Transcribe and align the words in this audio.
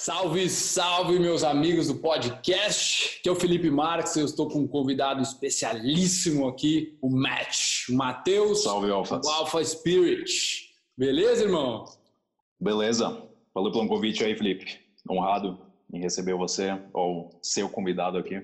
Salve, 0.00 0.48
salve, 0.48 1.18
meus 1.18 1.42
amigos 1.42 1.88
do 1.88 1.96
podcast. 1.96 3.20
Que 3.20 3.28
é 3.28 3.32
o 3.32 3.34
Felipe 3.34 3.68
Marques. 3.68 4.14
Eu 4.14 4.26
estou 4.26 4.48
com 4.48 4.60
um 4.60 4.68
convidado 4.68 5.20
especialíssimo 5.20 6.46
aqui, 6.46 6.96
o 7.02 7.10
Matt, 7.10 7.88
o 7.88 7.94
Matheus. 7.94 8.62
Salve, 8.62 8.92
Alfa. 8.92 9.20
O 9.24 9.28
Alpha 9.28 9.64
Spirit. 9.64 10.72
Beleza, 10.96 11.42
irmão? 11.42 11.84
Beleza. 12.60 13.24
Valeu 13.52 13.72
pelo 13.72 13.88
convite 13.88 14.22
aí, 14.22 14.36
Felipe. 14.36 14.78
Honrado 15.10 15.58
em 15.92 15.98
receber 15.98 16.34
você, 16.34 16.80
ou 16.92 17.36
seu 17.42 17.68
convidado 17.68 18.18
aqui. 18.18 18.36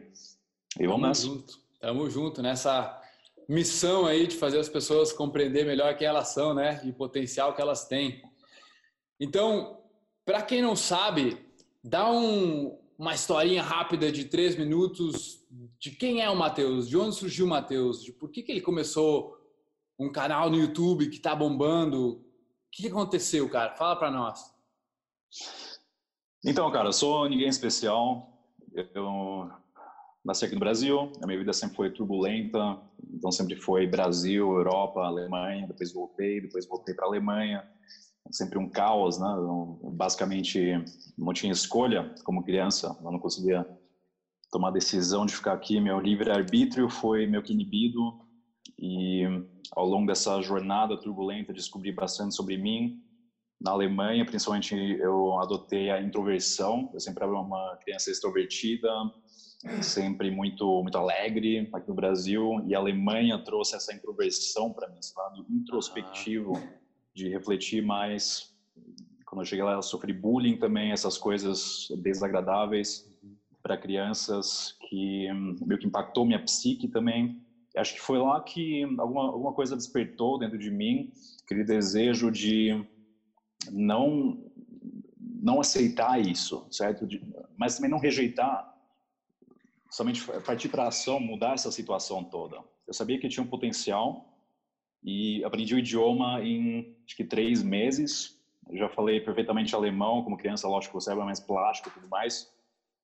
E 0.81 0.89
vamos 0.89 1.03
Tamo 1.03 1.07
nessa. 1.07 1.23
junto. 1.23 1.59
Tamo 1.81 2.11
junto 2.11 2.43
nessa 2.43 3.01
missão 3.49 4.07
aí 4.07 4.27
de 4.27 4.35
fazer 4.35 4.59
as 4.59 4.69
pessoas 4.69 5.13
compreender 5.13 5.65
melhor 5.65 5.97
quem 5.97 6.09
elas 6.09 6.31
são, 6.31 6.53
né? 6.53 6.81
E 6.85 6.91
o 6.91 6.95
potencial 6.95 7.55
que 7.55 7.63
elas 7.63 7.87
têm. 7.87 8.21
Então, 9.21 9.84
para 10.25 10.43
quem 10.43 10.63
não 10.63 10.75
sabe, 10.75 11.39
dá 11.83 12.11
um, 12.11 12.79
uma 12.99 13.15
historinha 13.15 13.63
rápida 13.63 14.11
de 14.11 14.25
três 14.25 14.57
minutos 14.57 15.45
de 15.79 15.91
quem 15.91 16.23
é 16.23 16.31
o 16.31 16.37
Matheus, 16.37 16.89
de 16.89 16.97
onde 16.97 17.17
surgiu 17.17 17.47
o 17.47 17.49
Matheus, 17.49 18.03
de 18.03 18.13
por 18.13 18.31
que, 18.31 18.43
que 18.43 18.51
ele 18.51 18.61
começou 18.61 19.39
um 19.99 20.11
canal 20.11 20.51
no 20.51 20.57
YouTube 20.57 21.09
que 21.09 21.17
está 21.17 21.35
bombando. 21.35 22.13
O 22.13 22.25
que, 22.73 22.89
aconteceu, 22.89 23.49
cara? 23.49 23.75
Fala 23.77 23.97
para 23.97 24.11
nós. 24.11 24.53
Então, 26.45 26.71
cara, 26.73 26.89
eu 26.89 26.93
sou 26.93 27.29
ninguém 27.29 27.49
especial. 27.49 28.33
Eu 28.95 29.51
nasci 30.25 30.45
aqui 30.45 30.55
no 30.55 30.61
Brasil, 30.61 31.13
a 31.23 31.27
minha 31.27 31.39
vida 31.39 31.53
sempre 31.53 31.77
foi 31.77 31.91
turbulenta, 31.91 32.81
então 33.13 33.31
sempre 33.31 33.57
foi 33.57 33.87
Brasil, 33.87 34.51
Europa, 34.51 35.01
Alemanha, 35.01 35.67
depois 35.67 35.93
voltei, 35.93 36.41
depois 36.41 36.67
voltei 36.67 36.95
para 36.95 37.07
Alemanha. 37.07 37.69
Sempre 38.31 38.59
um 38.59 38.69
caos, 38.69 39.19
né? 39.19 39.29
Eu, 39.37 39.79
basicamente, 39.93 40.59
não 41.17 41.33
tinha 41.33 41.53
escolha 41.53 42.15
como 42.25 42.43
criança, 42.43 42.97
eu 43.05 43.13
não 43.13 43.19
conseguia 43.19 43.67
tomar 44.51 44.71
decisão 44.71 45.27
de 45.27 45.35
ficar 45.35 45.53
aqui. 45.53 45.81
Meu 45.81 46.01
livre-arbítrio 46.01 46.89
foi 46.89 47.27
meio 47.27 47.43
que 47.43 47.53
inibido 47.53 48.01
e 48.79 49.25
ao 49.73 49.85
longo 49.87 50.07
dessa 50.07 50.41
jornada 50.41 50.97
turbulenta 50.97 51.53
descobri 51.53 51.93
bastante 51.93 52.35
sobre 52.35 52.57
mim. 52.57 53.01
Na 53.61 53.73
Alemanha, 53.73 54.25
principalmente, 54.25 54.75
eu 54.75 55.39
adotei 55.41 55.91
a 55.91 56.01
introversão. 56.01 56.91
Eu 56.93 57.01
sempre 57.01 57.25
era 57.25 57.33
uma 57.33 57.77
criança 57.83 58.11
extrovertida, 58.11 58.89
sempre 59.81 60.31
muito 60.31 60.83
muito 60.83 60.99
alegre 60.99 61.69
aqui 61.73 61.89
no 61.89 61.95
Brasil. 61.95 62.63
E 62.67 62.75
a 62.75 62.79
Alemanha 62.79 63.43
trouxe 63.43 63.75
essa 63.75 63.95
introversão 63.95 64.73
para 64.73 64.89
mim, 64.89 64.99
esse 64.99 65.13
lado 65.17 65.47
introspectivo, 65.51 66.53
de 67.15 67.29
refletir 67.29 67.83
mais. 67.83 68.53
Quando 69.25 69.43
eu 69.43 69.47
cheguei 69.47 69.65
lá, 69.65 69.73
eu 69.73 69.83
sofri 69.83 70.13
bullying 70.13 70.57
também, 70.57 70.91
essas 70.91 71.17
coisas 71.17 71.87
desagradáveis 72.03 73.09
para 73.63 73.79
crianças 73.79 74.77
que 74.89 75.33
hum, 75.33 75.57
meio 75.65 75.79
que 75.79 75.87
impactou 75.87 76.27
minha 76.27 76.43
psique 76.43 76.89
também. 76.89 77.41
Acho 77.77 77.95
que 77.95 78.01
foi 78.01 78.19
lá 78.19 78.41
que 78.41 78.85
alguma, 78.99 79.23
alguma 79.23 79.53
coisa 79.53 79.75
despertou 79.75 80.39
dentro 80.39 80.59
de 80.59 80.71
mim, 80.71 81.11
aquele 81.45 81.65
desejo 81.65 82.31
de 82.31 82.85
não 83.71 84.39
não 85.19 85.61
aceitar 85.61 86.19
isso, 86.19 86.67
certo? 86.71 87.07
De, 87.07 87.21
mas 87.57 87.77
também 87.77 87.91
não 87.91 87.99
rejeitar, 87.99 88.67
somente 89.91 90.25
partir 90.47 90.71
para 90.71 90.89
ação, 90.89 91.21
mudar 91.21 91.53
essa 91.53 91.71
situação 91.71 92.25
toda. 92.25 92.57
Eu 92.87 92.95
sabia 92.95 93.19
que 93.19 93.29
tinha 93.29 93.45
um 93.45 93.49
potencial 93.49 94.27
e 95.05 95.45
aprendi 95.45 95.75
o 95.75 95.79
idioma 95.79 96.43
em 96.43 96.97
acho 97.05 97.17
que 97.17 97.25
três 97.25 97.63
meses. 97.63 98.41
Eu 98.71 98.79
já 98.79 98.89
falei 98.89 99.21
perfeitamente 99.21 99.75
alemão 99.75 100.23
como 100.23 100.39
criança, 100.39 100.67
lógico, 100.67 100.97
o 100.97 101.01
cérebro 101.01 101.25
é 101.25 101.27
mais 101.27 101.41
plástico 101.41 101.91
e 101.91 101.93
tudo 101.93 102.09
mais. 102.09 102.51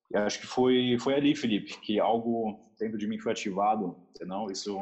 E 0.09 0.17
acho 0.17 0.39
que 0.39 0.47
foi 0.47 0.97
foi 0.99 1.13
ali, 1.13 1.35
Felipe, 1.35 1.79
que 1.79 1.99
algo 1.99 2.59
dentro 2.79 2.97
de 2.97 3.07
mim 3.07 3.19
foi 3.19 3.31
ativado, 3.31 3.95
não? 4.21 4.47
Isso 4.47 4.77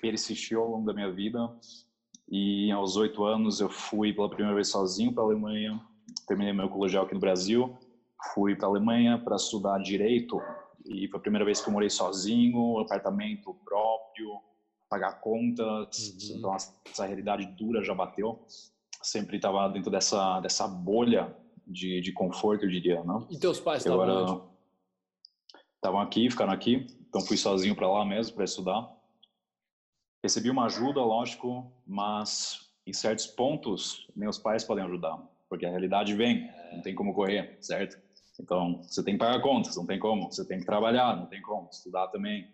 persistiu 0.00 0.62
ao 0.62 0.70
longo 0.70 0.86
da 0.86 0.94
minha 0.94 1.10
vida. 1.10 1.38
E 2.30 2.70
aos 2.70 2.96
oito 2.96 3.24
anos 3.24 3.60
eu 3.60 3.68
fui 3.68 4.12
pela 4.12 4.28
primeira 4.28 4.54
vez 4.54 4.68
sozinho 4.68 5.12
para 5.12 5.24
a 5.24 5.26
Alemanha. 5.26 5.80
Terminei 6.26 6.52
meu 6.52 6.68
colegial 6.68 7.04
aqui 7.04 7.14
no 7.14 7.20
Brasil. 7.20 7.76
Fui 8.32 8.54
para 8.54 8.68
a 8.68 8.70
Alemanha 8.70 9.18
para 9.18 9.36
estudar 9.36 9.78
direito. 9.78 10.40
E 10.86 11.08
foi 11.08 11.18
a 11.18 11.22
primeira 11.22 11.44
vez 11.44 11.60
que 11.60 11.68
eu 11.68 11.72
morei 11.72 11.90
sozinho, 11.90 12.78
apartamento 12.78 13.54
próprio, 13.64 14.40
pagar 14.92 15.20
contas. 15.20 15.98
Uhum. 15.98 16.36
Então 16.36 16.54
essa 16.54 17.06
realidade 17.06 17.46
dura 17.46 17.82
já 17.82 17.94
bateu. 17.94 18.44
Sempre 19.02 19.36
estava 19.36 19.66
dentro 19.68 19.90
dessa 19.90 20.38
dessa 20.40 20.68
bolha 20.68 21.34
de, 21.66 22.02
de 22.02 22.12
conforto, 22.12 22.64
eu 22.64 22.68
diria, 22.68 23.02
não? 23.02 23.26
E 23.30 23.38
teus 23.38 23.58
pais 23.58 23.78
estavam 23.78 24.06
onde? 24.06 24.42
estavam 25.76 26.00
aqui, 26.00 26.30
ficaram 26.30 26.52
aqui. 26.52 26.86
Então 27.08 27.22
fui 27.22 27.38
sozinho 27.38 27.74
para 27.74 27.90
lá 27.90 28.04
mesmo 28.04 28.34
para 28.34 28.44
estudar. 28.44 28.94
Recebi 30.22 30.50
uma 30.50 30.66
ajuda, 30.66 31.00
lógico, 31.00 31.72
mas 31.86 32.70
em 32.86 32.92
certos 32.92 33.26
pontos 33.26 34.06
meus 34.14 34.38
pais 34.38 34.62
podem 34.62 34.84
ajudar, 34.84 35.18
porque 35.48 35.66
a 35.66 35.70
realidade 35.70 36.14
vem, 36.14 36.48
não 36.72 36.82
tem 36.82 36.94
como 36.94 37.14
correr, 37.14 37.56
certo? 37.60 37.98
Então 38.38 38.82
você 38.82 39.02
tem 39.02 39.14
que 39.14 39.18
pagar 39.18 39.40
contas, 39.40 39.76
não 39.76 39.86
tem 39.86 39.98
como. 39.98 40.30
Você 40.30 40.46
tem 40.46 40.60
que 40.60 40.66
trabalhar, 40.66 41.16
não 41.16 41.26
tem 41.26 41.40
como. 41.40 41.68
Estudar 41.70 42.08
também. 42.08 42.48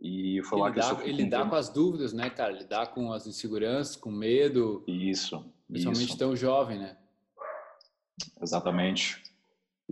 E 0.00 0.42
foi 0.44 0.58
lá 0.58 0.70
que 0.70 0.78
eu 0.78 0.82
lidar, 0.82 0.88
sofri 0.90 1.08
e 1.08 1.12
com 1.12 1.16
lidar 1.16 1.50
com 1.50 1.56
as 1.56 1.68
dúvidas, 1.68 2.12
né, 2.12 2.30
cara? 2.30 2.52
Lidar 2.52 2.86
com 2.88 3.12
as 3.12 3.26
inseguranças, 3.26 3.96
com 3.96 4.10
medo, 4.10 4.84
Isso, 4.86 5.44
principalmente 5.68 6.08
isso. 6.08 6.18
tão 6.18 6.36
jovem, 6.36 6.78
né? 6.78 6.96
Exatamente. 8.42 9.22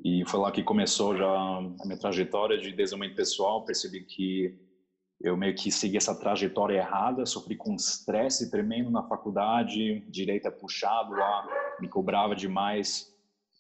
E 0.05 0.25
foi 0.27 0.41
lá 0.41 0.51
que 0.51 0.63
começou 0.63 1.17
já 1.17 1.29
a 1.29 1.85
minha 1.85 1.99
trajetória 1.99 2.59
de 2.59 2.73
desenvolvimento 2.73 3.17
pessoal. 3.17 3.65
Percebi 3.65 4.05
que 4.05 4.59
eu 5.21 5.37
meio 5.37 5.55
que 5.55 5.71
segui 5.71 5.97
essa 5.97 6.19
trajetória 6.19 6.79
errada, 6.79 7.25
sofri 7.25 7.57
com 7.57 7.75
estresse 7.75 8.51
tremendo 8.51 8.91
na 8.91 9.05
faculdade, 9.05 10.01
direito 10.09 10.49
é 10.49 10.51
puxado 10.51 11.13
lá, 11.13 11.47
me 11.81 11.89
cobrava 11.89 12.35
demais. 12.35 13.13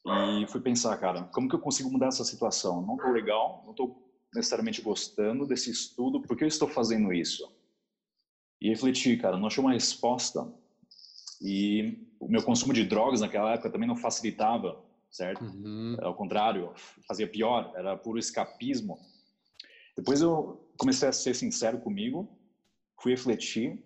E 0.04 0.46
fui 0.48 0.60
pensar, 0.60 0.96
cara, 0.96 1.24
como 1.32 1.48
que 1.48 1.54
eu 1.54 1.60
consigo 1.60 1.90
mudar 1.90 2.08
essa 2.08 2.24
situação? 2.24 2.84
Não 2.84 2.96
tô 2.96 3.08
legal, 3.12 3.62
não 3.64 3.72
tô 3.72 4.01
necessariamente 4.34 4.80
gostando 4.80 5.46
desse 5.46 5.70
estudo, 5.70 6.20
por 6.20 6.36
que 6.36 6.44
eu 6.44 6.48
estou 6.48 6.68
fazendo 6.68 7.12
isso? 7.12 7.50
E 8.60 8.68
refleti, 8.68 9.16
cara, 9.16 9.36
não 9.36 9.46
achei 9.46 9.62
uma 9.62 9.72
resposta. 9.72 10.50
E 11.40 11.98
o 12.20 12.28
meu 12.28 12.42
consumo 12.42 12.72
de 12.72 12.84
drogas 12.84 13.20
naquela 13.20 13.52
época 13.52 13.70
também 13.70 13.88
não 13.88 13.96
facilitava, 13.96 14.82
certo? 15.10 15.44
Uhum. 15.44 15.96
Ao 16.00 16.14
contrário, 16.14 16.72
fazia 17.06 17.26
pior, 17.26 17.72
era 17.74 17.96
puro 17.96 18.18
escapismo. 18.18 18.98
Depois 19.96 20.22
eu 20.22 20.70
comecei 20.78 21.08
a 21.08 21.12
ser 21.12 21.34
sincero 21.34 21.78
comigo, 21.80 22.28
fui 23.00 23.12
refletir, 23.12 23.82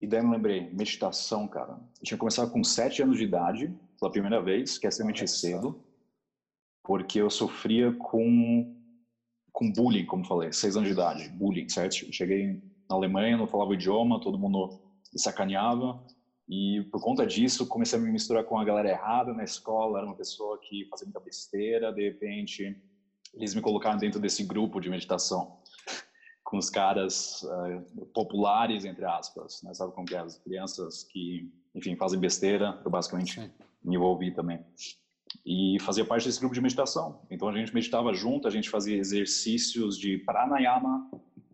e 0.00 0.06
daí 0.06 0.22
me 0.22 0.32
lembrei, 0.32 0.68
meditação, 0.70 1.48
cara. 1.48 1.80
Eu 1.98 2.04
tinha 2.04 2.18
começado 2.18 2.50
com 2.50 2.62
sete 2.62 3.02
anos 3.02 3.16
de 3.16 3.24
idade, 3.24 3.74
pela 3.98 4.10
primeira 4.10 4.42
vez, 4.42 4.76
que 4.76 4.86
é 4.86 4.88
extremamente 4.88 5.26
só. 5.26 5.36
cedo, 5.36 5.82
porque 6.82 7.20
eu 7.20 7.30
sofria 7.30 7.92
com, 7.92 8.76
com 9.54 9.72
bullying, 9.72 10.04
como 10.04 10.26
falei, 10.26 10.52
seis 10.52 10.76
anos 10.76 10.88
de 10.88 10.92
idade, 10.92 11.28
bullying, 11.30 11.68
certo? 11.68 11.94
Cheguei 12.12 12.60
na 12.90 12.96
Alemanha, 12.96 13.36
não 13.36 13.46
falava 13.46 13.70
o 13.70 13.74
idioma, 13.74 14.20
todo 14.20 14.36
mundo 14.36 14.68
me 15.12 15.20
sacaneava, 15.20 15.96
e 16.48 16.82
por 16.90 17.00
conta 17.00 17.26
disso, 17.26 17.66
comecei 17.66 17.98
a 17.98 18.02
me 18.02 18.10
misturar 18.10 18.44
com 18.44 18.58
a 18.58 18.64
galera 18.64 18.90
errada 18.90 19.32
na 19.32 19.44
escola. 19.44 19.98
Era 19.98 20.06
uma 20.06 20.16
pessoa 20.16 20.58
que 20.60 20.86
fazia 20.90 21.06
muita 21.06 21.20
besteira. 21.20 21.92
De 21.92 22.02
repente, 22.02 22.76
eles 23.32 23.54
me 23.54 23.62
colocaram 23.62 23.96
dentro 23.96 24.20
desse 24.20 24.44
grupo 24.44 24.80
de 24.80 24.90
meditação 24.90 25.56
com 26.44 26.58
os 26.58 26.68
caras 26.68 27.42
eh, 27.42 28.06
populares, 28.12 28.84
entre 28.84 29.06
aspas. 29.06 29.62
Né? 29.62 29.72
Sabe 29.72 29.92
como 29.94 30.06
que 30.06 30.14
é? 30.14 30.18
As 30.18 30.38
crianças 30.38 31.04
que, 31.04 31.48
enfim, 31.74 31.96
fazem 31.96 32.20
besteira. 32.20 32.78
Eu 32.84 32.90
basicamente 32.90 33.40
Sim. 33.40 33.50
me 33.82 33.96
envolvi 33.96 34.30
também. 34.30 34.62
E 35.44 35.78
fazia 35.80 36.04
parte 36.04 36.26
desse 36.26 36.38
grupo 36.40 36.54
de 36.54 36.60
meditação. 36.60 37.20
Então 37.30 37.48
a 37.48 37.52
gente 37.56 37.74
meditava 37.74 38.12
junto, 38.14 38.46
a 38.48 38.50
gente 38.50 38.68
fazia 38.70 38.96
exercícios 38.96 39.98
de 39.98 40.18
pranayama. 40.18 41.08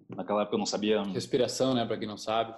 Naquela 0.09 0.43
época 0.43 0.55
eu 0.57 0.59
não 0.59 0.67
sabia 0.67 1.03
Respiração, 1.05 1.75
né, 1.75 1.85
para 1.87 1.97
quem 1.99 2.09
não 2.09 2.17
sabe. 2.17 2.55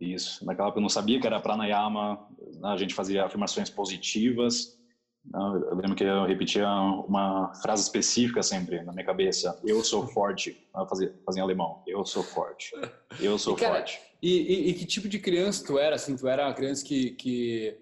isso. 0.00 0.44
Naquela 0.44 0.68
época 0.68 0.78
eu 0.78 0.82
não 0.82 0.88
sabia 0.88 1.20
que 1.20 1.26
era 1.26 1.40
pranayama. 1.40 2.26
A 2.62 2.76
gente 2.76 2.94
fazia 2.94 3.24
afirmações 3.24 3.70
positivas. 3.70 4.78
né, 5.24 5.38
Eu 5.70 5.76
lembro 5.76 5.94
que 5.94 6.04
eu 6.04 6.24
repetia 6.26 6.68
uma 6.68 7.52
frase 7.62 7.82
específica 7.82 8.42
sempre 8.42 8.82
na 8.82 8.92
minha 8.92 9.04
cabeça. 9.06 9.58
Eu 9.64 9.82
sou 9.82 10.06
forte. 10.08 10.66
Eu 10.76 10.86
fazia, 10.86 11.14
fazia 11.24 11.40
em 11.40 11.44
alemão. 11.44 11.82
Eu 11.86 12.04
sou 12.04 12.22
forte. 12.22 12.72
Eu 13.20 13.38
sou 13.38 13.54
E, 13.54 13.60
cara, 13.60 13.74
forte. 13.76 14.00
E, 14.22 14.30
e- 14.30 14.70
e 14.70 14.74
que 14.74 14.84
tipo 14.86 15.08
de 15.08 15.18
criança 15.18 15.64
tu 15.66 15.78
era? 15.78 15.96
Assim, 15.96 16.16
tu 16.16 16.26
era 16.28 16.46
uma 16.46 16.54
criança 16.54 16.84
que, 16.84 17.10
que, 17.12 17.78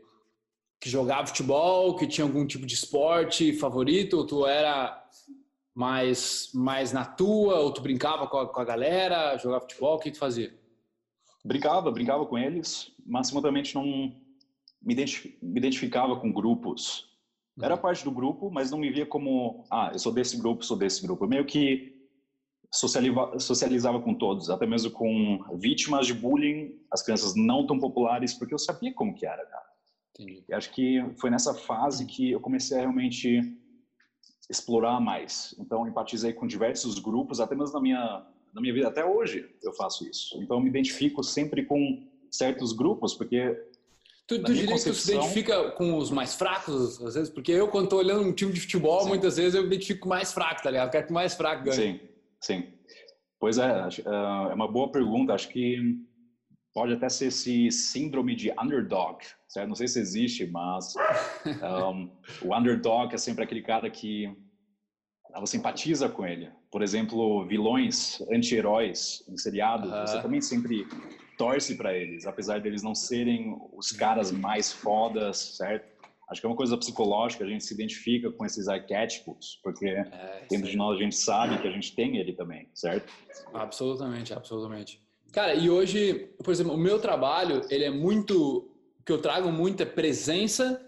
que 0.83 0.91
jogava 0.91 1.29
futebol, 1.29 1.95
que 1.95 2.09
tinha 2.09 2.27
algum 2.27 2.45
tipo 2.45 2.67
de 2.67 2.75
esporte 2.75 3.53
favorito? 3.53 4.15
Ou 4.15 4.27
tu 4.27 4.45
era 4.45 5.01
mais, 5.73 6.51
mais 6.53 6.93
na 6.93 7.05
tua? 7.05 7.61
Ou 7.61 7.73
tu 7.73 7.81
brincava 7.81 8.27
com 8.27 8.37
a, 8.37 8.53
com 8.53 8.61
a 8.61 8.65
galera, 8.65 9.39
jogava 9.39 9.61
futebol? 9.61 9.95
O 9.95 9.99
que 10.01 10.11
tu 10.11 10.19
fazia? 10.19 10.53
Brincava, 11.45 11.89
brincava 11.93 12.27
com 12.27 12.37
eles, 12.37 12.91
mas 13.07 13.29
simultaneamente 13.29 13.77
não 13.77 13.85
me, 13.85 14.93
identifi- 14.93 15.39
me 15.41 15.61
identificava 15.61 16.17
com 16.17 16.33
grupos. 16.33 17.09
Era 17.63 17.77
uhum. 17.77 17.81
parte 17.81 18.03
do 18.03 18.11
grupo, 18.11 18.51
mas 18.51 18.73
não 18.73 18.79
me 18.79 18.91
via 18.91 19.07
como, 19.07 19.65
ah, 19.71 19.91
eu 19.93 20.01
sou 20.01 20.11
desse 20.11 20.37
grupo, 20.37 20.65
sou 20.65 20.77
desse 20.77 21.01
grupo. 21.01 21.25
Eu 21.25 21.29
meio 21.29 21.45
que 21.45 21.95
socializava, 22.73 23.39
socializava 23.39 24.01
com 24.01 24.15
todos, 24.15 24.51
até 24.51 24.67
mesmo 24.67 24.91
com 24.91 25.45
vítimas 25.61 26.09
de 26.09 26.15
bullying, 26.15 26.77
as 26.91 27.03
crianças 27.05 27.37
não 27.37 27.69
tão 27.69 27.79
populares, 27.79 28.35
porque 28.35 28.53
eu 28.53 28.59
sabia 28.59 28.93
como 28.93 29.15
que 29.15 29.25
era, 29.25 29.47
cara. 29.47 29.72
Entendi. 30.15 30.45
E 30.49 30.55
acho 30.55 30.71
que 30.73 31.05
foi 31.21 31.31
nessa 31.31 31.55
fase 31.55 32.07
que 32.07 32.31
eu 32.31 32.41
comecei 32.41 32.77
a 32.77 32.81
realmente 32.81 33.41
explorar 34.49 35.01
mais. 35.01 35.55
Então, 35.59 35.87
empatizei 35.87 36.33
com 36.33 36.47
diversos 36.47 36.99
grupos, 36.99 37.41
até 37.41 37.55
mesmo 37.55 37.75
na 37.75 37.81
minha, 37.81 38.27
na 38.55 38.61
minha 38.61 38.75
vida, 38.75 38.89
até 38.89 39.05
hoje 39.05 39.49
eu 39.63 39.73
faço 39.73 40.07
isso. 40.09 40.41
Então, 40.43 40.59
eu 40.59 40.63
me 40.63 40.69
identifico 40.69 41.23
sempre 41.23 41.65
com 41.65 42.07
certos 42.31 42.73
grupos, 42.73 43.15
porque 43.15 43.57
Tu, 44.27 44.39
tu 44.39 44.53
diria 44.53 44.71
concepção... 44.71 44.93
que 44.93 44.99
tu 44.99 45.05
se 45.05 45.13
identifica 45.13 45.71
com 45.73 45.99
os 45.99 46.11
mais 46.11 46.35
fracos, 46.35 47.03
às 47.03 47.15
vezes? 47.15 47.29
Porque 47.29 47.51
eu, 47.51 47.69
quando 47.69 47.85
estou 47.85 47.99
olhando 47.99 48.23
um 48.23 48.33
time 48.33 48.53
de 48.53 48.61
futebol, 48.61 49.03
sim. 49.03 49.09
muitas 49.09 49.37
vezes 49.37 49.55
eu 49.55 49.63
me 49.63 49.67
identifico 49.67 50.03
com 50.03 50.09
mais 50.09 50.33
fraco, 50.33 50.63
tá 50.63 50.71
ligado? 50.71 50.87
Eu 50.87 50.93
quero 50.93 51.07
que 51.07 51.11
o 51.11 51.15
mais 51.15 51.35
fraco 51.35 51.65
ganhe. 51.65 51.77
Sim, 51.77 52.01
sim. 52.41 52.73
Pois 53.39 53.59
é, 53.59 53.89
é 54.05 54.55
uma 54.55 54.71
boa 54.71 54.91
pergunta. 54.91 55.35
Acho 55.35 55.49
que 55.49 55.77
pode 56.75 56.93
até 56.95 57.09
ser 57.09 57.27
esse 57.27 57.71
síndrome 57.71 58.35
de 58.35 58.51
underdog. 58.61 59.19
Certo? 59.49 59.69
Não 59.69 59.75
sei 59.75 59.89
se 59.89 60.01
existe, 60.01 60.47
mas 60.47 60.95
um, 61.93 62.11
o 62.43 62.57
underdog 62.57 63.15
é 63.15 63.19
sempre 63.19 63.45
aquele 63.45 63.63
cara 63.63 63.91
que 63.91 64.35
você 65.41 65.57
simpatiza 65.57 66.09
com 66.09 66.27
ele. 66.27 66.51
Por 66.71 66.83
exemplo, 66.83 67.47
vilões, 67.47 68.21
anti-heróis 68.33 69.25
em 69.29 69.37
seriado, 69.37 69.89
uh 69.89 69.93
-huh. 69.93 70.07
você 70.07 70.23
também 70.23 70.41
sempre 70.41 70.87
torce 71.39 71.75
para 71.77 71.95
eles, 71.97 72.27
apesar 72.27 72.61
deles 72.61 72.83
não 72.83 72.95
serem 72.95 73.57
os 73.73 73.91
caras 73.93 74.31
mais 74.31 74.73
fodas, 74.73 75.57
certo? 75.57 75.91
Acho 76.31 76.41
que 76.41 76.47
é 76.47 76.51
uma 76.51 76.57
coisa 76.57 76.79
psicológica, 76.79 77.45
a 77.45 77.47
gente 77.47 77.65
se 77.65 77.75
identifica 77.75 78.31
com 78.31 78.47
esses 78.47 78.67
arquétipos, 78.69 79.61
porque 79.63 79.87
é, 79.87 80.47
dentro 80.49 80.71
de 80.71 80.77
nós 80.77 80.97
a 80.97 81.03
gente 81.03 81.17
sabe 81.17 81.61
que 81.61 81.69
a 81.69 81.71
gente 81.71 81.95
tem 81.95 82.17
ele 82.17 82.33
também, 82.33 82.71
certo? 82.75 83.13
Absolutamente, 83.53 84.33
absolutamente. 84.33 85.03
Cara, 85.33 85.55
e 85.55 85.71
hoje, 85.71 86.31
por 86.45 86.53
exemplo, 86.53 86.75
o 86.75 86.79
meu 86.79 87.01
trabalho, 87.01 87.63
ele 87.71 87.85
é 87.85 87.91
muito, 87.91 88.71
o 89.01 89.03
que 89.03 89.11
eu 89.11 89.21
trago 89.21 89.51
muito 89.51 89.83
é 89.83 89.87
presença, 89.87 90.79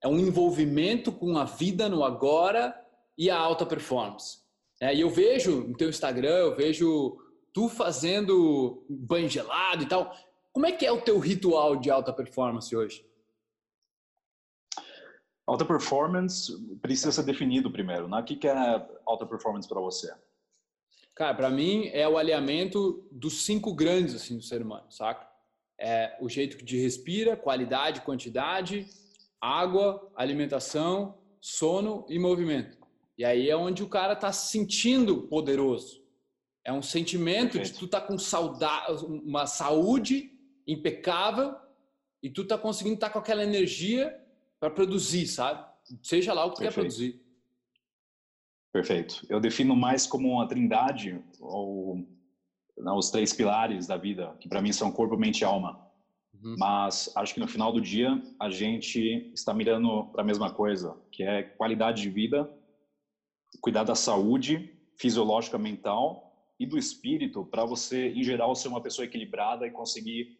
é 0.00 0.06
um 0.06 0.18
envolvimento 0.18 1.10
com 1.10 1.36
a 1.36 1.44
vida 1.44 1.88
no 1.88 2.04
agora 2.04 2.80
e 3.16 3.28
a 3.28 3.36
alta 3.36 3.66
performance. 3.66 4.38
É, 4.80 4.94
e 4.94 5.00
eu 5.00 5.10
vejo 5.10 5.66
no 5.66 5.76
teu 5.76 5.88
Instagram, 5.88 6.30
eu 6.30 6.56
vejo 6.56 7.18
tu 7.52 7.68
fazendo 7.68 8.86
banho 8.88 9.28
gelado 9.28 9.82
e 9.82 9.86
tal. 9.86 10.14
Como 10.52 10.64
é 10.64 10.70
que 10.70 10.86
é 10.86 10.92
o 10.92 11.00
teu 11.00 11.18
ritual 11.18 11.74
de 11.74 11.90
alta 11.90 12.12
performance 12.12 12.74
hoje? 12.74 13.04
Alta 15.44 15.64
performance 15.64 16.52
precisa 16.80 17.10
ser 17.10 17.24
definido 17.24 17.72
primeiro, 17.72 18.06
né? 18.06 18.20
O 18.20 18.24
que 18.24 18.46
é 18.46 18.88
alta 19.04 19.26
performance 19.26 19.68
para 19.68 19.80
você? 19.80 20.14
Cara, 21.18 21.34
para 21.34 21.50
mim 21.50 21.90
é 21.92 22.08
o 22.08 22.16
alinhamento 22.16 23.04
dos 23.10 23.44
cinco 23.44 23.74
grandes 23.74 24.14
assim 24.14 24.36
do 24.36 24.42
ser 24.44 24.62
humano, 24.62 24.88
saca? 24.88 25.28
É 25.76 26.16
o 26.20 26.28
jeito 26.28 26.64
de 26.64 26.80
respira, 26.80 27.36
qualidade, 27.36 28.02
quantidade, 28.02 28.86
água, 29.40 30.12
alimentação, 30.14 31.18
sono 31.40 32.06
e 32.08 32.20
movimento. 32.20 32.78
E 33.18 33.24
aí 33.24 33.50
é 33.50 33.56
onde 33.56 33.82
o 33.82 33.88
cara 33.88 34.14
tá 34.14 34.30
se 34.30 34.52
sentindo 34.52 35.22
poderoso. 35.22 36.00
É 36.64 36.72
um 36.72 36.82
sentimento 36.82 37.54
Perfeito. 37.54 37.72
de 37.72 37.80
tu 37.80 37.88
tá 37.88 38.00
com 38.00 38.16
saudade, 38.16 39.04
uma 39.04 39.44
saúde 39.44 40.30
impecável 40.68 41.52
e 42.22 42.30
tu 42.30 42.46
tá 42.46 42.56
conseguindo 42.56 42.94
estar 42.94 43.08
tá 43.08 43.12
com 43.12 43.18
aquela 43.18 43.42
energia 43.42 44.16
para 44.60 44.70
produzir, 44.70 45.26
sabe? 45.26 45.66
Seja 46.00 46.32
lá 46.32 46.44
o 46.44 46.50
que 46.50 46.58
tu 46.58 46.62
quer 46.62 46.72
produzir. 46.72 47.20
Perfeito. 48.72 49.26
Eu 49.28 49.40
defino 49.40 49.74
mais 49.74 50.06
como 50.06 50.28
uma 50.28 50.46
trindade 50.46 51.22
ou 51.40 52.06
não, 52.76 52.96
os 52.96 53.10
três 53.10 53.32
pilares 53.32 53.86
da 53.86 53.96
vida, 53.96 54.36
que 54.40 54.48
para 54.48 54.62
mim 54.62 54.72
são 54.72 54.92
corpo, 54.92 55.16
mente 55.16 55.40
e 55.40 55.44
alma. 55.44 55.84
Uhum. 56.34 56.54
Mas 56.58 57.12
acho 57.16 57.34
que 57.34 57.40
no 57.40 57.48
final 57.48 57.72
do 57.72 57.80
dia 57.80 58.22
a 58.38 58.50
gente 58.50 59.32
está 59.34 59.52
mirando 59.52 60.04
para 60.12 60.22
a 60.22 60.24
mesma 60.24 60.52
coisa, 60.52 60.96
que 61.10 61.22
é 61.22 61.42
qualidade 61.42 62.02
de 62.02 62.10
vida, 62.10 62.48
cuidar 63.60 63.84
da 63.84 63.94
saúde 63.94 64.72
fisiológica, 64.96 65.58
mental 65.58 66.52
e 66.58 66.66
do 66.66 66.78
espírito 66.78 67.44
para 67.44 67.64
você, 67.64 68.08
em 68.10 68.22
geral, 68.22 68.54
ser 68.54 68.68
uma 68.68 68.80
pessoa 68.80 69.04
equilibrada 69.04 69.66
e 69.66 69.70
conseguir 69.70 70.38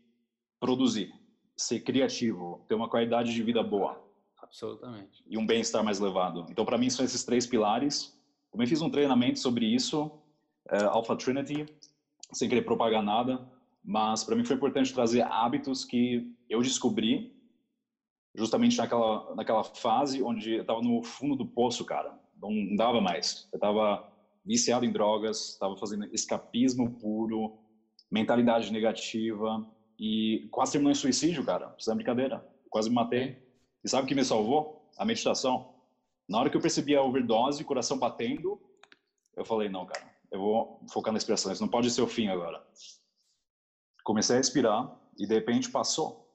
produzir, 0.60 1.12
ser 1.56 1.80
criativo, 1.80 2.64
ter 2.69 2.75
uma 2.75 2.88
qualidade 2.88 3.32
de 3.32 3.42
vida 3.42 3.62
boa. 3.62 4.04
Absolutamente. 4.40 5.25
E 5.26 5.36
um 5.36 5.46
bem-estar 5.46 5.84
mais 5.84 6.00
elevado. 6.00 6.46
Então, 6.50 6.64
para 6.64 6.78
mim, 6.78 6.90
são 6.90 7.04
esses 7.04 7.25
três 7.25 7.46
pilares. 7.46 8.17
Também 8.50 8.66
fiz 8.66 8.80
um 8.80 8.90
treinamento 8.90 9.38
sobre 9.38 9.66
isso, 9.66 10.06
uh, 10.70 10.88
Alpha 10.90 11.16
Trinity, 11.16 11.66
sem 12.32 12.48
querer 12.48 12.62
propagar 12.62 13.02
nada, 13.02 13.46
mas 13.84 14.24
para 14.24 14.36
mim 14.36 14.44
foi 14.44 14.56
importante 14.56 14.92
trazer 14.92 15.22
hábitos 15.22 15.84
que 15.84 16.34
eu 16.48 16.60
descobri 16.60 17.34
justamente 18.34 18.76
naquela, 18.76 19.34
naquela 19.34 19.64
fase 19.64 20.22
onde 20.22 20.54
eu 20.54 20.60
estava 20.62 20.82
no 20.82 21.02
fundo 21.02 21.34
do 21.34 21.46
poço, 21.46 21.84
cara. 21.84 22.18
Não 22.40 22.76
dava 22.76 23.00
mais. 23.00 23.48
Eu 23.52 23.56
estava 23.56 24.06
viciado 24.44 24.84
em 24.84 24.92
drogas, 24.92 25.50
estava 25.50 25.76
fazendo 25.76 26.04
escapismo 26.12 26.92
puro, 26.98 27.58
mentalidade 28.10 28.72
negativa 28.72 29.66
e 29.98 30.46
quase 30.50 30.72
terminou 30.72 30.92
em 30.92 30.94
suicídio, 30.94 31.44
cara. 31.44 31.74
Isso 31.78 31.90
é 31.90 31.94
brincadeira. 31.94 32.46
Quase 32.70 32.88
me 32.88 32.94
matei. 32.94 33.42
E 33.84 33.88
sabe 33.88 34.04
o 34.04 34.06
que 34.06 34.14
me 34.14 34.24
salvou? 34.24 34.88
A 34.96 35.04
meditação. 35.04 35.74
Na 36.28 36.38
hora 36.38 36.50
que 36.50 36.56
eu 36.56 36.60
percebi 36.60 36.94
a 36.94 37.02
overdose, 37.02 37.64
coração 37.64 37.98
batendo, 37.98 38.60
eu 39.34 39.44
falei, 39.44 39.69
não, 39.69 39.86
cara, 39.86 40.04
eu 40.30 40.38
vou 40.38 40.80
focar 40.92 41.12
na 41.12 41.16
respiração. 41.16 41.50
Isso 41.50 41.62
não 41.62 41.70
pode 41.70 41.90
ser 41.90 42.02
o 42.02 42.06
fim 42.06 42.28
agora. 42.28 42.62
Comecei 44.04 44.36
a 44.36 44.38
respirar 44.38 44.94
e 45.19 45.26
de 45.26 45.34
repente 45.34 45.70
passou. 45.70 46.28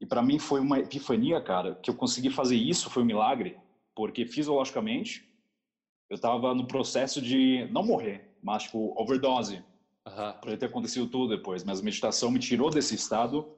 E 0.00 0.06
para 0.06 0.22
mim 0.22 0.38
foi 0.38 0.60
uma 0.60 0.78
epifania, 0.78 1.40
cara, 1.40 1.74
que 1.74 1.90
eu 1.90 1.94
consegui 1.94 2.30
fazer 2.30 2.56
isso 2.56 2.88
foi 2.88 3.02
um 3.02 3.06
milagre, 3.06 3.58
porque 3.94 4.24
fisiologicamente 4.24 5.28
eu 6.08 6.14
estava 6.14 6.54
no 6.54 6.66
processo 6.66 7.20
de 7.20 7.68
não 7.70 7.84
morrer, 7.84 8.36
mas 8.42 8.62
tipo 8.64 8.94
overdose. 9.00 9.62
Uhum. 10.06 10.32
Poderia 10.34 10.58
ter 10.58 10.66
acontecido 10.66 11.06
tudo 11.06 11.36
depois, 11.36 11.64
mas 11.64 11.80
a 11.80 11.82
meditação 11.82 12.30
me 12.30 12.38
tirou 12.38 12.70
desse 12.70 12.94
estado. 12.94 13.56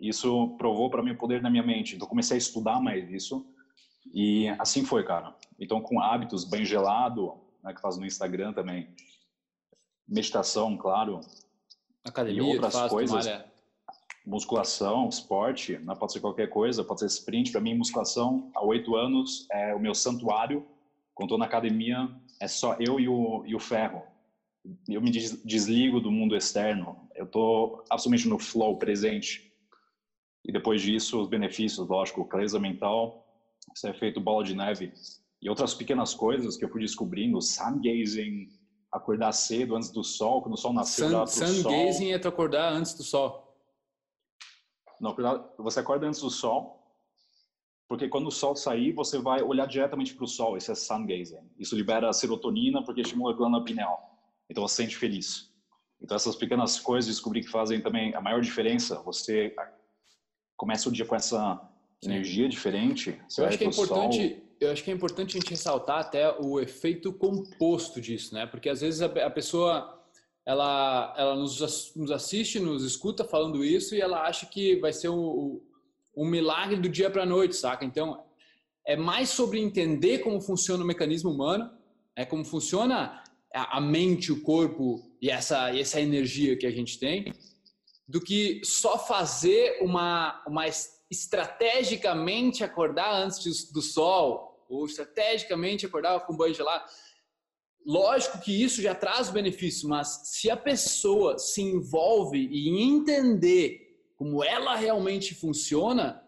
Isso 0.00 0.56
provou 0.58 0.90
para 0.90 1.02
mim 1.02 1.12
o 1.12 1.18
poder 1.18 1.40
na 1.40 1.50
minha 1.50 1.62
mente. 1.62 1.94
Então 1.94 2.08
comecei 2.08 2.36
a 2.36 2.38
estudar 2.38 2.80
mais 2.80 3.10
isso 3.10 3.46
e 4.12 4.48
assim 4.58 4.84
foi, 4.84 5.04
cara. 5.04 5.34
Então 5.58 5.80
com 5.80 6.00
hábitos 6.00 6.44
bem 6.44 6.64
gelado, 6.64 7.34
né, 7.62 7.72
que 7.72 7.80
faz 7.80 7.96
no 7.96 8.06
Instagram 8.06 8.52
também, 8.52 8.94
meditação, 10.06 10.76
claro, 10.76 11.20
academia, 12.04 12.42
e 12.42 12.54
outras 12.54 12.74
faz, 12.74 12.90
coisas. 12.90 13.26
Musculação, 14.26 15.08
esporte, 15.08 15.78
né, 15.78 15.94
pode 15.94 16.12
ser 16.12 16.20
qualquer 16.20 16.48
coisa, 16.48 16.82
pode 16.82 17.00
ser 17.00 17.06
sprint. 17.06 17.52
Para 17.52 17.60
mim, 17.60 17.74
musculação 17.74 18.50
há 18.54 18.64
oito 18.64 18.96
anos 18.96 19.46
é 19.50 19.74
o 19.74 19.78
meu 19.78 19.94
santuário 19.94 20.66
quando 21.14 21.28
estou 21.28 21.38
na 21.38 21.44
academia, 21.44 22.10
é 22.40 22.48
só 22.48 22.76
eu 22.80 22.98
e 22.98 23.08
o, 23.08 23.44
e 23.46 23.54
o 23.54 23.60
ferro. 23.60 24.02
Eu 24.88 25.00
me 25.00 25.10
desligo 25.10 26.00
do 26.00 26.10
mundo 26.10 26.36
externo. 26.36 27.08
Eu 27.14 27.24
estou 27.24 27.84
absolutamente 27.88 28.28
no 28.28 28.38
flow 28.38 28.76
presente. 28.78 29.52
E 30.44 30.52
depois 30.52 30.82
disso, 30.82 31.20
os 31.20 31.28
benefícios, 31.28 31.86
lógico, 31.86 32.24
clareza 32.24 32.58
mental, 32.58 33.23
isso 33.74 33.88
é 33.88 33.92
feito 33.92 34.20
bola 34.20 34.44
de 34.44 34.54
neve. 34.54 34.92
E 35.42 35.48
outras 35.48 35.74
pequenas 35.74 36.14
coisas 36.14 36.56
que 36.56 36.64
eu 36.64 36.68
fui 36.68 36.80
descobrindo, 36.80 37.40
sun 37.42 37.80
gazing, 37.80 38.48
acordar 38.90 39.32
cedo 39.32 39.74
antes 39.74 39.90
do 39.90 40.04
sol, 40.04 40.40
quando 40.40 40.54
o 40.54 40.58
sol 40.58 40.72
nasceu, 40.72 41.10
sun, 41.10 41.26
sun 41.26 41.62
sol. 41.62 41.72
gazing 41.72 42.12
é 42.12 42.18
tu 42.18 42.28
acordar 42.28 42.72
antes 42.72 42.94
do 42.94 43.02
sol. 43.02 43.42
Não, 45.00 45.14
você 45.58 45.80
acorda 45.80 46.06
antes 46.06 46.20
do 46.20 46.30
sol, 46.30 46.80
porque 47.88 48.08
quando 48.08 48.28
o 48.28 48.30
sol 48.30 48.54
sair, 48.54 48.92
você 48.92 49.18
vai 49.18 49.42
olhar 49.42 49.66
diretamente 49.66 50.14
para 50.14 50.24
o 50.24 50.28
sol, 50.28 50.56
isso 50.56 50.70
é 50.70 50.74
sun 50.74 51.04
gazing. 51.04 51.50
Isso 51.58 51.76
libera 51.76 52.12
serotonina 52.12 52.82
porque 52.84 53.00
estimula 53.00 53.32
a 53.32 53.36
glândula 53.36 53.64
pineal. 53.64 54.18
Então 54.48 54.66
você 54.66 54.76
se 54.76 54.82
sente 54.82 54.96
feliz. 54.96 55.52
Então 56.00 56.14
essas 56.14 56.36
pequenas 56.36 56.78
coisas 56.78 57.10
descobri 57.10 57.40
que 57.40 57.50
fazem 57.50 57.80
também 57.80 58.14
a 58.14 58.20
maior 58.20 58.40
diferença. 58.40 59.02
Você 59.02 59.54
começa 60.56 60.88
o 60.88 60.92
dia 60.92 61.04
com 61.04 61.16
essa 61.16 61.60
energia 62.02 62.48
diferente. 62.48 63.18
Eu 63.38 63.46
acho 63.46 63.58
que 63.58 63.64
é 63.64 63.66
importante, 63.66 64.42
eu 64.60 64.70
acho 64.70 64.84
que 64.84 64.90
é 64.90 64.94
importante 64.94 65.36
a 65.36 65.40
gente 65.40 65.50
ressaltar 65.50 66.00
até 66.00 66.30
o 66.40 66.60
efeito 66.60 67.12
composto 67.12 68.00
disso, 68.00 68.34
né? 68.34 68.46
Porque 68.46 68.68
às 68.68 68.80
vezes 68.80 69.00
a, 69.02 69.30
pessoa 69.30 70.02
ela 70.46 71.14
ela 71.16 71.36
nos, 71.36 71.94
nos 71.94 72.10
assiste, 72.10 72.60
nos 72.60 72.84
escuta 72.84 73.24
falando 73.24 73.64
isso 73.64 73.94
e 73.94 74.00
ela 74.00 74.22
acha 74.22 74.46
que 74.46 74.76
vai 74.76 74.92
ser 74.92 75.08
o, 75.08 75.62
um 76.16 76.26
milagre 76.26 76.76
do 76.76 76.88
dia 76.88 77.10
para 77.10 77.22
a 77.22 77.26
noite, 77.26 77.56
saca? 77.56 77.84
Então, 77.84 78.24
é 78.86 78.96
mais 78.96 79.30
sobre 79.30 79.58
entender 79.58 80.18
como 80.18 80.40
funciona 80.40 80.84
o 80.84 80.86
mecanismo 80.86 81.30
humano, 81.30 81.70
é 82.14 82.24
como 82.24 82.44
funciona 82.44 83.22
a 83.52 83.80
mente, 83.80 84.32
o 84.32 84.42
corpo 84.42 85.00
e 85.22 85.30
essa, 85.30 85.76
essa 85.76 86.00
energia 86.00 86.56
que 86.56 86.66
a 86.66 86.70
gente 86.70 86.98
tem, 86.98 87.32
do 88.06 88.20
que 88.20 88.60
só 88.64 88.98
fazer 88.98 89.78
uma, 89.80 90.42
uma 90.46 90.66
estrategicamente 91.10 92.64
acordar 92.64 93.14
antes 93.14 93.70
do 93.70 93.82
sol, 93.82 94.64
ou 94.68 94.86
estrategicamente 94.86 95.86
acordava 95.86 96.24
com 96.24 96.36
banho 96.36 96.54
gelado. 96.54 96.88
Lógico 97.86 98.40
que 98.40 98.62
isso 98.62 98.80
já 98.80 98.94
traz 98.94 99.28
benefício, 99.28 99.88
mas 99.88 100.22
se 100.24 100.50
a 100.50 100.56
pessoa 100.56 101.38
se 101.38 101.60
envolve 101.60 102.38
em 102.38 102.96
entender 102.96 103.84
como 104.16 104.42
ela 104.42 104.74
realmente 104.74 105.34
funciona, 105.34 106.26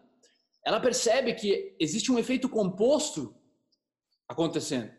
ela 0.63 0.79
percebe 0.79 1.33
que 1.33 1.75
existe 1.79 2.11
um 2.11 2.19
efeito 2.19 2.47
composto 2.47 3.35
acontecendo. 4.27 4.91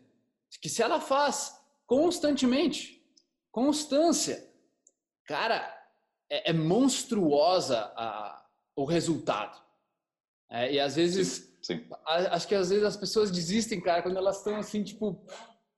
Que 0.61 0.67
se 0.67 0.81
ela 0.81 0.99
faz 0.99 1.55
constantemente, 1.85 3.01
constância, 3.51 4.51
cara, 5.25 5.73
é, 6.29 6.49
é 6.49 6.53
monstruosa 6.53 7.93
a, 7.95 8.45
o 8.75 8.83
resultado. 8.83 9.68
É, 10.49 10.73
e 10.73 10.79
às 10.79 10.95
vezes, 10.95 11.53
sim, 11.61 11.77
sim. 11.77 11.87
A, 12.05 12.35
acho 12.35 12.47
que 12.47 12.55
às 12.55 12.69
vezes 12.69 12.83
as 12.83 12.97
pessoas 12.97 13.29
desistem, 13.31 13.79
cara, 13.81 14.01
quando 14.01 14.17
elas 14.17 14.37
estão 14.37 14.55
assim, 14.55 14.83
tipo, 14.83 15.23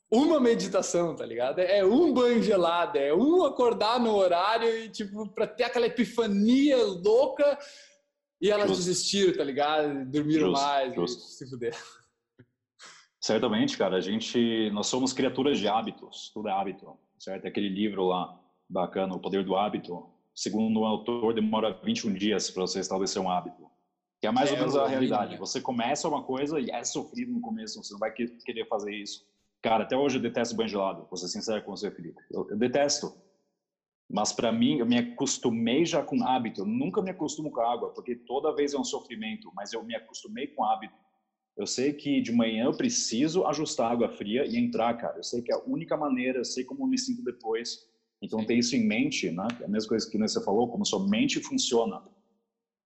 uma 0.09 0.39
meditação, 0.39 1.15
tá 1.15 1.25
ligado? 1.25 1.59
É 1.59 1.85
um 1.85 2.13
banho 2.13 2.41
gelado, 2.41 2.97
é 2.97 3.13
um 3.13 3.43
acordar 3.45 3.99
no 3.99 4.15
horário 4.15 4.69
e, 4.69 4.89
tipo, 4.89 5.29
pra 5.29 5.47
ter 5.47 5.63
aquela 5.63 5.87
epifania 5.87 6.77
louca 6.77 7.57
e 8.41 8.49
elas 8.49 8.67
Justo. 8.69 8.83
desistiram, 8.85 9.37
tá 9.37 9.43
ligado? 9.43 10.05
Dormiram 10.05 10.49
Justo. 10.49 10.61
mais 10.63 10.95
Justo. 10.95 11.21
se 11.21 11.49
fuderam. 11.49 11.77
Certamente, 13.21 13.77
cara. 13.77 13.97
A 13.97 14.01
gente, 14.01 14.69
nós 14.71 14.87
somos 14.87 15.13
criaturas 15.13 15.59
de 15.59 15.67
hábitos. 15.67 16.31
Tudo 16.33 16.49
é 16.49 16.51
hábito, 16.51 16.97
certo? 17.19 17.47
Aquele 17.47 17.69
livro 17.69 18.07
lá, 18.07 18.37
bacana, 18.67 19.13
O 19.13 19.19
Poder 19.19 19.45
do 19.45 19.55
Hábito. 19.55 20.09
Segundo 20.33 20.79
o 20.79 20.85
autor, 20.85 21.33
demora 21.33 21.71
21 21.83 22.13
dias 22.13 22.49
para 22.49 22.61
você 22.61 22.79
estabelecer 22.79 23.21
um 23.21 23.29
hábito. 23.29 23.69
Que 24.21 24.27
é 24.27 24.31
mais 24.31 24.49
é, 24.49 24.53
ou 24.53 24.59
menos 24.59 24.75
a 24.75 24.87
realidade. 24.87 25.31
Né? 25.31 25.37
Você 25.39 25.59
começa 25.59 26.07
uma 26.07 26.23
coisa 26.23 26.59
e 26.59 26.69
é 26.69 26.83
sofrido 26.83 27.31
no 27.31 27.41
começo. 27.41 27.83
Você 27.83 27.91
não 27.91 27.99
vai 27.99 28.11
querer 28.11 28.67
fazer 28.67 28.93
isso. 28.93 29.25
Cara, 29.63 29.83
até 29.83 29.97
hoje 29.97 30.17
eu 30.17 30.21
detesto 30.21 30.55
banho 30.55 30.69
gelado. 30.69 31.07
Vou 31.09 31.17
ser 31.17 31.27
sincero 31.27 31.63
com 31.63 31.75
você, 31.75 31.89
Felipe. 31.89 32.21
Eu, 32.29 32.47
eu 32.51 32.55
detesto. 32.55 33.11
Mas 34.07 34.31
para 34.31 34.51
mim, 34.51 34.77
eu 34.77 34.85
me 34.85 34.97
acostumei 34.97 35.85
já 35.85 36.03
com 36.03 36.23
hábito. 36.23 36.61
Eu 36.61 36.65
nunca 36.65 37.01
me 37.01 37.09
acostumo 37.09 37.49
com 37.49 37.61
água, 37.61 37.89
porque 37.89 38.15
toda 38.15 38.53
vez 38.53 38.73
é 38.73 38.77
um 38.77 38.83
sofrimento, 38.83 39.51
mas 39.55 39.73
eu 39.73 39.83
me 39.83 39.95
acostumei 39.95 40.47
com 40.47 40.63
hábito. 40.63 40.93
Eu 41.57 41.65
sei 41.65 41.93
que 41.93 42.21
de 42.21 42.31
manhã 42.31 42.65
eu 42.65 42.77
preciso 42.77 43.45
ajustar 43.45 43.87
a 43.87 43.91
água 43.91 44.09
fria 44.09 44.45
e 44.45 44.55
entrar, 44.55 44.93
cara. 44.97 45.17
Eu 45.17 45.23
sei 45.23 45.41
que 45.41 45.51
é 45.51 45.55
a 45.55 45.63
única 45.65 45.97
maneira, 45.97 46.39
eu 46.39 46.45
sei 46.45 46.63
como 46.63 46.83
eu 46.83 46.87
me 46.87 46.97
sinto 46.97 47.23
depois. 47.23 47.89
Então, 48.21 48.45
ter 48.45 48.55
isso 48.55 48.75
em 48.75 48.85
mente, 48.85 49.31
né? 49.31 49.47
É 49.61 49.65
a 49.65 49.67
mesma 49.67 49.89
coisa 49.89 50.07
que 50.09 50.17
você 50.17 50.43
falou, 50.43 50.67
como 50.69 50.85
sua 50.85 51.07
mente 51.07 51.39
funciona. 51.39 52.03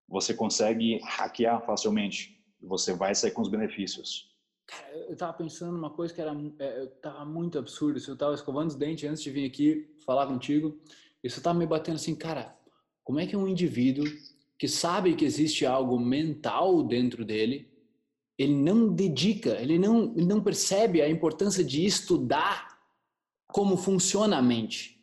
Você 0.07 0.33
consegue 0.33 0.99
hackear 1.03 1.65
facilmente. 1.65 2.39
Você 2.61 2.93
vai 2.93 3.13
sair 3.13 3.31
com 3.31 3.41
os 3.41 3.49
benefícios. 3.49 4.33
Cara, 4.67 4.97
eu 5.09 5.15
tava 5.15 5.33
pensando 5.33 5.73
numa 5.73 5.89
coisa 5.89 6.13
que 6.13 6.21
era, 6.21 6.35
é, 6.59 6.85
tava 7.01 7.25
muito 7.25 7.59
absurdo. 7.59 7.99
Eu 8.07 8.17
tava 8.17 8.33
escovando 8.33 8.69
os 8.69 8.75
dentes 8.75 9.09
antes 9.09 9.21
de 9.21 9.29
vir 9.29 9.45
aqui 9.45 9.95
falar 10.05 10.27
contigo. 10.27 10.79
Isso 11.23 11.41
tá 11.41 11.53
me 11.53 11.65
batendo 11.65 11.95
assim, 11.95 12.15
cara, 12.15 12.55
como 13.03 13.19
é 13.19 13.27
que 13.27 13.37
um 13.37 13.47
indivíduo 13.47 14.05
que 14.57 14.67
sabe 14.67 15.15
que 15.15 15.25
existe 15.25 15.65
algo 15.65 15.99
mental 15.99 16.81
dentro 16.83 17.25
dele, 17.25 17.69
ele 18.37 18.53
não 18.53 18.93
dedica, 18.93 19.59
ele 19.61 19.77
não, 19.77 20.13
ele 20.15 20.25
não 20.25 20.41
percebe 20.41 21.01
a 21.01 21.09
importância 21.09 21.63
de 21.63 21.85
estudar 21.85 22.79
como 23.47 23.77
funciona 23.77 24.37
a 24.37 24.41
mente. 24.41 24.94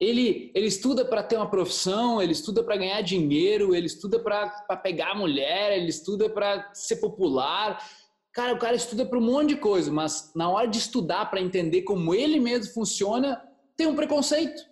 Ele, 0.00 0.52
ele 0.54 0.66
estuda 0.66 1.04
para 1.04 1.22
ter 1.22 1.36
uma 1.36 1.50
profissão, 1.50 2.22
ele 2.22 2.32
estuda 2.32 2.62
para 2.62 2.76
ganhar 2.76 3.00
dinheiro, 3.02 3.74
ele 3.74 3.86
estuda 3.86 4.20
para 4.20 4.48
pegar 4.76 5.14
mulher, 5.14 5.76
ele 5.76 5.88
estuda 5.88 6.30
para 6.30 6.72
ser 6.72 6.96
popular. 6.96 7.84
Cara, 8.32 8.54
o 8.54 8.58
cara 8.58 8.76
estuda 8.76 9.04
para 9.04 9.18
um 9.18 9.22
monte 9.22 9.48
de 9.50 9.56
coisa, 9.56 9.90
mas 9.90 10.32
na 10.36 10.48
hora 10.48 10.68
de 10.68 10.78
estudar 10.78 11.26
para 11.26 11.40
entender 11.40 11.82
como 11.82 12.14
ele 12.14 12.38
mesmo 12.38 12.72
funciona, 12.72 13.42
tem 13.76 13.88
um 13.88 13.96
preconceito. 13.96 14.62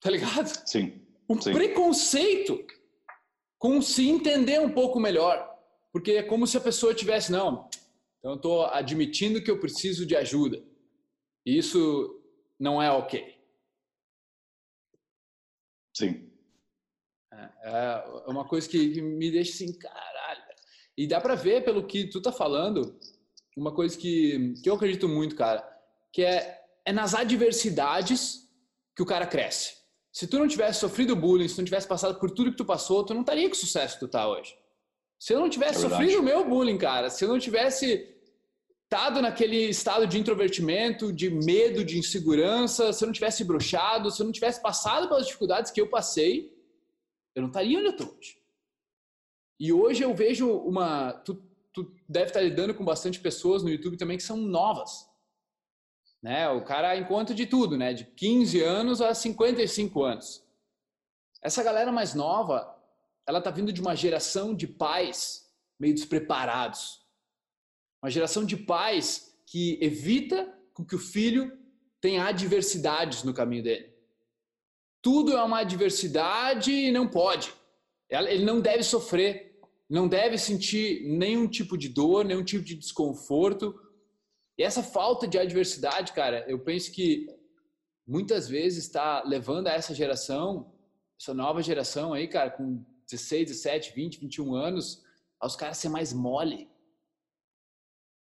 Tá 0.00 0.10
ligado? 0.10 0.46
Sim. 0.66 1.00
Um 1.28 1.40
sim. 1.40 1.52
preconceito 1.52 2.64
com 3.58 3.80
se 3.80 4.08
entender 4.08 4.60
um 4.60 4.70
pouco 4.70 5.00
melhor. 5.00 5.54
Porque 5.90 6.12
é 6.12 6.22
como 6.22 6.46
se 6.46 6.58
a 6.58 6.60
pessoa 6.60 6.94
tivesse, 6.94 7.32
não, 7.32 7.70
então 8.18 8.32
eu 8.32 8.36
estou 8.36 8.66
admitindo 8.66 9.42
que 9.42 9.50
eu 9.50 9.60
preciso 9.60 10.04
de 10.04 10.16
ajuda. 10.16 10.62
E 11.46 11.56
isso 11.56 12.20
não 12.58 12.82
é 12.82 12.90
ok. 12.90 13.35
Sim. 15.96 16.30
É, 17.32 18.04
é 18.26 18.30
uma 18.30 18.46
coisa 18.46 18.68
que 18.68 19.00
me 19.00 19.30
deixa 19.30 19.52
assim, 19.52 19.78
caralho. 19.78 20.42
E 20.96 21.06
dá 21.06 21.20
para 21.20 21.34
ver 21.34 21.64
pelo 21.64 21.86
que 21.86 22.08
tu 22.08 22.20
tá 22.20 22.32
falando, 22.32 22.98
uma 23.56 23.74
coisa 23.74 23.96
que, 23.96 24.54
que 24.62 24.68
eu 24.68 24.74
acredito 24.74 25.08
muito, 25.08 25.36
cara, 25.36 25.62
que 26.12 26.22
é, 26.22 26.64
é 26.84 26.92
nas 26.92 27.14
adversidades 27.14 28.48
que 28.94 29.02
o 29.02 29.06
cara 29.06 29.26
cresce 29.26 29.76
se 30.16 30.26
tu 30.26 30.38
não 30.38 30.48
tivesse 30.48 30.80
sofrido 30.80 31.14
bullying, 31.14 31.46
se 31.46 31.56
tu 31.56 31.58
não 31.58 31.66
tivesse 31.66 31.86
passado 31.86 32.18
por 32.18 32.30
tudo 32.30 32.50
que 32.50 32.56
tu 32.56 32.64
passou, 32.64 33.04
tu 33.04 33.12
não 33.12 33.20
estaria 33.20 33.46
com 33.50 33.54
o 33.54 33.58
sucesso 33.58 33.98
que 33.98 34.00
tu 34.00 34.08
tá 34.08 34.26
hoje. 34.26 34.56
Se 35.20 35.34
eu 35.34 35.38
não 35.38 35.50
tivesse 35.50 35.84
é 35.84 35.90
sofrido 35.90 36.20
o 36.20 36.22
meu 36.22 36.42
bullying, 36.48 36.78
cara, 36.78 37.10
se 37.10 37.22
eu 37.22 37.28
não 37.28 37.38
tivesse 37.38 38.15
estado 38.86 39.20
naquele 39.20 39.68
estado 39.68 40.06
de 40.06 40.16
introvertimento, 40.16 41.12
de 41.12 41.28
medo, 41.28 41.84
de 41.84 41.98
insegurança, 41.98 42.92
se 42.92 43.02
eu 43.02 43.06
não 43.06 43.12
tivesse 43.12 43.42
bruxado, 43.42 44.12
se 44.12 44.22
eu 44.22 44.24
não 44.24 44.32
tivesse 44.32 44.62
passado 44.62 45.08
pelas 45.08 45.26
dificuldades 45.26 45.72
que 45.72 45.80
eu 45.80 45.90
passei, 45.90 46.56
eu 47.34 47.42
não 47.42 47.48
estaria 47.48 47.78
onde 47.78 47.88
eu 47.88 47.96
tô 47.96 48.04
hoje. 48.04 48.38
E 49.58 49.72
hoje 49.72 50.04
eu 50.04 50.14
vejo 50.14 50.50
uma. 50.50 51.12
Tu, 51.24 51.34
tu 51.72 51.92
deve 52.08 52.26
estar 52.26 52.40
lidando 52.40 52.74
com 52.74 52.84
bastante 52.84 53.18
pessoas 53.18 53.62
no 53.62 53.70
YouTube 53.70 53.96
também 53.96 54.16
que 54.16 54.22
são 54.22 54.36
novas. 54.36 55.10
Né? 56.22 56.48
O 56.48 56.64
cara 56.64 56.96
encontra 56.96 57.34
de 57.34 57.44
tudo, 57.44 57.76
né? 57.76 57.92
De 57.92 58.04
15 58.04 58.62
anos 58.62 59.00
a 59.00 59.12
55 59.14 60.02
anos. 60.02 60.44
Essa 61.42 61.62
galera 61.62 61.90
mais 61.90 62.14
nova, 62.14 62.72
ela 63.26 63.40
tá 63.40 63.50
vindo 63.50 63.72
de 63.72 63.80
uma 63.80 63.96
geração 63.96 64.54
de 64.54 64.66
pais 64.66 65.50
meio 65.78 65.94
despreparados. 65.94 67.05
Uma 68.06 68.10
geração 68.12 68.44
de 68.44 68.56
pais 68.56 69.36
que 69.44 69.80
evita 69.82 70.56
que 70.88 70.94
o 70.94 70.98
filho 70.98 71.50
tenha 72.00 72.24
adversidades 72.24 73.24
no 73.24 73.34
caminho 73.34 73.64
dele. 73.64 73.92
Tudo 75.02 75.36
é 75.36 75.42
uma 75.42 75.58
adversidade 75.58 76.70
e 76.70 76.92
não 76.92 77.08
pode. 77.08 77.52
Ele 78.08 78.44
não 78.44 78.60
deve 78.60 78.84
sofrer, 78.84 79.58
não 79.90 80.06
deve 80.06 80.38
sentir 80.38 81.02
nenhum 81.08 81.48
tipo 81.48 81.76
de 81.76 81.88
dor, 81.88 82.24
nenhum 82.24 82.44
tipo 82.44 82.62
de 82.62 82.76
desconforto, 82.76 83.74
e 84.56 84.62
essa 84.62 84.84
falta 84.84 85.26
de 85.26 85.36
adversidade, 85.36 86.12
cara, 86.12 86.44
eu 86.48 86.60
penso 86.60 86.92
que 86.92 87.26
muitas 88.06 88.48
vezes 88.48 88.84
está 88.84 89.24
levando 89.24 89.66
a 89.66 89.72
essa 89.72 89.92
geração, 89.92 90.72
essa 91.20 91.34
nova 91.34 91.60
geração 91.60 92.12
aí, 92.12 92.28
cara, 92.28 92.52
com 92.52 92.84
16, 93.10 93.48
17, 93.48 93.92
20, 93.96 94.20
21 94.20 94.54
anos, 94.54 95.02
aos 95.40 95.56
caras 95.56 95.78
ser 95.78 95.88
mais 95.88 96.12
mole, 96.12 96.70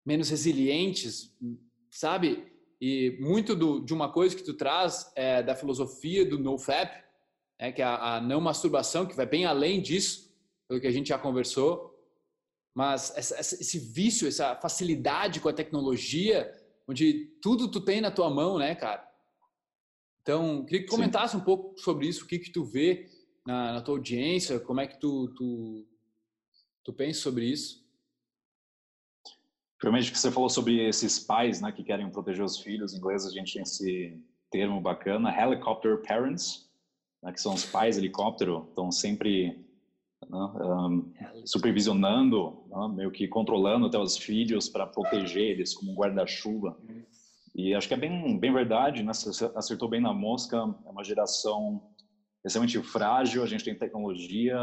menos 0.05 0.29
resilientes, 0.29 1.33
sabe? 1.89 2.45
E 2.79 3.17
muito 3.19 3.55
do, 3.55 3.79
de 3.79 3.93
uma 3.93 4.11
coisa 4.11 4.35
que 4.35 4.43
tu 4.43 4.53
traz 4.53 5.11
é 5.15 5.41
da 5.41 5.55
filosofia 5.55 6.25
do 6.25 6.37
NoFap, 6.37 7.03
é 7.57 7.71
que 7.71 7.81
é 7.81 7.85
a, 7.85 8.15
a 8.15 8.21
não 8.21 8.39
masturbação, 8.41 9.05
que 9.05 9.15
vai 9.15 9.25
bem 9.25 9.45
além 9.45 9.81
disso, 9.81 10.31
pelo 10.67 10.79
que 10.79 10.87
a 10.87 10.91
gente 10.91 11.09
já 11.09 11.17
conversou, 11.17 11.95
mas 12.75 13.13
essa, 13.15 13.39
esse 13.39 13.79
vício, 13.79 14.27
essa 14.27 14.55
facilidade 14.57 15.39
com 15.39 15.47
a 15.47 15.53
tecnologia, 15.53 16.53
onde 16.87 17.31
tudo 17.41 17.71
tu 17.71 17.79
tem 17.79 18.01
na 18.01 18.11
tua 18.11 18.29
mão, 18.29 18.59
né, 18.59 18.75
cara? 18.75 19.07
Então, 20.21 20.65
queria 20.65 20.81
que 20.81 20.89
comentasse 20.89 21.33
Sim. 21.33 21.37
um 21.37 21.45
pouco 21.45 21.79
sobre 21.79 22.07
isso, 22.07 22.25
o 22.25 22.27
que 22.27 22.39
que 22.39 22.51
tu 22.51 22.65
vê 22.65 23.09
na, 23.45 23.73
na, 23.73 23.81
tua 23.81 23.95
audiência, 23.95 24.59
como 24.59 24.81
é 24.81 24.87
que 24.87 24.99
tu, 24.99 25.29
tu, 25.35 25.87
tu 26.83 26.91
pensa 26.91 27.21
sobre 27.21 27.45
isso? 27.45 27.84
Primeiro 29.85 30.11
que 30.11 30.17
você 30.17 30.31
falou 30.31 30.49
sobre 30.49 30.83
esses 30.83 31.19
pais, 31.19 31.61
né, 31.61 31.71
que 31.71 31.83
querem 31.83 32.09
proteger 32.09 32.43
os 32.43 32.57
filhos, 32.57 32.91
em 32.91 32.97
inglês 32.97 33.23
a 33.23 33.29
gente 33.29 33.53
tem 33.53 33.61
esse 33.61 34.19
termo 34.49 34.81
bacana, 34.81 35.29
helicopter 35.29 36.01
parents, 36.01 36.67
né, 37.21 37.31
que 37.31 37.39
são 37.39 37.53
os 37.53 37.63
pais 37.63 37.95
helicóptero, 37.95 38.65
estão 38.67 38.91
sempre 38.91 39.63
né, 40.27 40.37
um, 40.39 41.13
supervisionando, 41.45 42.63
né, 42.67 42.95
meio 42.95 43.11
que 43.11 43.27
controlando 43.27 43.85
até 43.85 43.99
os 43.99 44.17
filhos 44.17 44.67
para 44.67 44.87
proteger 44.87 45.51
eles 45.51 45.75
como 45.75 45.91
um 45.91 45.95
guarda-chuva. 45.95 46.75
E 47.53 47.75
acho 47.75 47.87
que 47.87 47.93
é 47.93 47.97
bem, 47.97 48.39
bem 48.39 48.51
verdade, 48.51 49.03
né? 49.03 49.13
Você 49.13 49.45
acertou 49.53 49.87
bem 49.87 50.01
na 50.01 50.11
mosca. 50.11 50.57
É 50.85 50.89
uma 50.89 51.03
geração 51.03 51.81
extremamente 52.43 52.81
frágil. 52.81 53.43
A 53.43 53.45
gente 53.45 53.63
tem 53.63 53.75
tecnologia, 53.75 54.57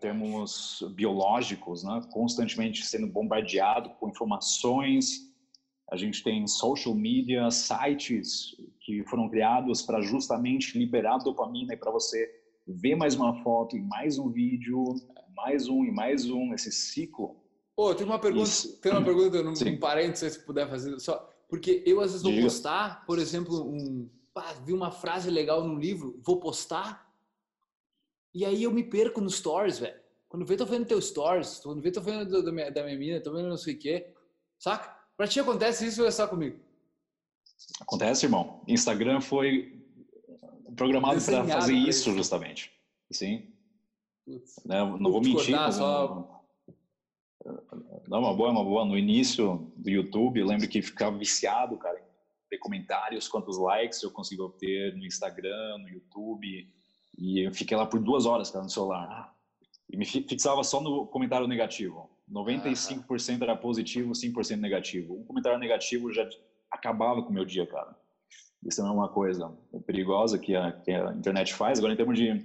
termos 0.00 0.84
biológicos, 0.94 1.82
né? 1.82 2.02
Constantemente 2.12 2.84
sendo 2.84 3.06
bombardeado 3.06 3.90
com 3.98 4.08
informações. 4.08 5.32
A 5.90 5.96
gente 5.96 6.22
tem 6.22 6.46
social 6.46 6.94
media, 6.94 7.50
sites 7.50 8.56
que 8.80 9.04
foram 9.04 9.28
criados 9.28 9.82
para 9.82 10.00
justamente 10.00 10.78
liberar 10.78 11.18
dopamina 11.18 11.74
e 11.74 11.76
para 11.76 11.90
você 11.90 12.28
ver 12.66 12.96
mais 12.96 13.14
uma 13.14 13.42
foto 13.42 13.76
e 13.76 13.80
mais 13.80 14.18
um 14.18 14.28
vídeo, 14.30 14.84
mais 15.34 15.68
um 15.68 15.84
e 15.84 15.90
mais 15.92 16.28
um, 16.28 16.52
esse 16.52 16.72
ciclo 16.72 17.36
Ô, 17.76 17.88
oh, 17.90 17.94
tem 17.94 18.06
uma 18.06 18.18
pergunta, 18.18 18.48
Isso. 18.48 18.80
tem 18.80 18.90
uma 18.90 19.04
pergunta, 19.04 19.42
num, 19.42 19.52
um 19.52 19.78
parênteses, 19.78 20.32
se 20.32 20.40
puder 20.40 20.66
fazer 20.66 20.98
só. 20.98 21.30
Porque 21.46 21.82
eu 21.86 22.00
às 22.00 22.12
vezes 22.12 22.22
vou 22.22 22.32
postar, 22.40 23.04
por 23.04 23.18
exemplo, 23.18 23.68
um, 23.68 24.08
vi 24.64 24.72
uma 24.72 24.90
frase 24.90 25.30
legal 25.30 25.62
no 25.62 25.78
livro, 25.78 26.18
vou 26.24 26.40
postar, 26.40 27.05
e 28.36 28.44
aí 28.44 28.64
eu 28.64 28.70
me 28.70 28.84
perco 28.84 29.18
nos 29.18 29.36
stories, 29.36 29.78
velho. 29.78 29.98
Quando 30.28 30.44
vê, 30.44 30.58
tô 30.58 30.66
vendo 30.66 30.84
teu 30.84 31.00
stories, 31.00 31.60
quando 31.60 31.80
vê, 31.80 31.90
tô 31.90 32.02
vendo 32.02 32.42
da 32.42 32.52
minha, 32.52 32.70
da 32.70 32.84
minha 32.84 32.98
mina, 32.98 33.18
tô 33.18 33.32
vendo 33.32 33.48
não 33.48 33.56
sei 33.56 33.74
o 33.74 33.78
quê. 33.78 34.12
Saca? 34.58 34.94
Pra 35.16 35.26
ti 35.26 35.40
acontece 35.40 35.86
isso 35.86 36.02
ou 36.02 36.06
é 36.06 36.10
só 36.10 36.28
comigo? 36.28 36.60
Acontece, 37.80 38.26
irmão. 38.26 38.62
Instagram 38.68 39.22
foi 39.22 39.82
programado 40.76 41.18
para 41.24 41.46
fazer 41.46 41.72
isso, 41.72 42.12
justamente. 42.12 42.70
Sim. 43.10 43.50
Putz, 44.26 44.60
não, 44.66 44.98
não 44.98 45.10
vou 45.10 45.22
mentir. 45.22 45.56
Cortar, 45.56 45.72
só... 45.72 46.44
Não, 48.06 48.18
uma 48.18 48.34
boa, 48.34 48.50
uma 48.50 48.64
boa. 48.64 48.84
No 48.84 48.98
início 48.98 49.72
do 49.78 49.88
YouTube, 49.88 50.40
eu 50.40 50.46
lembro 50.46 50.68
que 50.68 50.82
ficava 50.82 51.16
viciado, 51.16 51.78
cara, 51.78 51.98
em 51.98 52.04
ter 52.50 52.58
comentários, 52.58 53.28
quantos 53.28 53.56
likes 53.56 54.02
eu 54.02 54.10
consigo 54.10 54.42
obter 54.42 54.94
no 54.94 55.06
Instagram, 55.06 55.78
no 55.78 55.88
YouTube. 55.88 56.70
E 57.16 57.46
eu 57.46 57.52
fiquei 57.52 57.76
lá 57.76 57.86
por 57.86 58.00
duas 58.00 58.26
horas, 58.26 58.50
cara, 58.50 58.64
no 58.64 58.70
celular. 58.70 59.34
E 59.90 59.96
me 59.96 60.04
fixava 60.04 60.62
só 60.64 60.80
no 60.80 61.06
comentário 61.06 61.46
negativo. 61.46 62.10
95% 62.30 63.42
era 63.42 63.56
positivo, 63.56 64.12
5% 64.12 64.56
negativo. 64.58 65.14
Um 65.14 65.24
comentário 65.24 65.58
negativo 65.58 66.12
já 66.12 66.28
acabava 66.70 67.22
com 67.22 67.30
o 67.30 67.32
meu 67.32 67.44
dia, 67.44 67.66
cara. 67.66 67.96
Isso 68.64 68.80
é 68.80 68.84
uma 68.84 69.08
coisa 69.08 69.56
perigosa 69.86 70.38
que 70.38 70.56
a, 70.56 70.72
que 70.72 70.90
a 70.90 71.12
internet 71.12 71.54
faz. 71.54 71.78
Agora, 71.78 71.92
em 71.92 71.96
termos 71.96 72.18
de, 72.18 72.44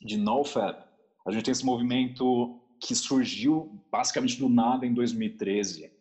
de 0.00 0.16
NoFap, 0.16 0.84
a 1.24 1.30
gente 1.30 1.44
tem 1.44 1.52
esse 1.52 1.64
movimento 1.64 2.60
que 2.80 2.94
surgiu 2.96 3.80
basicamente 3.90 4.38
do 4.38 4.48
nada 4.48 4.84
em 4.84 4.92
2013. 4.92 5.92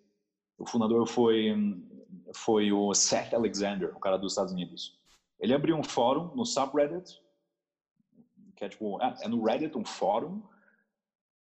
O 0.58 0.66
fundador 0.66 1.08
foi, 1.08 1.56
foi 2.34 2.72
o 2.72 2.94
Seth 2.94 3.34
Alexander, 3.34 3.96
o 3.96 4.00
cara 4.00 4.18
dos 4.18 4.32
Estados 4.32 4.52
Unidos. 4.52 5.00
Ele 5.40 5.54
abriu 5.54 5.76
um 5.76 5.84
fórum 5.84 6.36
no 6.36 6.44
subreddit, 6.44 7.21
que 8.62 8.66
é 8.66 8.70
tipo, 8.70 9.02
é, 9.02 9.16
é 9.24 9.28
no 9.28 9.44
Reddit 9.44 9.76
um 9.76 9.84
fórum, 9.84 10.44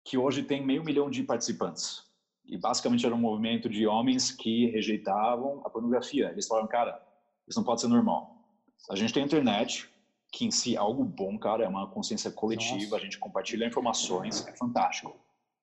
que 0.04 0.18
hoje 0.18 0.44
tem 0.44 0.64
meio 0.64 0.84
milhão 0.84 1.10
de 1.10 1.24
participantes. 1.24 2.04
E 2.44 2.58
basicamente 2.58 3.06
era 3.06 3.16
um 3.16 3.20
movimento 3.20 3.70
de 3.70 3.88
homens 3.88 4.32
que 4.32 4.68
rejeitavam 4.68 5.62
a 5.66 5.70
pornografia. 5.70 6.30
Eles 6.30 6.46
falaram, 6.46 6.68
cara, 6.68 7.02
isso 7.48 7.58
não 7.58 7.66
pode 7.66 7.80
ser 7.80 7.88
normal. 7.88 8.36
A 8.90 8.96
gente 8.98 9.14
tem 9.14 9.24
a 9.24 9.26
internet, 9.26 9.90
que 10.30 10.46
em 10.46 10.52
si 10.52 10.76
é 10.76 10.78
algo 10.78 11.06
bom, 11.06 11.40
cara, 11.40 11.64
é 11.64 11.68
uma 11.68 11.90
consciência 11.90 12.30
coletiva, 12.30 12.82
Nossa. 12.82 12.96
a 12.98 13.00
gente 13.00 13.18
compartilha 13.18 13.66
informações, 13.66 14.46
é 14.46 14.54
fantástico. 14.54 15.16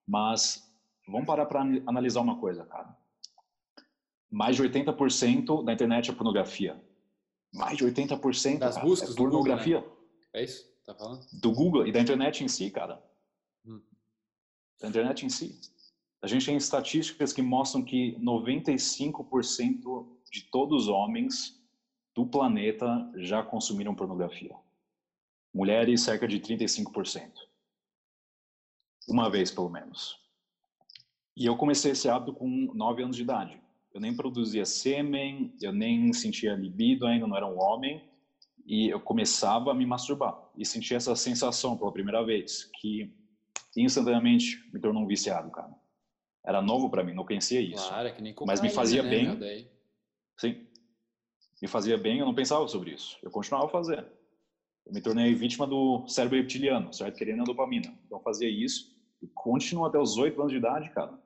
Mas 0.09 0.67
vamos 1.07 1.27
parar 1.27 1.45
para 1.45 1.61
analisar 1.61 2.23
uma 2.23 2.41
coisa, 2.41 2.65
cara. 2.65 2.97
Mais 4.31 4.57
de 4.57 4.63
80% 4.63 5.63
da 5.63 5.75
internet 5.75 6.11
é 6.11 6.15
pornografia. 6.15 6.83
Mais 7.53 7.77
de 7.77 7.85
80% 7.85 8.59
das 8.59 8.77
cara, 8.77 8.87
buscas 8.87 9.13
é 9.13 9.15
pornografia. 9.15 9.81
Do 9.81 9.85
Google, 9.85 9.99
né? 9.99 10.41
É 10.41 10.45
isso? 10.45 10.72
Tá 10.85 10.95
falando? 10.95 11.25
Do 11.33 11.53
Google 11.53 11.87
e 11.87 11.93
da 11.93 12.01
internet 12.01 12.43
em 12.43 12.49
si, 12.49 12.71
cara. 12.71 13.03
Hum. 13.65 13.81
Da 14.81 14.89
internet 14.89 15.25
em 15.25 15.29
si. 15.29 15.61
A 16.21 16.27
gente 16.27 16.47
tem 16.47 16.57
estatísticas 16.57 17.33
que 17.33 17.43
mostram 17.43 17.85
que 17.85 18.17
95% 18.21 20.07
de 20.31 20.43
todos 20.51 20.85
os 20.85 20.89
homens 20.89 21.61
do 22.15 22.27
planeta 22.27 23.11
já 23.17 23.43
consumiram 23.43 23.95
pornografia. 23.95 24.55
Mulheres, 25.53 26.03
cerca 26.03 26.27
de 26.27 26.41
35%. 26.41 27.33
Uma 29.09 29.29
vez, 29.29 29.51
pelo 29.51 29.69
menos. 29.69 30.19
E 31.37 31.47
eu 31.47 31.57
comecei 31.57 31.93
esse 31.93 32.09
hábito 32.09 32.35
com 32.35 32.49
9 32.75 33.03
anos 33.03 33.17
de 33.17 33.23
idade. 33.23 33.61
Eu 33.93 34.01
nem 34.01 34.15
produzia 34.15 34.65
sêmen, 34.65 35.55
eu 35.61 35.73
nem 35.73 36.13
sentia 36.13 36.55
libido 36.55 37.07
ainda, 37.07 37.27
não 37.27 37.37
era 37.37 37.47
um 37.47 37.61
homem. 37.61 38.03
E 38.65 38.89
eu 38.89 39.01
começava 39.01 39.71
a 39.71 39.75
me 39.75 39.85
masturbar. 39.85 40.39
E 40.57 40.65
sentia 40.65 40.97
essa 40.97 41.17
sensação 41.17 41.77
pela 41.77 41.93
primeira 41.93 42.25
vez, 42.25 42.71
que 42.81 43.13
instantaneamente 43.77 44.69
me 44.73 44.81
tornou 44.81 45.03
um 45.03 45.07
viciado, 45.07 45.51
cara 45.51 45.73
era 46.45 46.61
novo 46.61 46.91
para 46.91 47.05
mim, 47.05 47.15
não 47.15 47.25
conhecia 47.25 47.61
isso. 47.61 47.89
Claro, 47.89 48.09
é 48.09 48.13
que 48.13 48.23
nem 48.23 48.35
Mas 48.45 48.61
me 48.61 48.69
fazia 48.69 49.03
né, 49.03 49.11
bem. 49.11 49.71
Sim. 50.37 50.67
Me 51.61 51.69
fazia 51.69 51.97
bem, 51.97 52.19
eu 52.19 52.27
não 52.27 52.35
pensava 52.35 52.67
sobre 52.67 52.91
isso. 52.91 53.17
Eu 53.23 53.31
continuava 53.31 53.67
a 53.67 53.71
fazer. 53.71 54.05
Eu 54.85 54.93
me 54.93 55.01
tornei 55.01 55.33
vítima 55.35 55.67
do 55.67 56.07
cérebro 56.09 56.37
reptiliano, 56.37 56.93
certo? 56.93 57.17
Querendo 57.17 57.43
a 57.43 57.45
dopamina. 57.45 57.97
Então 58.05 58.19
fazia 58.21 58.49
isso 58.49 58.93
e 59.23 59.29
continuo 59.29 59.85
até 59.85 59.99
os 59.99 60.19
oito 60.19 60.41
anos 60.41 60.53
de 60.53 60.59
idade, 60.59 60.91
cara. 60.91 61.17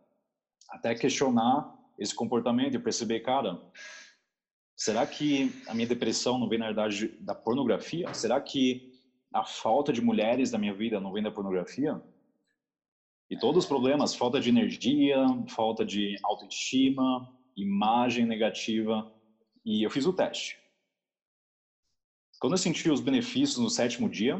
Até 0.68 0.94
questionar 0.94 1.74
esse 1.98 2.14
comportamento 2.14 2.74
e 2.74 2.78
perceber, 2.78 3.20
cara, 3.20 3.58
será 4.76 5.06
que 5.06 5.50
a 5.66 5.74
minha 5.74 5.88
depressão 5.88 6.38
não 6.38 6.48
vem 6.48 6.58
na 6.58 6.66
verdade 6.66 7.08
da 7.20 7.34
pornografia? 7.34 8.12
Será 8.12 8.40
que 8.40 8.92
a 9.32 9.44
falta 9.44 9.92
de 9.92 10.02
mulheres 10.02 10.50
da 10.50 10.58
minha 10.58 10.74
vida 10.74 11.00
não 11.00 11.12
vem 11.12 11.22
da 11.22 11.30
pornografia? 11.30 12.00
E 13.28 13.36
todos 13.36 13.64
os 13.64 13.68
problemas, 13.68 14.14
falta 14.14 14.38
de 14.38 14.50
energia, 14.50 15.16
falta 15.48 15.84
de 15.84 16.16
autoestima, 16.22 17.34
imagem 17.56 18.26
negativa, 18.26 19.12
e 19.64 19.82
eu 19.82 19.90
fiz 19.90 20.06
o 20.06 20.12
teste. 20.12 20.58
Quando 22.38 22.52
eu 22.52 22.58
senti 22.58 22.88
os 22.90 23.00
benefícios 23.00 23.58
no 23.58 23.70
sétimo 23.70 24.08
dia, 24.08 24.36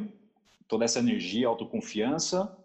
toda 0.69 0.85
essa 0.85 0.99
energia, 0.99 1.49
autoconfiança, 1.49 2.57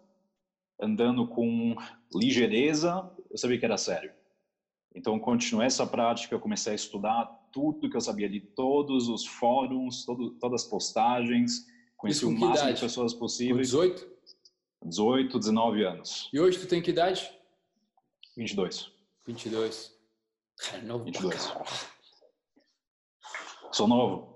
andando 0.80 1.26
com 1.26 1.74
ligeireza, 2.14 3.10
eu 3.30 3.38
sabia 3.38 3.58
que 3.58 3.64
era 3.64 3.78
sério. 3.78 4.12
Então, 4.94 5.18
continuei 5.18 5.66
essa 5.66 5.86
prática, 5.86 6.38
comecei 6.38 6.72
a 6.72 6.76
estudar 6.76 7.41
tudo 7.52 7.88
que 7.90 7.96
eu 7.96 8.00
sabia 8.00 8.26
ali, 8.26 8.40
todos 8.40 9.08
os 9.08 9.26
fóruns, 9.26 10.04
todo, 10.04 10.30
todas 10.38 10.64
as 10.64 10.68
postagens, 10.68 11.66
conheci 11.96 12.24
o 12.24 12.30
máximo 12.30 12.54
idade? 12.54 12.74
de 12.74 12.80
pessoas 12.80 13.14
possíveis. 13.14 13.70
Com 13.72 13.80
18? 13.80 14.12
18, 14.84 15.38
19 15.38 15.84
anos. 15.84 16.28
E 16.32 16.40
hoje 16.40 16.58
tu 16.58 16.66
tem 16.66 16.82
que 16.82 16.90
idade? 16.90 17.30
22. 18.36 18.90
22. 19.26 19.94
Cara, 20.58 20.82
novo 20.82 21.04
22. 21.04 21.52
Sou 23.70 23.86
novo. 23.86 24.32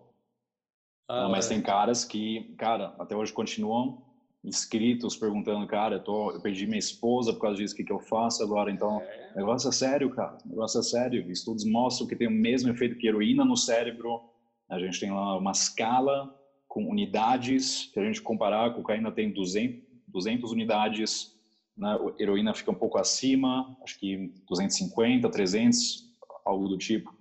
Ah, 1.08 1.22
Não, 1.22 1.30
mas 1.30 1.46
é. 1.46 1.48
tem 1.50 1.62
caras 1.62 2.04
que, 2.04 2.54
cara, 2.56 2.94
até 2.98 3.16
hoje 3.16 3.32
continuam 3.32 4.05
inscritos 4.46 5.16
perguntando, 5.16 5.66
cara, 5.66 5.96
eu, 5.96 6.04
tô, 6.04 6.30
eu 6.30 6.40
perdi 6.40 6.66
minha 6.66 6.78
esposa 6.78 7.32
por 7.32 7.40
causa 7.40 7.56
disso, 7.56 7.74
o 7.74 7.76
que, 7.76 7.84
que 7.84 7.92
eu 7.92 7.98
faço 7.98 8.42
agora? 8.42 8.70
Então, 8.70 9.02
é. 9.02 9.32
negócio 9.36 9.68
é 9.68 9.72
sério, 9.72 10.08
cara. 10.10 10.38
Negócio 10.46 10.78
é 10.78 10.82
sério. 10.84 11.30
Estudos 11.30 11.64
mostram 11.64 12.06
que 12.06 12.14
tem 12.14 12.28
o 12.28 12.30
mesmo 12.30 12.70
efeito 12.70 12.96
que 12.96 13.08
heroína 13.08 13.44
no 13.44 13.56
cérebro. 13.56 14.22
A 14.68 14.78
gente 14.78 15.00
tem 15.00 15.10
lá 15.10 15.36
uma 15.36 15.50
escala 15.50 16.32
com 16.68 16.88
unidades, 16.88 17.90
que 17.92 17.98
a 17.98 18.04
gente 18.04 18.22
comparar, 18.22 18.66
a 18.66 18.70
cocaína 18.70 19.10
tem 19.10 19.32
200, 19.32 19.82
200 20.06 20.52
unidades, 20.52 21.34
né? 21.76 21.98
heroína 22.18 22.54
fica 22.54 22.70
um 22.70 22.74
pouco 22.74 22.98
acima, 22.98 23.76
acho 23.82 23.98
que 23.98 24.32
250, 24.48 25.28
300, 25.28 26.04
algo 26.44 26.68
do 26.68 26.78
tipo. 26.78 27.12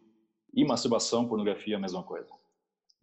E 0.54 0.64
masturbação, 0.64 1.28
pornografia, 1.28 1.78
a 1.78 1.80
mesma 1.80 2.04
coisa. 2.04 2.30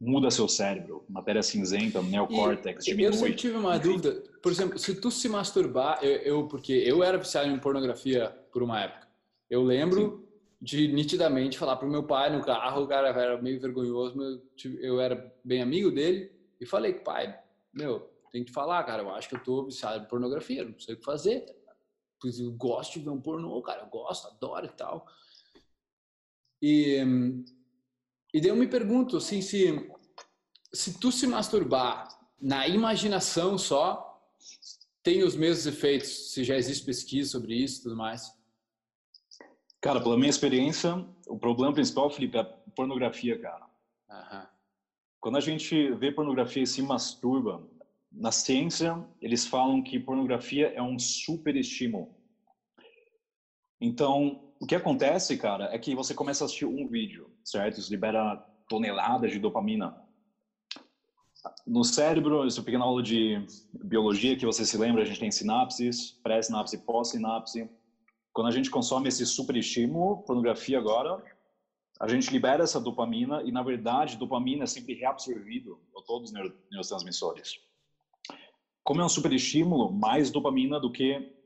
Muda 0.05 0.33
seu 0.33 0.49
cérebro, 0.49 1.05
matéria 1.09 1.45
cinzenta, 1.45 2.03
neocórtex, 2.03 2.85
diminui. 2.85 3.07
Eu 3.07 3.13
sempre 3.13 3.37
tive 3.37 3.57
uma 3.57 3.79
dúvida, 3.79 4.21
por 4.43 4.51
exemplo, 4.51 4.77
se 4.77 5.01
tu 5.01 5.13
se 5.13 5.29
masturbar, 5.29 6.03
eu, 6.03 6.17
eu, 6.23 6.49
porque 6.49 6.73
eu 6.73 7.05
era 7.05 7.17
viciado 7.17 7.49
em 7.49 7.61
pornografia 7.61 8.29
por 8.53 8.65
uma 8.65 8.81
época. 8.81 9.07
Eu 9.49 9.63
lembro 9.63 10.01
Sim. 10.01 10.27
de 10.61 10.89
nitidamente 10.89 11.57
falar 11.57 11.77
pro 11.77 11.89
meu 11.89 12.03
pai 12.03 12.37
no 12.37 12.45
carro, 12.45 12.83
o 12.83 12.89
cara 12.89 13.11
era 13.11 13.41
meio 13.41 13.61
vergonhoso, 13.61 14.43
eu 14.81 15.01
era 15.01 15.33
bem 15.45 15.63
amigo 15.63 15.89
dele, 15.93 16.33
e 16.61 16.67
falei, 16.67 16.95
pai, 16.95 17.39
meu, 17.73 18.11
tem 18.33 18.43
que 18.43 18.51
falar, 18.51 18.83
cara, 18.83 19.05
eu 19.05 19.11
acho 19.11 19.29
que 19.29 19.37
eu 19.37 19.45
tô 19.45 19.67
viciado 19.67 20.03
em 20.03 20.09
pornografia, 20.09 20.65
não 20.65 20.77
sei 20.81 20.97
o 20.97 20.99
que 20.99 21.05
fazer. 21.05 21.45
Pois 22.21 22.41
eu 22.41 22.51
gosto 22.51 22.99
de 22.99 23.05
ver 23.05 23.11
um 23.11 23.21
pornô, 23.21 23.63
cara, 23.63 23.83
eu 23.83 23.89
gosto, 23.89 24.27
adoro 24.27 24.67
e 24.67 24.71
tal. 24.71 25.07
E, 26.61 27.05
e 28.33 28.41
daí 28.41 28.51
eu 28.51 28.57
me 28.57 28.67
pergunto, 28.67 29.17
assim, 29.17 29.43
se, 29.43 29.91
se 30.73 30.99
tu 30.99 31.13
se 31.13 31.27
masturbar 31.27 32.09
na 32.41 32.67
imaginação 32.67 33.59
só, 33.59 34.09
tem 35.03 35.23
os 35.23 35.37
mesmos 35.37 35.67
efeitos, 35.67 36.33
se 36.33 36.45
já 36.45 36.57
existe 36.57 36.85
pesquisa 36.85 37.31
sobre 37.31 37.55
isso 37.55 37.81
e 37.81 37.83
tudo 37.85 37.97
mais? 37.97 38.33
Cara, 39.81 40.01
pela 40.01 40.17
minha 40.17 40.31
experiência, 40.31 41.05
o 41.27 41.37
problema 41.37 41.73
principal, 41.73 42.09
Felipe, 42.09 42.37
é 42.37 42.41
a 42.41 42.45
pornografia, 42.45 43.39
cara. 43.39 43.67
Aham. 44.09 44.49
Quando 45.21 45.37
a 45.37 45.41
gente 45.41 45.93
vê 45.95 46.11
pornografia 46.11 46.63
e 46.63 46.67
se 46.67 46.83
masturba, 46.83 47.69
na 48.11 48.31
ciência, 48.31 49.03
eles 49.21 49.47
falam 49.47 49.83
que 49.83 49.99
pornografia 49.99 50.69
é 50.69 50.83
um 50.83 50.99
super 50.99 51.57
estímulo. 51.57 52.15
Então, 53.81 54.52
o 54.63 54.67
que 54.67 54.77
acontece, 54.77 55.37
cara, 55.37 55.65
é 55.75 55.79
que 55.79 55.93
você 55.93 56.15
começa 56.15 56.45
a 56.45 56.47
assistir 56.47 56.67
um 56.67 56.87
vídeo, 56.87 57.29
certo? 57.45 57.81
Isso 57.81 57.91
libera 57.91 58.37
toneladas 58.69 59.33
de 59.33 59.41
dopamina. 59.41 60.01
No 61.67 61.83
cérebro, 61.83 62.47
isso 62.47 62.61
é 62.61 62.63
pequena 62.63 62.85
aula 62.85 63.03
de 63.03 63.45
biologia 63.73 64.37
que 64.37 64.47
você 64.47 64.65
se 64.65 64.79
lembra, 64.79 65.03
a 65.03 65.05
gente 65.05 65.19
tem 65.19 65.33
sinapses, 65.33 66.13
pré-sinapse 66.23 66.79
pós-sinapse. 66.79 67.69
quando 68.33 68.47
a 68.47 68.51
gente 68.53 68.71
consome 68.71 69.09
esse 69.09 69.27
superestímulo, 69.27 70.19
pornografia 70.19 70.79
agora, 70.79 71.21
a 71.99 72.07
gente 72.07 72.31
libera 72.31 72.63
essa 72.63 72.81
dopamina 72.81 73.43
e, 73.43 73.51
na 73.51 73.65
verdade, 73.65 74.17
dopamina 74.17 74.63
é 74.63 74.67
sempre 74.69 74.95
reabsorvido 74.95 75.81
por 75.93 76.05
todos 76.05 76.31
os 76.31 76.35
neurotransmissores. 76.71 77.59
Como 78.85 79.01
é 79.01 79.05
um 79.05 79.09
superestímulo, 79.09 79.93
mais 79.93 80.31
dopamina 80.31 80.79
do 80.79 80.93
que 80.93 81.42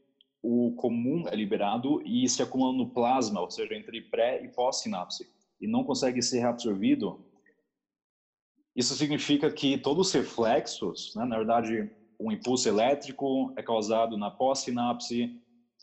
o 0.47 0.71
comum 0.77 1.25
é 1.27 1.35
liberado 1.35 2.01
e 2.07 2.29
se 2.29 2.41
acumula 2.41 2.73
no 2.73 2.89
plasma, 2.89 3.41
ou 3.41 3.51
seja, 3.51 3.75
entre 3.75 4.01
pré 4.01 4.45
e 4.45 4.49
pós-sinapse, 4.49 5.29
e 5.61 5.67
não 5.67 5.83
consegue 5.83 6.23
ser 6.23 6.39
reabsorvido. 6.39 7.21
Isso 8.77 8.95
significa 8.95 9.51
que 9.51 9.77
todos 9.77 10.07
os 10.07 10.13
reflexos, 10.13 11.13
né, 11.17 11.25
na 11.25 11.37
verdade, 11.37 11.91
um 12.21 12.31
impulso 12.31 12.69
elétrico 12.69 13.53
é 13.57 13.63
causado 13.63 14.17
na 14.17 14.31
pós-sinapse, 14.31 15.35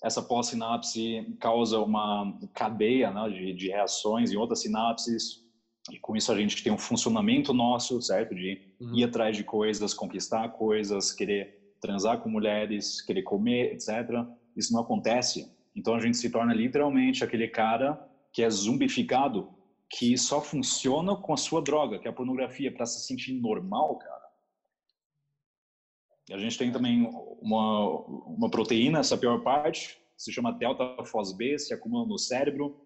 essa 0.02 0.22
pós-sinapse 0.22 1.36
causa 1.42 1.80
uma 1.80 2.40
cadeia 2.54 3.12
né, 3.12 3.30
de, 3.30 3.54
de, 3.54 3.68
reações 3.68 4.32
em 4.32 4.38
outras 4.38 4.62
sinapses, 4.62 5.44
e 5.92 6.00
com 6.00 6.16
isso 6.16 6.32
a 6.32 6.38
gente 6.38 6.64
tem 6.64 6.72
um 6.72 6.78
funcionamento 6.78 7.54
nosso, 7.54 8.02
certo? 8.02 8.34
De 8.34 8.62
uhum. 8.80 8.96
ir 8.96 9.04
atrás 9.04 9.36
de 9.36 9.44
coisas, 9.44 9.94
conquistar 9.94 10.48
coisas, 10.50 11.12
querer 11.12 11.76
transar 11.82 12.22
com 12.22 12.30
mulheres, 12.30 13.02
querer 13.02 13.24
comer, 13.24 13.74
etc. 13.74 14.26
Isso 14.56 14.74
não 14.74 14.82
acontece. 14.82 15.52
Então 15.76 15.96
a 15.96 16.00
gente 16.00 16.18
se 16.18 16.30
torna 16.30 16.54
literalmente 16.54 17.24
aquele 17.24 17.48
cara 17.48 18.00
que 18.32 18.44
é 18.44 18.50
zumbificado, 18.50 19.50
que 19.90 20.18
só 20.18 20.42
funciona 20.42 21.16
com 21.16 21.34
a 21.34 21.38
sua 21.38 21.62
droga, 21.62 22.00
que 22.00 22.08
é 22.08 22.12
a 22.12 22.14
pornografia, 22.14 22.74
para 22.74 22.86
se 22.86 23.06
sentir 23.06 23.34
normal, 23.34 23.98
cara 23.98 24.24
a 26.32 26.38
gente 26.38 26.58
tem 26.58 26.72
também 26.72 27.08
uma, 27.42 28.00
uma 28.26 28.50
proteína, 28.50 29.00
essa 29.00 29.18
pior 29.18 29.42
parte, 29.42 29.98
se 30.16 30.32
chama 30.32 30.54
delta 30.54 31.04
fosb, 31.06 31.60
se 31.60 31.74
acumula 31.74 32.08
no 32.08 32.18
cérebro 32.18 32.80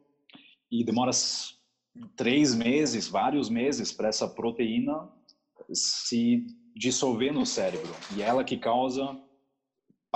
e 0.71 0.84
demora 0.84 1.12
três 2.15 2.56
meses, 2.56 3.08
vários 3.08 3.49
meses 3.49 3.91
para 3.91 4.08
essa 4.08 4.27
proteína 4.27 5.08
se 5.71 6.47
dissolver 6.75 7.32
no 7.32 7.45
cérebro. 7.45 7.93
E 8.15 8.21
ela 8.21 8.43
que 8.43 8.58
causa 8.58 9.17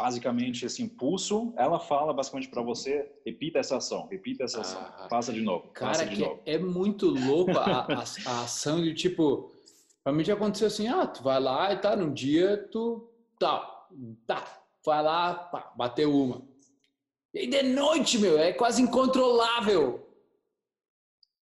basicamente 0.02 0.66
esse 0.66 0.82
impulso, 0.82 1.54
ela 1.56 1.80
fala 1.80 2.12
basicamente 2.12 2.50
para 2.50 2.64
você, 2.64 3.08
repita 3.24 3.60
essa 3.60 3.78
ação, 3.78 4.08
repita 4.08 4.44
essa 4.44 4.62
ação, 4.62 4.82
ah, 4.82 5.08
faça 5.08 5.32
de 5.32 5.42
novo, 5.42 5.68
cara, 5.68 6.04
de 6.06 6.20
novo. 6.20 6.42
É, 6.44 6.58
muito 6.58 7.08
louco 7.08 7.52
a, 7.52 7.82
a, 7.82 8.00
a 8.00 8.44
ação 8.44 8.82
de 8.82 8.96
tipo, 8.96 9.52
para 10.04 10.12
mim 10.12 10.24
já 10.24 10.34
aconteceu 10.34 10.68
assim, 10.68 10.88
ah, 10.88 11.06
tu 11.06 11.22
vai 11.22 11.40
lá 11.40 11.72
e 11.72 11.78
tá, 11.78 11.96
num 11.96 12.12
dia 12.12 12.68
tu 12.72 13.08
tal, 13.38 13.90
tá, 14.26 14.44
vai 14.84 15.04
lá, 15.04 15.36
pá, 15.36 15.72
bateu 15.78 16.12
uma. 16.12 16.42
E 17.32 17.40
aí 17.40 17.48
de 17.48 17.62
noite, 17.62 18.18
meu, 18.18 18.40
é 18.40 18.52
quase 18.54 18.82
incontrolável 18.82 20.08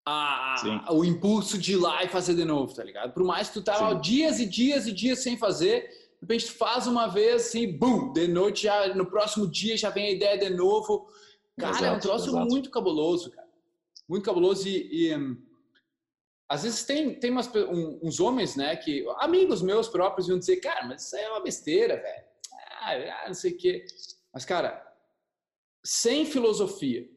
a, 0.06 0.56
a, 0.86 0.94
o 0.94 1.06
impulso 1.06 1.58
de 1.58 1.74
ir 1.74 1.78
lá 1.78 2.04
e 2.04 2.10
fazer 2.10 2.36
de 2.36 2.44
novo, 2.44 2.74
tá 2.74 2.84
ligado? 2.84 3.14
Por 3.14 3.24
mais 3.24 3.48
que 3.48 3.54
tu 3.54 3.64
tava 3.64 3.96
Sim. 3.96 4.02
dias 4.02 4.40
e 4.42 4.46
dias 4.46 4.86
e 4.86 4.92
dias 4.92 5.20
sem 5.20 5.38
fazer, 5.38 6.09
de 6.22 6.26
repente 6.26 6.52
faz 6.52 6.86
uma 6.86 7.08
vez 7.08 7.48
assim, 7.48 7.72
bum, 7.78 8.12
de 8.12 8.28
noite 8.28 8.64
já, 8.64 8.94
no 8.94 9.06
próximo 9.06 9.50
dia 9.50 9.78
já 9.78 9.90
vem 9.90 10.08
a 10.08 10.12
ideia 10.12 10.38
de 10.38 10.50
novo. 10.50 11.10
Cara, 11.58 11.72
exato, 11.72 11.86
é 11.86 11.92
um 11.92 12.00
troço 12.00 12.30
exato. 12.30 12.48
muito 12.48 12.70
cabuloso, 12.70 13.32
cara. 13.32 13.48
Muito 14.08 14.26
cabuloso 14.26 14.68
e, 14.68 15.08
e 15.08 15.16
um, 15.16 15.38
às 16.50 16.64
vezes 16.64 16.84
tem, 16.84 17.18
tem 17.18 17.30
umas, 17.30 17.48
um, 17.56 18.00
uns 18.02 18.20
homens, 18.20 18.56
né, 18.56 18.76
que 18.76 19.06
amigos 19.18 19.62
meus 19.62 19.88
próprios 19.88 20.28
iam 20.28 20.40
dizer, 20.40 20.58
cara, 20.58 20.88
mas 20.88 21.06
isso 21.06 21.16
aí 21.16 21.24
é 21.24 21.30
uma 21.30 21.44
besteira, 21.44 21.96
velho. 21.96 22.26
Ah, 22.82 23.24
ah, 23.24 23.28
não 23.28 23.34
sei 23.36 23.52
o 23.52 23.58
quê. 23.58 23.86
Mas, 24.34 24.46
cara, 24.46 24.84
sem 25.86 26.26
filosofia. 26.26 27.08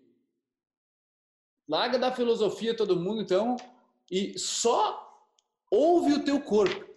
Larga 1.69 1.99
da 1.99 2.13
filosofia 2.13 2.77
todo 2.77 3.01
mundo, 3.01 3.23
então, 3.23 3.57
e 4.11 4.39
só 4.39 5.27
ouve 5.71 6.13
o 6.13 6.25
teu 6.25 6.41
corpo. 6.43 6.92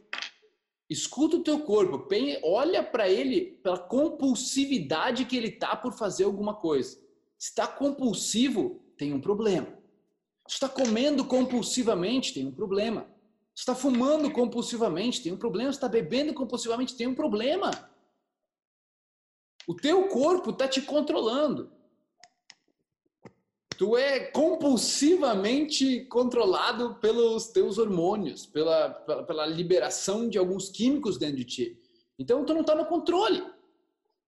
Escuta 0.90 1.38
o 1.38 1.44
teu 1.44 1.62
corpo, 1.62 2.08
olha 2.44 2.84
para 2.84 3.10
ele 3.10 3.60
pela 3.64 3.80
compulsividade 3.80 5.26
que 5.26 5.36
ele 5.36 5.52
tá 5.52 5.76
por 5.76 5.94
fazer 5.94 6.26
alguma 6.26 6.54
coisa. 6.54 6.98
Se 7.38 7.50
está 7.50 7.68
compulsivo, 7.68 8.82
tem 8.98 9.14
um 9.14 9.20
problema 9.20 9.76
está 10.48 10.70
comendo 10.70 11.26
compulsivamente, 11.26 12.34
tem 12.34 12.46
um 12.46 12.52
problema. 12.52 13.08
está 13.56 13.74
fumando 13.74 14.32
compulsivamente, 14.32 15.22
tem 15.22 15.32
um 15.32 15.38
problema. 15.38 15.70
está 15.70 15.88
bebendo 15.88 16.34
compulsivamente, 16.34 16.96
tem 16.96 17.08
um 17.08 17.16
problema. 17.16 17.72
O 19.68 19.74
teu 19.74 20.08
corpo 20.08 20.52
está 20.52 20.68
te 20.68 20.82
controlando. 20.82 21.72
Tu 23.78 23.98
é 23.98 24.20
compulsivamente 24.32 26.06
controlado 26.06 26.96
pelos 26.96 27.48
teus 27.48 27.78
hormônios, 27.78 28.46
pela, 28.46 28.90
pela, 28.90 29.24
pela 29.24 29.46
liberação 29.46 30.30
de 30.30 30.38
alguns 30.38 30.70
químicos 30.70 31.18
dentro 31.18 31.38
de 31.38 31.46
ti. 31.46 31.82
Então 32.18 32.46
tu 32.46 32.54
não 32.54 32.62
está 32.62 32.74
no 32.74 32.86
controle. 32.86 33.44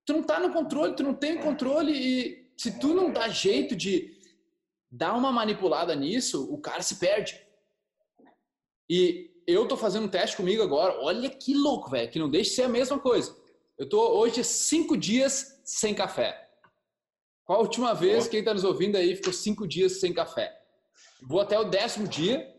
Tu 0.05 0.13
não 0.13 0.21
está 0.21 0.39
no 0.39 0.53
controle, 0.53 0.95
tu 0.95 1.03
não 1.03 1.13
tem 1.13 1.37
controle 1.37 1.93
e 1.93 2.51
se 2.57 2.79
tu 2.79 2.93
não 2.93 3.11
dá 3.11 3.29
jeito 3.29 3.75
de 3.75 4.17
dá 4.89 5.13
uma 5.13 5.31
manipulada 5.31 5.95
nisso, 5.95 6.51
o 6.51 6.57
cara 6.59 6.81
se 6.81 6.95
perde. 6.95 7.39
E 8.89 9.31
eu 9.45 9.67
tô 9.67 9.77
fazendo 9.77 10.05
um 10.05 10.09
teste 10.09 10.35
comigo 10.35 10.63
agora. 10.63 10.99
Olha 11.01 11.29
que 11.29 11.53
louco, 11.53 11.89
velho, 11.89 12.09
que 12.09 12.19
não 12.19 12.29
deixa 12.29 12.49
de 12.49 12.55
ser 12.55 12.63
a 12.63 12.69
mesma 12.69 12.99
coisa. 12.99 13.35
Eu 13.77 13.87
tô 13.87 13.99
hoje 14.17 14.43
cinco 14.43 14.97
dias 14.97 15.61
sem 15.63 15.93
café. 15.93 16.46
Qual 17.47 17.59
a 17.59 17.61
última 17.61 17.93
vez 17.95 18.27
quem 18.27 18.43
tá 18.43 18.53
nos 18.53 18.65
ouvindo 18.65 18.97
aí 18.97 19.15
ficou 19.15 19.31
cinco 19.31 19.65
dias 19.65 20.01
sem 20.01 20.13
café? 20.13 20.61
Vou 21.21 21.39
até 21.39 21.57
o 21.57 21.63
décimo 21.63 22.05
dia, 22.05 22.53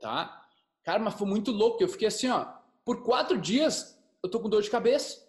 tá? 0.00 0.44
Cara, 0.82 0.98
mas 0.98 1.14
foi 1.14 1.28
muito 1.28 1.52
louco. 1.52 1.80
Eu 1.80 1.88
fiquei 1.88 2.08
assim, 2.08 2.28
ó. 2.28 2.44
Por 2.84 3.04
quatro 3.04 3.38
dias 3.38 3.96
eu 4.20 4.28
tô 4.28 4.40
com 4.40 4.48
dor 4.48 4.62
de 4.62 4.68
cabeça. 4.68 5.28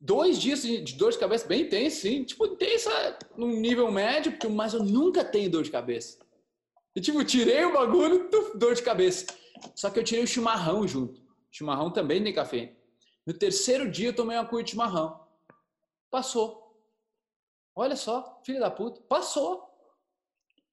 dois 0.00 0.40
dias 0.40 0.62
de 0.62 0.94
dor 0.96 1.12
de 1.12 1.18
cabeça 1.18 1.46
bem 1.46 1.62
intensa, 1.62 2.00
sim. 2.00 2.24
Tipo, 2.24 2.44
intensa 2.44 3.16
num 3.36 3.60
nível 3.60 3.88
médio, 3.92 4.36
mas 4.50 4.74
eu 4.74 4.82
nunca 4.82 5.24
tenho 5.24 5.48
dor 5.48 5.62
de 5.62 5.70
cabeça. 5.70 6.18
E 6.96 7.00
tipo, 7.00 7.24
tirei 7.24 7.64
o 7.64 7.72
bagulho, 7.72 8.28
dor 8.56 8.74
de 8.74 8.82
cabeça. 8.82 9.26
Só 9.76 9.88
que 9.88 10.00
eu 10.00 10.04
tirei 10.04 10.24
o 10.24 10.26
chimarrão 10.26 10.88
junto. 10.88 11.20
O 11.20 11.24
chimarrão 11.52 11.92
também 11.92 12.20
tem 12.24 12.32
café. 12.32 12.74
No 13.26 13.32
terceiro 13.32 13.90
dia 13.90 14.08
eu 14.08 14.16
tomei 14.16 14.36
uma 14.36 14.46
cuia 14.46 14.64
de 14.64 14.70
chimarrão. 14.70 15.20
Passou. 16.10 16.62
Olha 17.74 17.96
só, 17.96 18.40
filho 18.44 18.60
da 18.60 18.70
puta, 18.70 19.00
passou. 19.02 19.68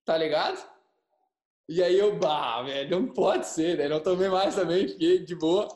Tá 0.03 0.17
ligado? 0.17 0.63
E 1.67 1.83
aí 1.83 1.97
eu, 1.97 2.17
bah, 2.17 2.63
velho, 2.63 2.89
não 2.99 3.13
pode 3.13 3.47
ser, 3.47 3.77
né? 3.77 3.87
Não 3.87 4.01
tomei 4.01 4.27
mais 4.27 4.55
também, 4.55 4.87
fiquei 4.87 5.19
de 5.19 5.35
boa. 5.35 5.67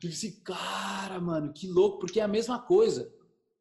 Disse, 0.00 0.26
assim, 0.26 0.40
cara, 0.42 1.20
mano, 1.20 1.52
que 1.52 1.68
louco, 1.68 2.00
porque 2.00 2.20
é 2.20 2.24
a 2.24 2.28
mesma 2.28 2.58
coisa. 2.58 3.10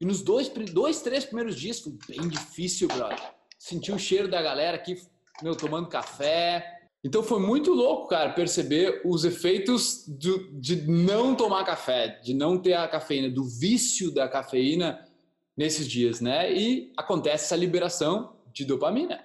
E 0.01 0.05
nos 0.05 0.21
dois, 0.21 0.49
dois 0.49 1.01
três 1.01 1.23
primeiros 1.23 1.55
dias 1.55 1.79
foi 1.79 1.93
bem 2.07 2.27
difícil, 2.27 2.87
brother. 2.87 3.33
Senti 3.57 3.91
o 3.91 3.99
cheiro 3.99 4.27
da 4.27 4.41
galera 4.41 4.75
aqui, 4.75 4.99
meu, 5.41 5.55
tomando 5.55 5.87
café. 5.87 6.74
Então 7.05 7.21
foi 7.21 7.39
muito 7.39 7.71
louco, 7.71 8.07
cara, 8.07 8.33
perceber 8.33 9.03
os 9.05 9.23
efeitos 9.23 10.07
do, 10.07 10.59
de 10.59 10.87
não 10.89 11.35
tomar 11.35 11.63
café, 11.63 12.19
de 12.23 12.33
não 12.33 12.59
ter 12.59 12.73
a 12.73 12.87
cafeína, 12.87 13.29
do 13.29 13.43
vício 13.43 14.11
da 14.11 14.27
cafeína 14.27 15.07
nesses 15.55 15.87
dias, 15.87 16.19
né? 16.19 16.51
E 16.51 16.91
acontece 16.97 17.45
essa 17.45 17.55
liberação 17.55 18.35
de 18.51 18.65
dopamina. 18.65 19.23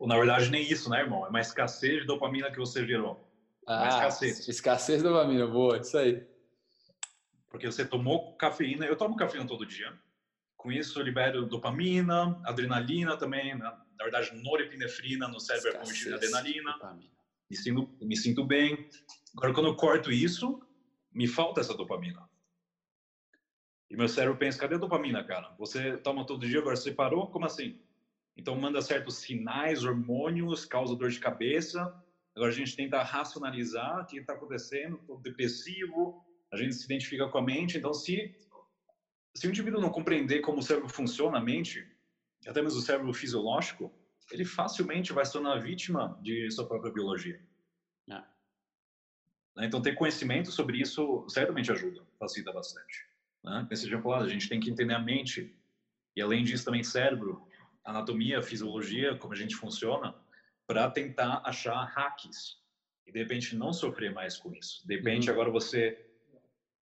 Na 0.00 0.16
verdade, 0.16 0.50
nem 0.50 0.68
isso, 0.68 0.90
né, 0.90 1.02
irmão? 1.02 1.24
É 1.24 1.28
uma 1.28 1.40
escassez 1.40 2.00
de 2.00 2.06
dopamina 2.06 2.50
que 2.50 2.58
você 2.58 2.84
gerou. 2.84 3.24
Ah, 3.68 3.86
escassez. 3.86 4.48
Escassez 4.48 5.00
da 5.00 5.10
dopamina, 5.10 5.46
boa, 5.46 5.78
isso 5.78 5.96
aí. 5.96 6.26
Porque 7.48 7.66
você 7.66 7.84
tomou 7.84 8.34
cafeína, 8.34 8.84
eu 8.84 8.96
tomo 8.96 9.14
cafeína 9.14 9.46
todo 9.46 9.64
dia. 9.64 9.96
Com 10.56 10.72
isso 10.72 10.98
eu 10.98 11.04
libero 11.04 11.46
dopamina, 11.46 12.36
adrenalina 12.44 13.16
também, 13.16 13.56
na, 13.56 13.83
na 13.98 14.04
verdade 14.04 14.34
norepinefrina 14.34 15.28
no 15.28 15.40
cérebro 15.40 15.70
é 15.70 15.78
convertida 15.78 16.10
em 16.10 16.14
adrenalina. 16.14 16.74
Me 17.50 17.56
sinto, 17.56 17.96
me 18.00 18.16
sinto 18.16 18.44
bem. 18.44 18.88
Agora 19.36 19.54
quando 19.54 19.68
eu 19.68 19.76
corto 19.76 20.10
isso, 20.10 20.60
me 21.12 21.26
falta 21.26 21.60
essa 21.60 21.74
dopamina. 21.74 22.28
E 23.90 23.96
meu 23.96 24.08
cérebro 24.08 24.38
pensa, 24.38 24.58
cadê 24.58 24.74
a 24.74 24.78
dopamina, 24.78 25.22
cara? 25.24 25.54
Você 25.58 25.96
toma 25.98 26.26
todo 26.26 26.46
dia, 26.46 26.58
agora 26.58 26.76
você 26.76 26.92
parou? 26.92 27.28
Como 27.28 27.44
assim? 27.44 27.80
Então 28.36 28.56
manda 28.56 28.82
certos 28.82 29.16
sinais, 29.16 29.84
hormônios, 29.84 30.64
causa 30.64 30.96
dor 30.96 31.10
de 31.10 31.20
cabeça, 31.20 31.94
Agora 32.34 32.50
a 32.50 32.54
gente 32.54 32.74
tenta 32.74 33.00
racionalizar 33.02 34.02
o 34.02 34.06
que 34.06 34.18
está 34.18 34.32
acontecendo, 34.32 34.96
estou 34.96 35.20
depressivo, 35.20 36.24
a 36.52 36.56
gente 36.56 36.74
se 36.74 36.84
identifica 36.84 37.28
com 37.28 37.38
a 37.38 37.42
mente. 37.42 37.78
Então, 37.78 37.94
se, 37.94 38.34
se 39.36 39.46
o 39.46 39.50
indivíduo 39.50 39.80
não 39.80 39.90
compreender 39.90 40.40
como 40.40 40.58
o 40.58 40.62
cérebro 40.62 40.88
funciona, 40.88 41.38
a 41.38 41.40
mente, 41.40 41.86
até 42.48 42.62
mesmo 42.62 42.78
o 42.78 42.82
cérebro 42.82 43.12
fisiológico, 43.12 43.92
ele 44.30 44.44
facilmente 44.44 45.12
vai 45.12 45.24
se 45.24 45.32
tornar 45.32 45.58
vítima 45.58 46.18
de 46.22 46.50
sua 46.50 46.66
própria 46.66 46.92
biologia. 46.92 47.40
É. 48.10 48.22
Né? 49.56 49.66
Então, 49.66 49.80
ter 49.80 49.94
conhecimento 49.94 50.50
sobre 50.50 50.78
isso 50.80 51.26
certamente 51.28 51.70
ajuda, 51.70 52.02
facilita 52.18 52.52
bastante. 52.52 53.06
Né? 53.42 53.58
Como 53.60 53.76
você 53.76 53.88
já 53.88 54.00
falou, 54.00 54.18
a 54.18 54.28
gente 54.28 54.48
tem 54.48 54.60
que 54.60 54.70
entender 54.70 54.94
a 54.94 54.98
mente 54.98 55.54
e, 56.16 56.22
além 56.22 56.44
disso, 56.44 56.64
também 56.64 56.82
cérebro, 56.82 57.46
anatomia, 57.84 58.42
fisiologia, 58.42 59.16
como 59.16 59.34
a 59.34 59.36
gente 59.36 59.56
funciona, 59.56 60.14
para 60.66 60.90
tentar 60.90 61.42
achar 61.44 61.84
hacks 61.84 62.56
e, 63.06 63.12
de 63.12 63.18
repente, 63.18 63.54
não 63.54 63.72
sofrer 63.72 64.12
mais 64.12 64.36
com 64.36 64.52
isso. 64.54 64.86
De 64.86 64.96
repente, 64.96 65.28
uhum. 65.28 65.34
agora 65.34 65.50
você 65.50 66.00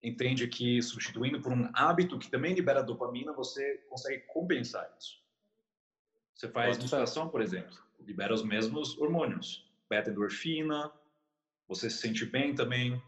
entende 0.02 0.46
que 0.48 0.80
substituindo 0.82 1.40
por 1.40 1.52
um 1.52 1.70
hábito 1.74 2.18
que 2.18 2.30
também 2.30 2.54
libera 2.54 2.82
dopamina, 2.82 3.32
você 3.32 3.78
consegue 3.88 4.24
compensar 4.26 4.90
isso. 4.98 5.20
Você 6.40 6.48
faz 6.48 6.78
musculação, 6.78 7.28
por 7.28 7.42
exemplo, 7.42 7.76
libera 8.00 8.32
os 8.32 8.42
mesmos 8.42 8.96
hormônios, 8.96 9.62
beta-endorfina, 9.90 10.90
você 11.68 11.90
se 11.90 11.98
sente 11.98 12.24
bem 12.24 12.54
também. 12.54 13.00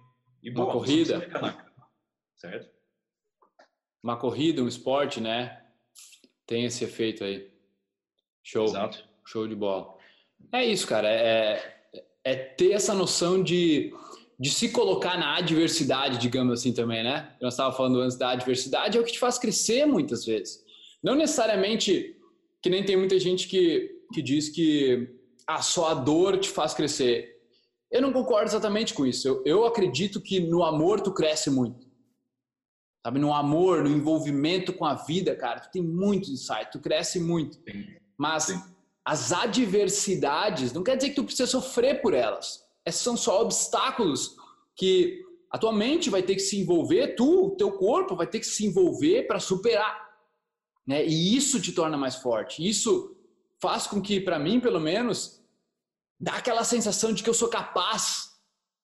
E 0.42 0.50
uma 0.50 0.64
boa, 0.66 0.72
corrida, 0.72 1.18
certo? 2.36 2.70
Uma 4.02 4.18
corrida, 4.18 4.62
um 4.62 4.68
esporte, 4.68 5.18
né? 5.18 5.64
Tem 6.44 6.66
esse 6.66 6.84
efeito 6.84 7.24
aí. 7.24 7.50
Show. 8.42 8.66
Exato. 8.66 9.02
Show 9.24 9.48
de 9.48 9.54
bola. 9.54 9.96
É 10.52 10.66
isso, 10.66 10.86
cara. 10.86 11.08
É, 11.08 11.86
é 12.22 12.34
ter 12.34 12.72
essa 12.72 12.92
noção 12.92 13.42
de 13.42 13.94
de 14.38 14.50
se 14.50 14.72
colocar 14.72 15.16
na 15.16 15.36
adversidade, 15.36 16.18
digamos 16.18 16.58
assim 16.58 16.72
também, 16.72 17.02
né? 17.02 17.34
Eu 17.40 17.48
estava 17.48 17.74
falando 17.74 18.00
antes 18.00 18.18
da 18.18 18.30
adversidade, 18.30 18.98
é 18.98 19.00
o 19.00 19.04
que 19.04 19.12
te 19.12 19.18
faz 19.18 19.38
crescer 19.38 19.86
muitas 19.86 20.26
vezes. 20.26 20.62
Não 21.00 21.14
necessariamente 21.14 22.20
que 22.62 22.70
nem 22.70 22.84
tem 22.84 22.96
muita 22.96 23.18
gente 23.18 23.48
que, 23.48 23.90
que 24.12 24.22
diz 24.22 24.48
que 24.48 25.08
a 25.46 25.60
só 25.60 25.88
a 25.88 25.94
dor 25.94 26.38
te 26.38 26.48
faz 26.48 26.72
crescer. 26.72 27.30
Eu 27.90 28.00
não 28.00 28.12
concordo 28.12 28.48
exatamente 28.48 28.94
com 28.94 29.04
isso. 29.04 29.26
Eu, 29.26 29.42
eu 29.44 29.64
acredito 29.66 30.20
que 30.20 30.40
no 30.40 30.62
amor 30.62 31.00
tu 31.00 31.12
cresce 31.12 31.50
muito. 31.50 31.90
Sabe, 33.04 33.18
no 33.18 33.34
amor, 33.34 33.82
no 33.82 33.90
envolvimento 33.90 34.72
com 34.72 34.84
a 34.84 34.94
vida, 34.94 35.34
cara, 35.34 35.60
tu 35.60 35.70
tem 35.72 35.82
muito 35.82 36.30
insight, 36.30 36.70
tu 36.70 36.78
cresce 36.78 37.18
muito. 37.18 37.58
Mas 38.16 38.44
Sim. 38.44 38.62
as 39.04 39.32
adversidades 39.32 40.72
não 40.72 40.84
quer 40.84 40.96
dizer 40.96 41.10
que 41.10 41.16
tu 41.16 41.24
precisa 41.24 41.46
sofrer 41.46 42.00
por 42.00 42.14
elas 42.14 42.62
são 42.90 43.16
só 43.16 43.42
obstáculos 43.42 44.36
que 44.74 45.22
a 45.50 45.58
tua 45.58 45.72
mente 45.72 46.10
vai 46.10 46.22
ter 46.22 46.34
que 46.34 46.40
se 46.40 46.58
envolver, 46.58 47.14
tu, 47.14 47.46
o 47.46 47.50
teu 47.50 47.72
corpo 47.72 48.16
vai 48.16 48.26
ter 48.26 48.40
que 48.40 48.46
se 48.46 48.66
envolver 48.66 49.26
para 49.26 49.38
superar. 49.38 50.01
Né? 50.86 51.06
E 51.06 51.36
isso 51.36 51.60
te 51.60 51.72
torna 51.72 51.96
mais 51.96 52.16
forte. 52.16 52.66
Isso 52.66 53.16
faz 53.60 53.86
com 53.86 54.00
que, 54.00 54.20
para 54.20 54.38
mim, 54.38 54.60
pelo 54.60 54.80
menos, 54.80 55.42
dá 56.20 56.34
aquela 56.34 56.64
sensação 56.64 57.12
de 57.12 57.22
que 57.22 57.30
eu 57.30 57.34
sou 57.34 57.48
capaz 57.48 58.32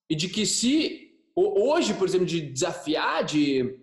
e 0.09 0.15
de 0.15 0.29
que 0.29 0.47
se 0.47 1.13
hoje, 1.35 1.95
por 1.95 2.09
exemplo, 2.09 2.27
de 2.27 2.41
desafiar, 2.41 3.25
de, 3.25 3.79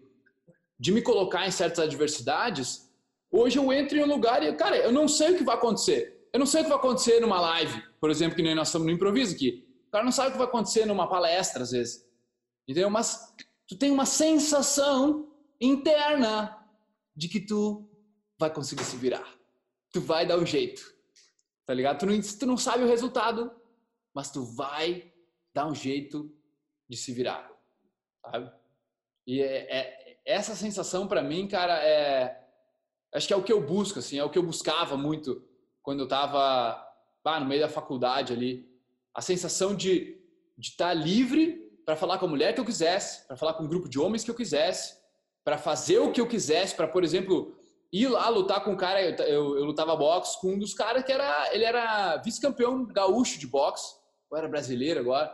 de 0.80 0.92
me 0.92 1.02
colocar 1.02 1.48
em 1.48 1.52
certas 1.52 1.80
adversidades, 1.80 2.92
hoje 3.32 3.58
eu 3.58 3.72
entro 3.72 3.98
em 3.98 4.04
um 4.04 4.08
lugar 4.08 4.44
e, 4.44 4.54
cara, 4.54 4.78
eu 4.78 4.92
não 4.92 5.08
sei 5.08 5.32
o 5.32 5.38
que 5.38 5.44
vai 5.44 5.56
acontecer. 5.56 6.28
Eu 6.34 6.40
não 6.40 6.46
sei 6.46 6.62
o 6.62 6.64
que 6.64 6.70
vai 6.70 6.80
acontecer 6.80 7.20
numa 7.20 7.40
live, 7.40 7.82
por 8.00 8.10
exemplo, 8.10 8.36
que 8.36 8.44
nem 8.44 8.56
nós 8.56 8.68
estamos 8.68 8.88
no 8.88 8.94
improviso 8.94 9.36
aqui 9.36 9.66
cara 9.96 10.04
não 10.04 10.12
sabe 10.12 10.30
o 10.30 10.32
que 10.34 10.38
vai 10.38 10.48
acontecer 10.48 10.86
numa 10.86 11.08
palestra, 11.08 11.64
às 11.64 11.72
vezes. 11.72 12.06
Entendeu? 12.68 12.90
Mas 12.90 13.34
tu 13.66 13.78
tem 13.78 13.92
uma 13.92 14.06
sensação 14.06 15.32
interna 15.60 16.58
de 17.16 17.30
que 17.30 17.40
tu 17.40 17.88
vai 18.38 18.54
conseguir 18.54 18.84
se 18.84 18.98
virar. 18.98 19.28
Tu 19.92 20.02
vai 20.02 20.26
dar 20.26 20.38
um 20.38 20.46
jeito. 20.46 20.94
Tá 21.66 21.74
ligado? 21.74 22.00
Tu 22.00 22.06
não, 22.06 22.22
tu 22.22 22.46
não 22.46 22.58
sabe 22.58 22.84
o 22.84 22.88
resultado, 22.88 23.52
mas 24.14 24.32
tu 24.32 24.44
vai 24.44 25.12
dar 25.54 25.68
um 25.68 25.76
jeito 25.76 26.32
de 26.88 26.98
se 26.98 27.12
virar. 27.12 27.52
Sabe? 28.22 28.52
E 29.26 29.42
é, 29.42 29.74
é 29.74 30.20
essa 30.26 30.56
sensação 30.56 31.08
para 31.08 31.24
mim, 31.24 31.48
cara, 31.48 31.78
é 31.84 32.42
acho 33.14 33.28
que 33.28 33.34
é 33.34 33.38
o 33.38 33.44
que 33.44 33.54
eu 33.54 33.62
busco, 33.62 34.00
assim, 34.00 34.20
é 34.20 34.24
o 34.24 34.30
que 34.30 34.38
eu 34.38 34.44
buscava 34.44 34.98
muito 34.98 35.42
quando 35.82 36.02
eu 36.02 36.08
tava 36.08 36.86
ah, 37.24 37.40
no 37.40 37.46
meio 37.46 37.62
da 37.62 37.70
faculdade 37.70 38.34
ali 38.34 38.70
a 39.14 39.22
sensação 39.22 39.74
de 39.74 40.20
estar 40.60 40.90
tá 40.90 40.94
livre 40.94 41.72
para 41.86 41.96
falar 41.96 42.18
com 42.18 42.26
a 42.26 42.30
mulher 42.30 42.54
que 42.54 42.60
eu 42.60 42.66
quisesse, 42.66 43.26
para 43.28 43.38
falar 43.38 43.54
com 43.54 43.64
um 43.64 43.68
grupo 43.68 43.88
de 43.88 43.98
homens 43.98 44.24
que 44.24 44.32
eu 44.32 44.36
quisesse, 44.36 44.98
para 45.44 45.58
fazer 45.58 46.00
o 46.00 46.12
que 46.12 46.20
eu 46.20 46.28
quisesse, 46.28 46.76
para, 46.76 46.88
por 46.88 47.04
exemplo, 47.04 47.55
ir 48.02 48.08
lá 48.08 48.28
lutar 48.28 48.64
com 48.64 48.72
um 48.72 48.78
cara, 48.78 49.02
eu, 49.02 49.16
eu, 49.26 49.58
eu 49.58 49.66
lutava 49.66 49.96
boxe 49.96 50.40
com 50.42 50.54
um 50.54 50.60
dos 50.60 50.74
caras 50.74 51.04
que 51.04 51.12
era, 51.12 51.54
ele 51.54 51.64
era 51.64 52.18
vice-campeão 52.18 52.86
gaúcho 52.86 53.40
de 53.40 53.48
boxe, 53.48 53.96
ou 54.30 54.38
era 54.38 54.48
brasileiro 54.48 55.00
agora, 55.00 55.34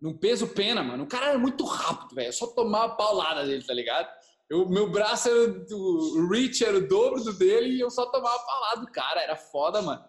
num 0.00 0.16
peso 0.16 0.48
pena, 0.48 0.82
mano. 0.82 1.04
O 1.04 1.08
cara 1.08 1.26
era 1.26 1.38
muito 1.38 1.64
rápido, 1.64 2.14
velho, 2.14 2.32
só 2.32 2.46
tomava 2.46 2.94
paulada 2.94 3.44
dele, 3.44 3.64
tá 3.64 3.74
ligado? 3.74 4.08
Eu, 4.48 4.66
meu 4.68 4.90
braço 4.90 5.28
era, 5.28 5.66
o 5.70 6.28
reach 6.30 6.64
era 6.64 6.78
o 6.78 6.88
dobro 6.88 7.22
do 7.22 7.34
dele 7.34 7.74
e 7.74 7.80
eu 7.80 7.90
só 7.90 8.06
tomava 8.06 8.38
paulada 8.38 8.80
do 8.80 8.90
cara, 8.90 9.20
era 9.20 9.36
foda, 9.36 9.82
mano. 9.82 10.02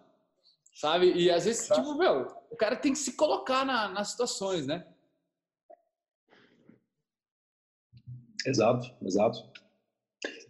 Sabe? 0.74 1.12
E 1.12 1.30
às 1.30 1.44
vezes, 1.44 1.68
tipo, 1.68 1.96
meu, 1.96 2.28
o 2.50 2.56
cara 2.56 2.78
tem 2.78 2.94
que 2.94 3.00
se 3.00 3.18
colocar 3.18 3.66
na, 3.66 3.90
nas 3.90 4.12
situações, 4.12 4.66
né? 4.66 4.88
Exato, 8.46 8.96
exato. 9.02 9.49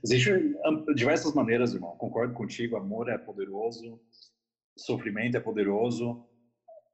Existem 0.04 0.56
diversas 0.96 1.34
maneiras, 1.34 1.74
irmão. 1.74 1.96
Concordo 1.98 2.34
contigo. 2.34 2.78
Amor 2.78 3.10
é 3.10 3.18
poderoso, 3.18 4.00
sofrimento 4.78 5.38
é 5.38 5.40
poderoso. 5.40 6.26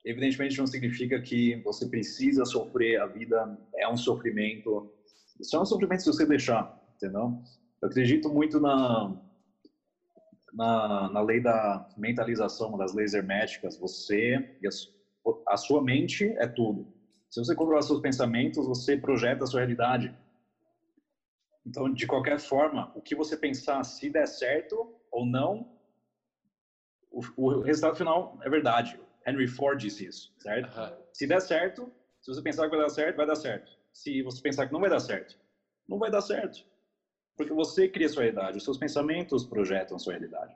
Evidentemente, 0.04 0.58
não 0.58 0.68
significa 0.68 1.22
que 1.22 1.56
você 1.63 1.88
precisa 1.88 2.46
sofrer. 2.46 3.02
A 3.02 3.08
vida 3.08 3.58
é 3.76 3.88
um 3.88 3.98
sofrimento. 3.98 4.91
Só 5.41 5.60
é 5.60 5.62
um 5.62 5.65
sofrimento 5.65 6.04
se 6.04 6.08
você 6.08 6.26
deixar, 6.26 6.80
entendeu? 6.96 7.41
Eu 7.82 7.89
acredito 7.89 8.30
muito 8.30 8.60
na 8.60 9.22
na, 10.56 11.10
na 11.10 11.22
lei 11.22 11.41
da 11.41 11.86
mentalização, 11.98 12.78
das 12.78 12.94
leis 12.94 13.13
herméticas, 13.13 13.78
você 13.78 14.58
e 14.62 14.68
a, 14.68 14.72
a 15.54 15.58
sua 15.58 15.84
mente 15.84 16.26
é 16.38 16.48
tudo. 16.48 16.88
Se 17.30 17.41
você 17.41 17.54
controlar 17.54 17.82
seus 17.82 18.00
pensamentos, 18.00 18.65
você 18.65 18.96
projeta 18.96 19.44
a 19.44 19.48
sua 19.48 19.60
realidade. 19.60 20.15
Então, 21.65 21.91
de 21.91 22.06
qualquer 22.06 22.39
forma, 22.39 22.91
o 22.95 23.01
que 23.01 23.15
você 23.15 23.36
pensar, 23.36 23.84
se 23.84 24.10
der 24.10 24.28
certo 24.28 24.95
ou 25.12 25.25
não, 25.25 25.75
o, 27.12 27.21
o 27.38 27.62
resultado 27.62 27.95
final 27.95 28.38
é 28.43 28.49
verdade. 28.49 28.99
Henry 29.25 29.47
Ford 29.47 29.80
disse 29.80 30.06
isso, 30.06 30.34
certo? 30.38 30.78
Uhum. 30.78 30.97
Se 31.12 31.25
der 31.25 31.41
certo, 31.41 31.91
se 32.21 32.32
você 32.32 32.41
pensar 32.41 32.69
que 32.69 32.75
vai 32.75 32.86
dar 32.86 32.89
certo, 32.89 33.17
vai 33.17 33.25
dar 33.25 33.36
certo. 33.36 33.71
Se 33.91 34.21
você 34.21 34.41
pensar 34.41 34.67
que 34.67 34.73
não 34.73 34.80
vai 34.80 34.89
dar 34.89 34.99
certo, 34.99 35.38
não 35.88 35.97
vai 35.97 36.12
dar 36.12 36.21
certo. 36.21 36.63
Porque 37.36 37.54
você 37.54 37.88
cria 37.88 38.08
a 38.08 38.10
sua 38.10 38.23
realidade, 38.23 38.58
os 38.58 38.63
seus 38.63 38.78
pensamentos 38.78 39.43
projetam 39.45 39.97
a 39.97 39.99
sua 39.99 40.13
realidade. 40.13 40.56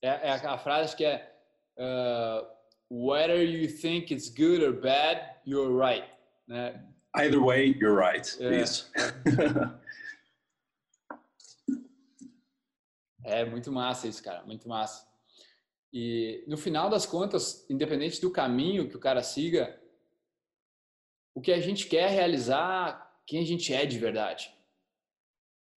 É, 0.00 0.08
é 0.08 0.30
a 0.30 0.58
frase 0.58 0.96
que 0.96 1.04
é 1.04 1.34
uh, 1.76 2.46
whether 2.90 3.42
you 3.42 3.68
think 3.68 4.12
it's 4.12 4.28
good 4.28 4.64
or 4.64 4.72
bad, 4.72 5.36
you're 5.46 5.70
right. 5.70 6.08
Né? 6.46 6.82
Either 7.14 7.40
way, 7.40 7.76
you're 7.80 7.94
right. 7.94 8.36
É. 8.40 8.62
Isso. 8.62 8.90
é 13.24 13.44
muito 13.44 13.70
massa 13.72 14.08
isso, 14.08 14.22
cara, 14.22 14.44
muito 14.44 14.68
massa. 14.68 15.06
E 15.92 16.44
no 16.46 16.56
final 16.56 16.90
das 16.90 17.06
contas, 17.06 17.66
independente 17.70 18.20
do 18.20 18.30
caminho 18.30 18.88
que 18.88 18.96
o 18.96 19.00
cara 19.00 19.22
siga, 19.22 19.80
o 21.34 21.40
que 21.40 21.52
a 21.52 21.60
gente 21.60 21.86
quer 21.86 22.10
realizar 22.10 23.06
quem 23.26 23.40
a 23.40 23.46
gente 23.46 23.72
é 23.72 23.86
de 23.86 23.98
verdade 23.98 24.52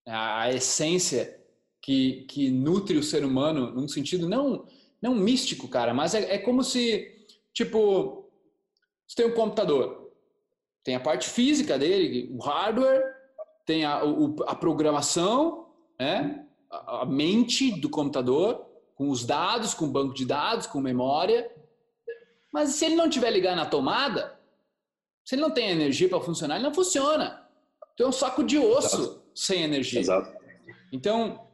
a, 0.06 0.50
essência 0.52 1.40
que, 1.80 2.24
que 2.28 2.50
nutre 2.50 2.96
o 2.96 3.02
ser 3.02 3.24
humano 3.24 3.70
num 3.70 3.88
sentido 3.88 4.28
não 4.28 4.66
não 5.00 5.16
místico, 5.16 5.66
cara, 5.66 5.92
mas 5.92 6.14
é, 6.14 6.36
é 6.36 6.38
como 6.38 6.62
se, 6.62 7.26
tipo, 7.52 8.30
você 9.04 9.16
tem 9.16 9.26
um 9.26 9.34
computador, 9.34 10.12
tem 10.84 10.94
a 10.94 11.00
parte 11.00 11.28
física 11.28 11.76
dele, 11.76 12.30
o 12.32 12.38
hardware, 12.38 13.02
tem 13.66 13.84
a, 13.84 14.04
o, 14.04 14.36
a 14.46 14.54
programação, 14.54 15.74
né? 15.98 16.46
A, 16.72 17.06
mente 17.06 17.70
do 17.80 17.88
computador, 17.90 18.66
com 18.94 19.10
os 19.10 19.24
dados, 19.24 19.74
com 19.74 19.84
o 19.84 19.90
banco 19.90 20.14
de 20.14 20.24
dados, 20.24 20.66
com 20.66 20.80
memória. 20.80 21.50
Mas 22.52 22.70
se 22.70 22.86
ele 22.86 22.96
não 22.96 23.10
tiver 23.10 23.30
ligado 23.30 23.56
na 23.56 23.66
tomada, 23.66 24.38
se 25.24 25.34
ele 25.34 25.42
não 25.42 25.50
tem 25.50 25.70
energia 25.70 26.08
para 26.08 26.20
funcionar, 26.20 26.56
ele 26.56 26.64
não 26.64 26.74
funciona. 26.74 27.46
Então 27.94 28.06
é 28.06 28.08
um 28.08 28.12
saco 28.12 28.42
de 28.42 28.58
osso 28.58 29.22
sem 29.34 29.62
energia. 29.62 30.00
Exato. 30.00 30.36
Então, 30.92 31.46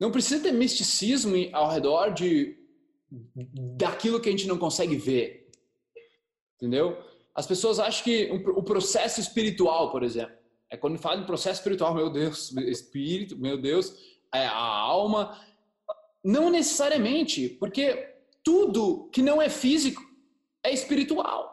não 0.00 0.10
precisa 0.10 0.42
ter 0.42 0.52
misticismo 0.52 1.34
ao 1.52 1.70
redor 1.70 2.10
de 2.10 2.58
daquilo 3.76 4.20
que 4.20 4.28
a 4.28 4.32
gente 4.32 4.48
não 4.48 4.58
consegue 4.58 4.96
ver. 4.96 5.50
Entendeu? 6.56 6.96
As 7.34 7.46
pessoas 7.46 7.78
acham 7.78 8.04
que 8.04 8.30
o 8.30 8.62
processo 8.62 9.20
espiritual, 9.20 9.90
por 9.90 10.02
exemplo, 10.02 10.34
é 10.70 10.76
quando 10.76 10.98
fala 10.98 11.20
de 11.20 11.26
processo 11.26 11.60
espiritual, 11.60 11.94
meu 11.94 12.10
Deus, 12.10 12.50
espírito, 12.52 13.36
meu 13.36 13.60
Deus, 13.60 13.94
a 14.40 14.58
alma. 14.58 15.38
Não 16.24 16.50
necessariamente, 16.50 17.48
porque 17.48 18.14
tudo 18.44 19.08
que 19.12 19.22
não 19.22 19.40
é 19.40 19.48
físico 19.48 20.02
é 20.62 20.72
espiritual. 20.72 21.52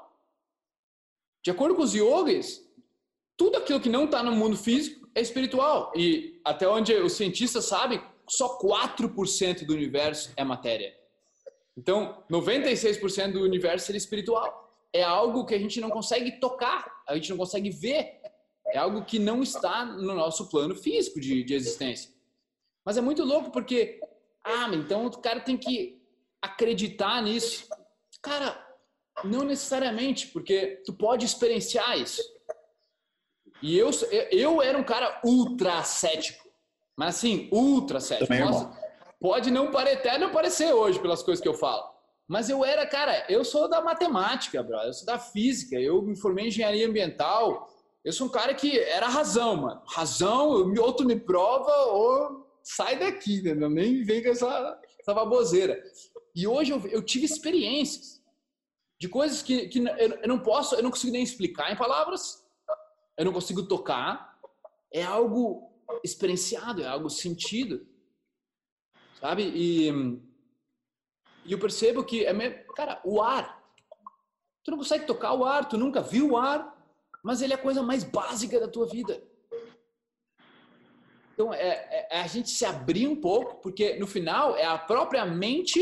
De 1.43 1.51
acordo 1.51 1.75
com 1.75 1.81
os 1.81 1.93
yogis, 1.93 2.63
tudo 3.37 3.57
aquilo 3.57 3.79
que 3.79 3.89
não 3.89 4.05
está 4.05 4.21
no 4.21 4.33
mundo 4.33 4.57
físico 4.57 5.09
é 5.15 5.21
espiritual. 5.21 5.91
E 5.95 6.39
até 6.43 6.67
onde 6.67 6.93
os 6.93 7.13
cientistas 7.13 7.65
sabem, 7.65 8.01
só 8.27 8.59
4% 8.59 9.65
do 9.65 9.73
universo 9.73 10.31
é 10.35 10.43
matéria. 10.43 10.95
Então, 11.77 12.23
96% 12.29 13.31
do 13.31 13.41
universo 13.41 13.91
é 13.91 13.95
espiritual. 13.95 14.69
É 14.91 15.03
algo 15.03 15.45
que 15.45 15.55
a 15.55 15.59
gente 15.59 15.79
não 15.79 15.89
consegue 15.89 16.39
tocar, 16.39 17.03
a 17.07 17.15
gente 17.15 17.29
não 17.29 17.37
consegue 17.37 17.69
ver. 17.69 18.19
É 18.67 18.77
algo 18.77 19.05
que 19.05 19.17
não 19.17 19.41
está 19.41 19.85
no 19.85 20.13
nosso 20.13 20.49
plano 20.49 20.75
físico 20.75 21.19
de, 21.19 21.43
de 21.43 21.53
existência. 21.53 22.11
Mas 22.89 22.97
é 22.97 23.01
muito 23.01 23.23
louco 23.23 23.51
porque, 23.51 24.01
ah, 24.43 24.67
então 24.73 25.05
o 25.05 25.11
cara 25.11 25.39
tem 25.41 25.55
que 25.55 26.01
acreditar 26.41 27.21
nisso. 27.21 27.67
Cara, 28.19 28.59
não 29.23 29.43
necessariamente, 29.43 30.25
porque 30.29 30.81
tu 30.83 30.93
pode 30.93 31.23
experienciar 31.23 31.99
isso. 31.99 32.19
E 33.61 33.77
eu, 33.77 33.91
eu 34.31 34.59
era 34.59 34.75
um 34.75 34.83
cara 34.83 35.21
ultra 35.23 35.83
cético. 35.83 36.49
Mas 36.97 37.17
assim, 37.17 37.47
ultra 37.51 37.99
cético. 37.99 38.25
Também, 38.25 38.43
Nossa, 38.43 38.75
pode 39.19 39.51
não 39.51 39.69
parecer, 39.69 40.17
não 40.17 40.31
parecer 40.31 40.73
hoje 40.73 40.99
pelas 40.99 41.21
coisas 41.21 41.43
que 41.43 41.47
eu 41.47 41.53
falo. 41.53 41.87
Mas 42.27 42.49
eu 42.49 42.65
era, 42.65 42.87
cara, 42.87 43.23
eu 43.29 43.45
sou 43.45 43.69
da 43.69 43.83
matemática, 43.83 44.63
bro. 44.63 44.77
Eu 44.77 44.93
sou 44.93 45.05
da 45.05 45.19
física. 45.19 45.75
Eu 45.75 46.01
me 46.01 46.17
formei 46.19 46.45
em 46.45 46.47
engenharia 46.47 46.87
ambiental. 46.87 47.69
Eu 48.03 48.11
sou 48.11 48.25
um 48.25 48.31
cara 48.31 48.55
que 48.55 48.79
era 48.79 49.07
razão, 49.07 49.57
mano. 49.57 49.83
Razão, 49.85 50.73
ou 50.75 50.93
tu 50.93 51.05
me 51.05 51.19
prova 51.19 51.71
ou 51.91 52.48
sai 52.75 52.99
daqui, 52.99 53.41
né? 53.41 53.53
Nem 53.67 54.03
vem 54.03 54.21
com 54.21 54.29
essa, 54.29 54.81
essa 54.99 55.13
baboseira. 55.13 55.83
E 56.35 56.47
hoje 56.47 56.71
eu, 56.71 56.85
eu 56.87 57.03
tive 57.03 57.25
experiências 57.25 58.21
de 58.99 59.09
coisas 59.09 59.41
que, 59.41 59.67
que 59.69 59.79
eu, 59.79 60.27
não 60.27 60.39
posso, 60.39 60.75
eu 60.75 60.83
não 60.83 60.91
consigo 60.91 61.13
nem 61.13 61.23
explicar 61.23 61.71
em 61.71 61.77
palavras, 61.77 62.45
eu 63.17 63.25
não 63.25 63.33
consigo 63.33 63.67
tocar. 63.67 64.37
É 64.93 65.03
algo 65.03 65.71
experienciado, 66.03 66.83
é 66.83 66.87
algo 66.87 67.09
sentido, 67.09 67.87
sabe? 69.19 69.43
E, 69.55 69.89
e 71.45 71.51
eu 71.51 71.59
percebo 71.59 72.03
que, 72.03 72.25
é, 72.25 72.49
cara, 72.75 73.01
o 73.03 73.21
ar. 73.21 73.57
Tu 74.63 74.71
não 74.71 74.77
consegue 74.77 75.07
tocar 75.07 75.33
o 75.33 75.43
ar, 75.43 75.67
tu 75.67 75.77
nunca 75.77 76.01
viu 76.01 76.31
o 76.31 76.37
ar, 76.37 76.75
mas 77.23 77.41
ele 77.41 77.53
é 77.53 77.55
a 77.55 77.61
coisa 77.61 77.81
mais 77.81 78.03
básica 78.03 78.59
da 78.59 78.67
tua 78.67 78.87
vida. 78.87 79.23
Então, 81.39 81.53
é, 81.53 81.67
é, 81.89 82.07
é, 82.11 82.19
a 82.19 82.27
gente 82.27 82.49
se 82.49 82.65
abrir 82.65 83.07
um 83.07 83.15
pouco, 83.15 83.61
porque 83.61 83.95
no 83.95 84.05
final 84.05 84.57
é 84.57 84.65
a 84.65 84.77
própria 84.77 85.25
mente 85.25 85.79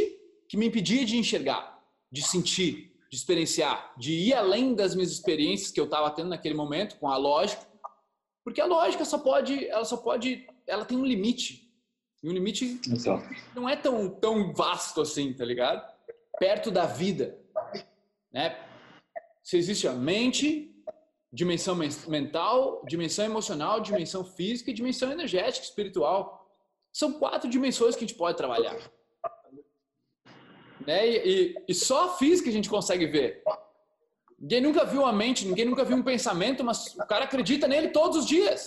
que 0.48 0.56
me 0.56 0.68
impedia 0.68 1.04
de 1.04 1.18
enxergar, 1.18 1.84
de 2.12 2.22
sentir, 2.22 2.96
de 3.10 3.18
experienciar, 3.18 3.92
de 3.98 4.14
ir 4.14 4.36
além 4.36 4.76
das 4.76 4.94
minhas 4.94 5.10
experiências 5.12 5.72
que 5.72 5.80
eu 5.80 5.86
estava 5.86 6.12
tendo 6.12 6.30
naquele 6.30 6.54
momento 6.54 7.00
com 7.00 7.08
a 7.08 7.18
lógica, 7.18 7.66
porque 8.44 8.62
a 8.62 8.68
lógica 8.68 9.04
só 9.04 9.18
pode, 9.18 9.68
ela 9.68 9.84
só 9.84 9.98
pode, 9.98 10.46
ela 10.68 10.86
tem 10.86 10.96
um 10.96 11.04
limite. 11.04 11.68
E 12.22 12.30
um 12.30 12.34
limite 12.34 12.80
Exato. 12.88 13.28
não 13.56 13.68
é 13.68 13.76
tão, 13.76 14.12
tão 14.12 14.54
vasto 14.54 15.02
assim, 15.02 15.34
tá 15.34 15.44
ligado? 15.44 15.92
Perto 16.38 16.70
da 16.70 16.86
vida, 16.86 17.36
né? 18.32 18.64
Se 19.42 19.58
existe 19.58 19.88
a 19.88 19.94
mente, 19.94 20.72
dimensão 21.32 21.76
mental, 22.08 22.84
dimensão 22.88 23.26
emocional, 23.26 23.80
dimensão 23.80 24.24
física 24.24 24.72
e 24.72 24.74
dimensão 24.74 25.12
energética, 25.12 25.66
espiritual. 25.66 26.48
São 26.92 27.14
quatro 27.14 27.50
dimensões 27.50 27.96
que 27.96 28.04
a 28.04 28.08
gente 28.08 28.18
pode 28.18 28.38
trabalhar. 28.38 28.78
Né? 30.86 31.08
E, 31.08 31.16
e, 31.18 31.56
e 31.68 31.74
só 31.74 32.06
a 32.06 32.18
física 32.18 32.50
a 32.50 32.54
gente 32.54 32.70
consegue 32.70 33.06
ver. 33.08 33.44
Ninguém 34.40 34.62
nunca 34.62 34.86
viu 34.86 35.06
a 35.06 35.12
mente, 35.12 35.46
ninguém 35.46 35.66
nunca 35.66 35.84
viu 35.84 35.98
um 35.98 36.04
pensamento, 36.04 36.64
mas 36.64 36.96
o 36.96 37.06
cara 37.06 37.26
acredita 37.26 37.68
nele 37.68 37.90
todos 37.90 38.18
os 38.18 38.26
dias. 38.26 38.66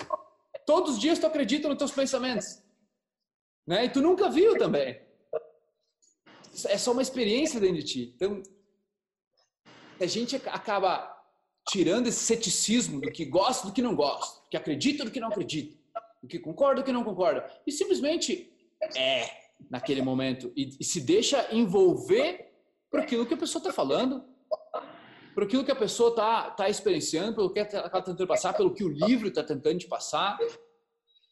Todos 0.66 0.94
os 0.94 0.99
dias 0.99 1.18
tu 1.18 1.27
acredita 1.27 1.68
nos 1.68 1.79
teus 1.79 1.92
pensamentos. 1.92 2.62
Né? 3.66 3.87
E 3.87 3.88
tu 3.88 4.01
nunca 4.01 4.29
viu 4.29 4.59
também. 4.59 5.01
É 6.66 6.77
só 6.77 6.92
uma 6.92 7.03
experiência 7.03 7.59
dentro 7.59 7.77
de 7.77 7.85
ti. 7.85 8.12
Então, 8.16 8.42
a 9.99 10.07
gente 10.07 10.37
acaba 10.37 11.20
tirando 11.68 12.07
esse 12.07 12.25
ceticismo 12.25 13.01
do 13.01 13.11
que 13.11 13.25
gosta 13.25 13.66
do 13.66 13.73
que 13.73 13.83
não 13.83 13.94
gosta, 13.94 14.42
do 14.42 14.49
que 14.49 14.57
acredita 14.57 15.05
do 15.05 15.11
que 15.11 15.20
não 15.20 15.29
acredita, 15.29 15.77
do 16.23 16.29
que 16.29 16.38
concorda 16.38 16.81
do 16.81 16.85
que 16.85 16.92
não 16.92 17.05
concorda, 17.05 17.49
e 17.66 17.73
simplesmente 17.73 18.53
é 18.96 19.40
naquele 19.70 20.03
momento 20.03 20.53
e, 20.57 20.77
e 20.81 20.85
se 20.85 21.01
deixa 21.01 21.46
envolver 21.53 22.51
por 22.90 23.01
aquilo 23.01 23.27
que 23.27 23.35
a 23.35 23.37
pessoa 23.37 23.61
está 23.61 23.73
falando, 23.73 24.25
por 25.35 25.44
aquilo 25.44 25.64
que 25.64 25.70
a 25.70 25.77
pessoa 25.77 26.11
está 26.11 26.51
tá 26.51 26.68
experienciando, 26.68 27.35
pelo 27.35 27.51
que 27.51 27.61
ela 27.61 27.87
está 27.87 28.03
tentando 28.03 28.27
passar, 28.27 28.53
pelo 28.53 28.75
que 28.75 28.83
o 28.83 28.88
livro 28.88 29.29
está 29.29 29.44
tentando 29.44 29.79
te 29.79 29.87
passar, 29.87 30.38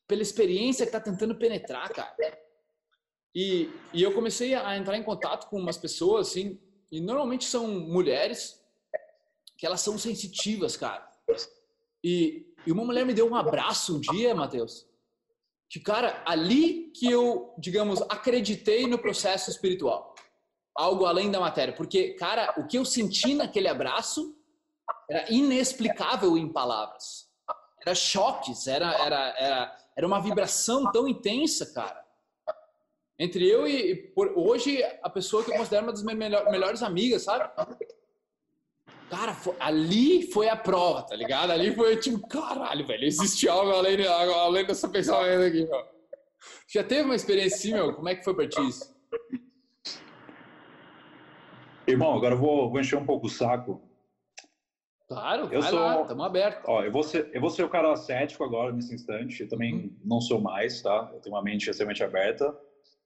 pela 0.07 0.23
experiência 0.23 0.87
que 0.87 0.97
está 0.97 1.01
tentando 1.01 1.35
penetrar, 1.35 1.89
cara. 1.91 2.17
E, 3.35 3.71
e 3.93 4.03
eu 4.03 4.15
comecei 4.15 4.55
a 4.55 4.77
entrar 4.77 4.97
em 4.97 5.03
contato 5.03 5.49
com 5.49 5.59
umas 5.59 5.77
pessoas, 5.77 6.29
assim, 6.29 6.59
e 6.91 7.01
normalmente 7.01 7.45
são 7.45 7.69
mulheres 7.69 8.65
que 9.59 9.67
elas 9.67 9.81
são 9.81 9.99
sensitivas, 9.99 10.77
cara. 10.77 11.07
E, 12.03 12.47
e 12.65 12.71
uma 12.71 12.85
mulher 12.85 13.05
me 13.05 13.13
deu 13.13 13.29
um 13.29 13.35
abraço 13.35 13.97
um 13.97 14.01
dia, 14.01 14.33
Matheus, 14.35 14.87
que, 15.69 15.81
cara, 15.81 16.23
ali 16.25 16.93
que 16.93 17.11
eu, 17.11 17.53
digamos, 17.59 18.01
acreditei 18.03 18.87
no 18.87 18.99
processo 18.99 19.51
espiritual. 19.51 20.15
Algo 20.75 21.05
além 21.05 21.29
da 21.31 21.41
matéria. 21.41 21.75
Porque, 21.75 22.15
cara, 22.15 22.55
o 22.57 22.67
que 22.67 22.79
eu 22.79 22.85
senti 22.85 23.35
naquele 23.35 23.67
abraço 23.67 24.35
era 25.11 25.31
inexplicável 25.31 26.39
em 26.39 26.51
palavras. 26.51 27.29
Era 27.83 27.95
choques, 27.95 28.69
era, 28.69 28.95
era, 28.95 29.35
era, 29.39 29.79
era 29.97 30.07
uma 30.07 30.23
vibração 30.23 30.91
tão 30.93 31.09
intensa, 31.09 31.73
cara. 31.75 32.07
Entre 33.19 33.47
eu 33.47 33.67
e, 33.67 33.97
por, 34.15 34.33
hoje, 34.37 34.81
a 35.03 35.11
pessoa 35.11 35.43
que 35.43 35.51
eu 35.51 35.57
considero 35.57 35.87
uma 35.87 35.93
das 35.93 36.05
minhas 36.05 36.45
melhores 36.49 36.83
amigas, 36.83 37.25
sabe? 37.25 37.51
Cara, 39.11 39.33
foi, 39.33 39.55
ali 39.59 40.31
foi 40.31 40.49
a 40.49 40.57
prova, 40.57 41.03
tá 41.03 41.17
ligado? 41.17 41.51
Ali 41.51 41.75
foi 41.75 41.97
tipo, 41.97 42.27
caralho, 42.29 42.87
velho, 42.87 43.05
existe 43.05 43.49
algo 43.49 43.73
além, 43.73 44.07
além 44.07 44.67
dessa 44.67 44.89
pensamento 44.89 45.43
aqui, 45.43 45.67
meu. 45.67 45.85
Já 46.69 46.85
teve 46.85 47.03
uma 47.03 47.15
experiência 47.15 47.57
assim, 47.57 47.73
meu? 47.73 47.95
Como 47.95 48.09
é 48.09 48.15
que 48.15 48.23
foi 48.23 48.35
pra 48.35 48.49
ti 48.49 48.61
isso? 48.69 48.95
Irmão, 51.87 52.15
agora 52.15 52.35
eu 52.35 52.39
vou, 52.39 52.71
vou 52.71 52.81
encher 52.81 52.99
um 52.99 53.07
pouco 53.07 53.27
o 53.27 53.31
saco. 53.31 53.81
Claro, 55.09 55.49
eu 55.51 55.63
sou, 55.63 55.79
lá, 55.79 56.03
estamos 56.03 56.27
abertos. 56.27 56.65
Ó, 56.67 56.83
eu 56.83 56.93
vou, 56.93 57.03
ser, 57.03 57.31
eu 57.33 57.41
vou 57.41 57.49
ser 57.49 57.65
o 57.65 57.69
cara 57.71 57.97
cético 57.97 58.45
agora, 58.45 58.71
nesse 58.71 58.95
instante. 58.95 59.43
Eu 59.43 59.49
também 59.49 59.75
uhum. 59.75 59.97
não 60.05 60.21
sou 60.21 60.39
mais, 60.39 60.83
tá? 60.83 61.11
Eu 61.15 61.21
tenho 61.21 61.35
uma 61.35 61.43
mente 61.43 61.71
extremamente 61.71 62.05
aberta. 62.05 62.55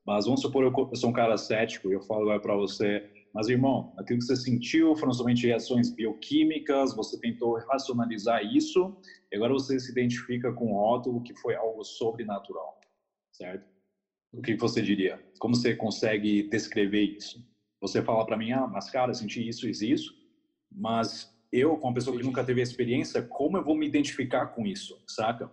Mas 0.05 0.25
vamos 0.25 0.41
supor 0.41 0.65
eu, 0.65 0.73
eu 0.91 0.97
sou 0.97 1.11
um 1.11 1.13
cara 1.13 1.39
cético 1.39 1.89
e 1.91 1.93
eu 1.93 2.03
falo 2.03 2.23
agora 2.23 2.41
pra 2.41 2.57
você 2.57 3.09
mas, 3.35 3.49
irmão, 3.49 3.95
aquilo 3.99 4.19
que 4.19 4.25
você 4.27 4.37
sentiu 4.37 4.95
foram 4.95 5.13
somente 5.13 5.47
reações 5.47 5.91
bioquímicas, 5.91 6.95
você 6.95 7.19
tentou 7.19 7.59
racionalizar 7.71 8.45
isso, 8.45 8.97
e 9.31 9.37
agora 9.37 9.53
você 9.53 9.81
se 9.81 9.91
identifica 9.91 10.53
com 10.53 10.73
o 10.73 10.77
rótulo 10.77 11.23
que 11.23 11.35
foi 11.37 11.55
algo 11.55 11.83
sobrenatural, 11.83 12.79
certo? 13.33 13.67
O 14.33 14.43
que 14.43 14.57
você 14.57 14.83
diria? 14.83 15.23
Como 15.39 15.55
você 15.55 15.75
consegue 15.75 16.49
descrever 16.49 17.03
isso? 17.03 17.43
Você 17.81 18.03
fala 18.03 18.25
para 18.25 18.37
mim, 18.37 18.53
ah, 18.53 18.67
mas 18.67 18.91
cara, 18.91 19.15
senti 19.15 19.47
isso 19.47 19.67
e 19.67 19.71
isso, 19.71 20.15
mas 20.71 21.33
eu, 21.51 21.77
como 21.77 21.95
pessoa 21.95 22.17
que 22.17 22.23
nunca 22.23 22.45
teve 22.45 22.63
experiência, 22.63 23.23
como 23.23 23.57
eu 23.57 23.65
vou 23.65 23.77
me 23.77 23.87
identificar 23.87 24.47
com 24.47 24.67
isso, 24.67 25.03
saca? 25.07 25.51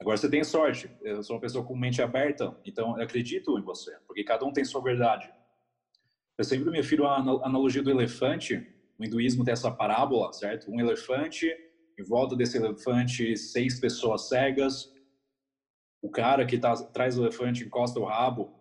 Agora 0.00 0.16
você 0.16 0.30
tem 0.30 0.42
sorte, 0.42 0.90
eu 1.02 1.22
sou 1.22 1.36
uma 1.36 1.42
pessoa 1.42 1.64
com 1.64 1.76
mente 1.76 2.00
aberta, 2.00 2.56
então 2.64 2.96
eu 2.96 3.04
acredito 3.04 3.58
em 3.58 3.62
você, 3.62 3.94
porque 4.06 4.24
cada 4.24 4.44
um 4.46 4.52
tem 4.52 4.64
sua 4.64 4.82
verdade. 4.82 5.30
Eu 6.38 6.44
sempre 6.44 6.70
me 6.70 6.76
refiro 6.76 7.04
à 7.04 7.16
analogia 7.16 7.82
do 7.82 7.90
elefante. 7.90 8.64
O 8.96 9.04
hinduísmo 9.04 9.44
tem 9.44 9.50
essa 9.50 9.72
parábola, 9.72 10.32
certo? 10.32 10.70
Um 10.70 10.78
elefante, 10.78 11.52
em 11.98 12.04
volta 12.04 12.36
desse 12.36 12.56
elefante, 12.56 13.36
seis 13.36 13.80
pessoas 13.80 14.28
cegas. 14.28 14.88
O 16.00 16.08
cara 16.08 16.46
que 16.46 16.56
tá 16.56 16.72
atrás 16.72 17.16
do 17.16 17.24
elefante 17.24 17.64
encosta 17.64 17.98
o 17.98 18.04
rabo, 18.04 18.54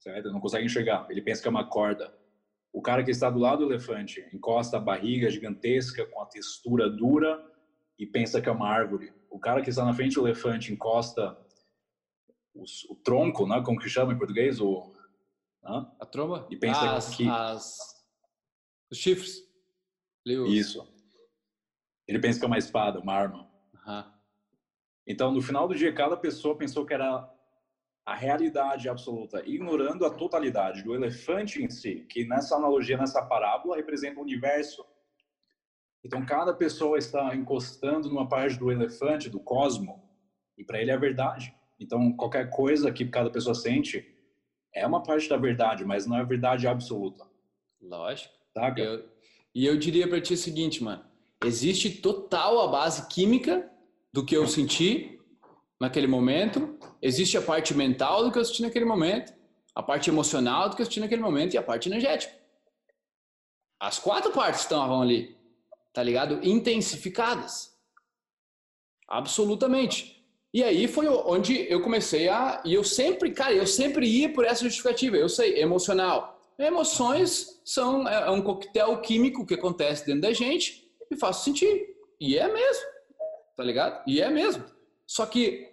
certo? 0.00 0.32
Não 0.32 0.40
consegue 0.40 0.66
enxergar. 0.66 1.06
Ele 1.08 1.22
pensa 1.22 1.40
que 1.40 1.46
é 1.46 1.50
uma 1.52 1.68
corda. 1.68 2.12
O 2.72 2.82
cara 2.82 3.04
que 3.04 3.12
está 3.12 3.30
do 3.30 3.38
lado 3.38 3.64
do 3.64 3.72
elefante 3.72 4.26
encosta 4.32 4.76
a 4.76 4.80
barriga 4.80 5.30
gigantesca 5.30 6.04
com 6.06 6.20
a 6.20 6.26
textura 6.26 6.90
dura 6.90 7.40
e 7.96 8.06
pensa 8.06 8.40
que 8.40 8.48
é 8.48 8.52
uma 8.52 8.68
árvore. 8.68 9.12
O 9.30 9.38
cara 9.38 9.62
que 9.62 9.70
está 9.70 9.84
na 9.84 9.94
frente 9.94 10.16
do 10.16 10.26
elefante 10.26 10.72
encosta 10.72 11.38
o, 12.52 12.64
o 12.90 12.96
tronco, 12.96 13.46
né? 13.46 13.62
Como 13.64 13.78
que 13.78 13.88
chama 13.88 14.12
em 14.12 14.18
português? 14.18 14.60
O, 14.60 14.92
A 15.62 16.06
tromba? 16.06 16.46
E 16.50 16.56
pensa 16.56 16.94
as, 16.94 17.14
que... 17.14 17.28
As... 17.28 17.76
Os 18.90 18.98
chifres. 18.98 19.48
Isso. 20.24 20.86
Ele 22.06 22.18
pensa 22.18 22.38
que 22.38 22.44
é 22.44 22.48
uma 22.48 22.58
espada, 22.58 22.98
uma 23.00 23.14
arma. 23.14 23.50
Uhum. 23.74 24.04
Então, 25.06 25.32
no 25.32 25.40
final 25.40 25.66
do 25.68 25.74
dia, 25.74 25.92
cada 25.92 26.16
pessoa 26.16 26.56
pensou 26.56 26.84
que 26.84 26.94
era 26.94 27.28
a 28.04 28.14
realidade 28.14 28.88
absoluta, 28.88 29.42
ignorando 29.46 30.04
a 30.04 30.10
totalidade 30.10 30.82
do 30.82 30.94
elefante 30.94 31.62
em 31.62 31.70
si, 31.70 32.06
que 32.08 32.24
nessa 32.24 32.56
analogia, 32.56 32.96
nessa 32.96 33.24
parábola, 33.24 33.76
representa 33.76 34.18
o 34.18 34.22
universo. 34.22 34.84
Então, 36.02 36.24
cada 36.24 36.54
pessoa 36.54 36.98
está 36.98 37.34
encostando 37.34 38.08
numa 38.08 38.28
parte 38.28 38.58
do 38.58 38.72
elefante, 38.72 39.28
do 39.28 39.38
cosmo, 39.38 40.02
e 40.56 40.64
para 40.64 40.80
ele 40.80 40.90
é 40.90 40.96
verdade. 40.96 41.54
Então, 41.78 42.12
qualquer 42.16 42.50
coisa 42.50 42.90
que 42.90 43.04
cada 43.06 43.30
pessoa 43.30 43.54
sente 43.54 44.19
é 44.74 44.86
uma 44.86 45.02
parte 45.02 45.28
da 45.28 45.36
verdade, 45.36 45.84
mas 45.84 46.06
não 46.06 46.16
é 46.16 46.24
verdade 46.24 46.66
absoluta. 46.66 47.26
Lógico. 47.80 48.34
Saca? 48.54 48.80
Eu, 48.80 49.08
e 49.54 49.66
eu 49.66 49.76
diria 49.76 50.08
para 50.08 50.20
ti 50.20 50.34
o 50.34 50.36
seguinte, 50.36 50.82
mano. 50.82 51.04
Existe 51.44 51.90
total 51.90 52.60
a 52.60 52.68
base 52.68 53.08
química 53.08 53.70
do 54.12 54.24
que 54.24 54.36
eu 54.36 54.46
senti 54.46 55.18
naquele 55.80 56.06
momento. 56.06 56.78
Existe 57.00 57.36
a 57.38 57.42
parte 57.42 57.74
mental 57.74 58.24
do 58.24 58.30
que 58.30 58.38
eu 58.38 58.44
senti 58.44 58.62
naquele 58.62 58.84
momento. 58.84 59.32
A 59.74 59.82
parte 59.82 60.10
emocional 60.10 60.68
do 60.68 60.76
que 60.76 60.82
eu 60.82 60.86
senti 60.86 61.00
naquele 61.00 61.22
momento 61.22 61.54
e 61.54 61.58
a 61.58 61.62
parte 61.62 61.88
energética. 61.88 62.38
As 63.80 63.98
quatro 63.98 64.30
partes 64.32 64.60
estavam 64.60 65.00
ali, 65.00 65.34
tá 65.92 66.02
ligado? 66.02 66.46
Intensificadas. 66.46 67.74
Absolutamente. 69.08 70.19
E 70.52 70.64
aí 70.64 70.88
foi 70.88 71.06
onde 71.08 71.70
eu 71.70 71.80
comecei 71.80 72.28
a. 72.28 72.60
E 72.64 72.74
eu 72.74 72.82
sempre, 72.82 73.30
cara, 73.30 73.52
eu 73.52 73.66
sempre 73.66 74.06
ia 74.06 74.32
por 74.32 74.44
essa 74.44 74.64
justificativa. 74.64 75.16
Eu 75.16 75.28
sei, 75.28 75.60
emocional. 75.60 76.40
Emoções 76.58 77.60
são 77.64 78.06
é, 78.08 78.26
é 78.26 78.30
um 78.30 78.42
coquetel 78.42 79.00
químico 79.00 79.46
que 79.46 79.54
acontece 79.54 80.04
dentro 80.04 80.22
da 80.22 80.32
gente 80.32 80.90
e 81.10 81.16
faz 81.16 81.36
sentir. 81.36 81.96
E 82.18 82.36
é 82.36 82.52
mesmo. 82.52 82.84
Tá 83.56 83.62
ligado? 83.62 84.02
E 84.06 84.20
é 84.20 84.28
mesmo. 84.28 84.64
Só 85.06 85.24
que. 85.24 85.70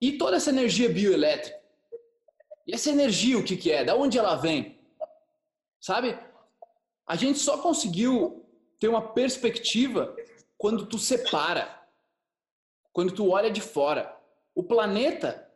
E 0.00 0.12
toda 0.12 0.36
essa 0.36 0.50
energia 0.50 0.88
bioelétrica? 0.88 1.58
E 2.66 2.74
essa 2.74 2.90
energia, 2.90 3.38
o 3.38 3.42
que, 3.42 3.56
que 3.56 3.72
é? 3.72 3.82
Da 3.82 3.96
onde 3.96 4.18
ela 4.18 4.36
vem? 4.36 4.78
Sabe? 5.80 6.18
A 7.06 7.16
gente 7.16 7.38
só 7.38 7.58
conseguiu 7.58 8.44
ter 8.78 8.88
uma 8.88 9.00
perspectiva 9.00 10.14
quando 10.58 10.86
tu 10.86 10.98
separa, 10.98 11.82
quando 12.92 13.12
tu 13.12 13.30
olha 13.30 13.50
de 13.50 13.62
fora. 13.62 14.17
O 14.58 14.62
planeta, 14.64 15.48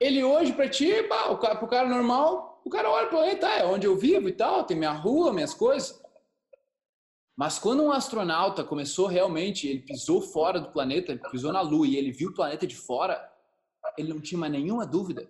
ele 0.00 0.24
hoje 0.24 0.54
para 0.54 0.66
ti, 0.66 1.02
pá, 1.02 1.28
o 1.28 1.36
cara, 1.36 1.56
pro 1.56 1.68
cara 1.68 1.86
normal, 1.86 2.58
o 2.64 2.70
cara 2.70 2.88
olha 2.88 3.06
o 3.06 3.10
planeta, 3.10 3.46
é 3.46 3.66
onde 3.66 3.86
eu 3.86 3.98
vivo 3.98 4.30
e 4.30 4.32
tal, 4.32 4.64
tem 4.64 4.78
minha 4.78 4.92
rua, 4.92 5.30
minhas 5.30 5.52
coisas. 5.52 6.02
Mas 7.36 7.58
quando 7.58 7.82
um 7.82 7.92
astronauta 7.92 8.64
começou 8.64 9.08
realmente, 9.08 9.68
ele 9.68 9.80
pisou 9.80 10.22
fora 10.22 10.58
do 10.58 10.70
planeta, 10.70 11.12
ele 11.12 11.20
pisou 11.30 11.52
na 11.52 11.60
Lua 11.60 11.86
e 11.86 11.96
ele 11.96 12.10
viu 12.10 12.30
o 12.30 12.34
planeta 12.34 12.66
de 12.66 12.74
fora, 12.74 13.30
ele 13.98 14.08
não 14.08 14.22
tinha 14.22 14.38
mais 14.38 14.52
nenhuma 14.52 14.86
dúvida 14.86 15.28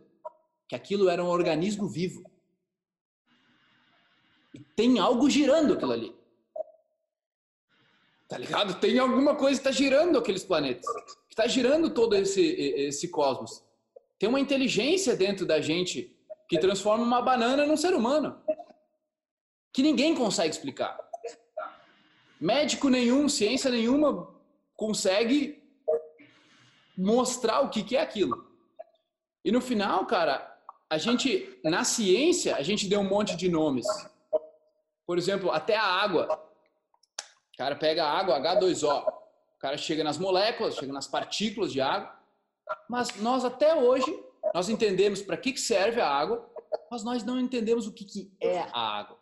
que 0.68 0.76
aquilo 0.76 1.09
era 1.09 1.22
um 1.22 1.29
organismo 1.29 1.89
vivo. 1.89 2.22
E 4.55 4.61
tem 4.61 5.01
algo 5.01 5.29
girando 5.29 5.74
aquilo 5.74 5.93
ali. 5.93 6.16
Tá 8.29 8.39
ligado? 8.39 8.79
Tem 8.79 9.01
alguma 9.01 9.35
coisa 9.35 9.61
que 9.61 9.68
está 9.68 9.72
girando 9.72 10.16
aqueles 10.16 10.45
planetas. 10.45 10.87
Está 11.39 11.47
girando 11.47 11.89
todo 11.91 12.16
esse, 12.16 12.43
esse 12.43 13.07
cosmos. 13.07 13.62
Tem 14.18 14.28
uma 14.28 14.41
inteligência 14.41 15.14
dentro 15.14 15.47
da 15.47 15.61
gente 15.61 16.12
que 16.49 16.59
transforma 16.59 17.05
uma 17.05 17.22
banana 17.22 17.64
num 17.64 17.76
ser 17.76 17.95
humano. 17.95 18.43
Que 19.72 19.80
ninguém 19.80 20.16
consegue 20.16 20.51
explicar. 20.51 20.99
Médico 22.41 22.89
nenhum, 22.89 23.28
ciência 23.28 23.70
nenhuma 23.70 24.34
consegue 24.74 25.62
mostrar 26.97 27.61
o 27.61 27.70
que, 27.70 27.84
que 27.84 27.97
é 27.97 28.01
aquilo. 28.01 28.51
E 29.45 29.53
no 29.53 29.61
final, 29.61 30.07
cara, 30.07 30.59
a 30.91 30.99
gente, 30.99 31.61
na 31.62 31.84
ciência, 31.84 32.57
a 32.57 32.62
gente 32.64 32.89
deu 32.89 32.99
um 32.99 33.09
monte 33.09 33.36
de 33.36 33.49
nomes. 33.49 33.86
Por 35.07 35.16
exemplo, 35.16 35.53
até 35.53 35.76
a 35.76 35.84
água. 35.84 36.51
O 37.55 37.57
cara 37.57 37.76
pega 37.76 38.05
a 38.05 38.11
água, 38.11 38.41
H2O. 38.41 39.18
O 39.59 39.61
cara 39.61 39.76
chega 39.76 40.04
nas 40.04 40.18
moléculas, 40.18 40.76
chega 40.76 40.92
nas 40.92 41.09
partículas 41.09 41.72
de 41.72 41.80
água. 41.80 42.16
Mas 42.88 43.16
nós 43.16 43.44
até 43.44 43.74
hoje, 43.74 44.06
nós 44.54 44.68
entendemos 44.68 45.20
para 45.20 45.36
que, 45.36 45.59
serve 45.59 46.00
a 46.00 46.09
água, 46.09 46.48
mas 46.88 47.02
nós 47.02 47.24
não 47.24 47.40
entendemos 47.40 47.84
o 47.84 47.92
que, 47.92 48.04
que 48.04 48.32
é 48.40 48.61
a 48.61 49.00
água. 49.00 49.18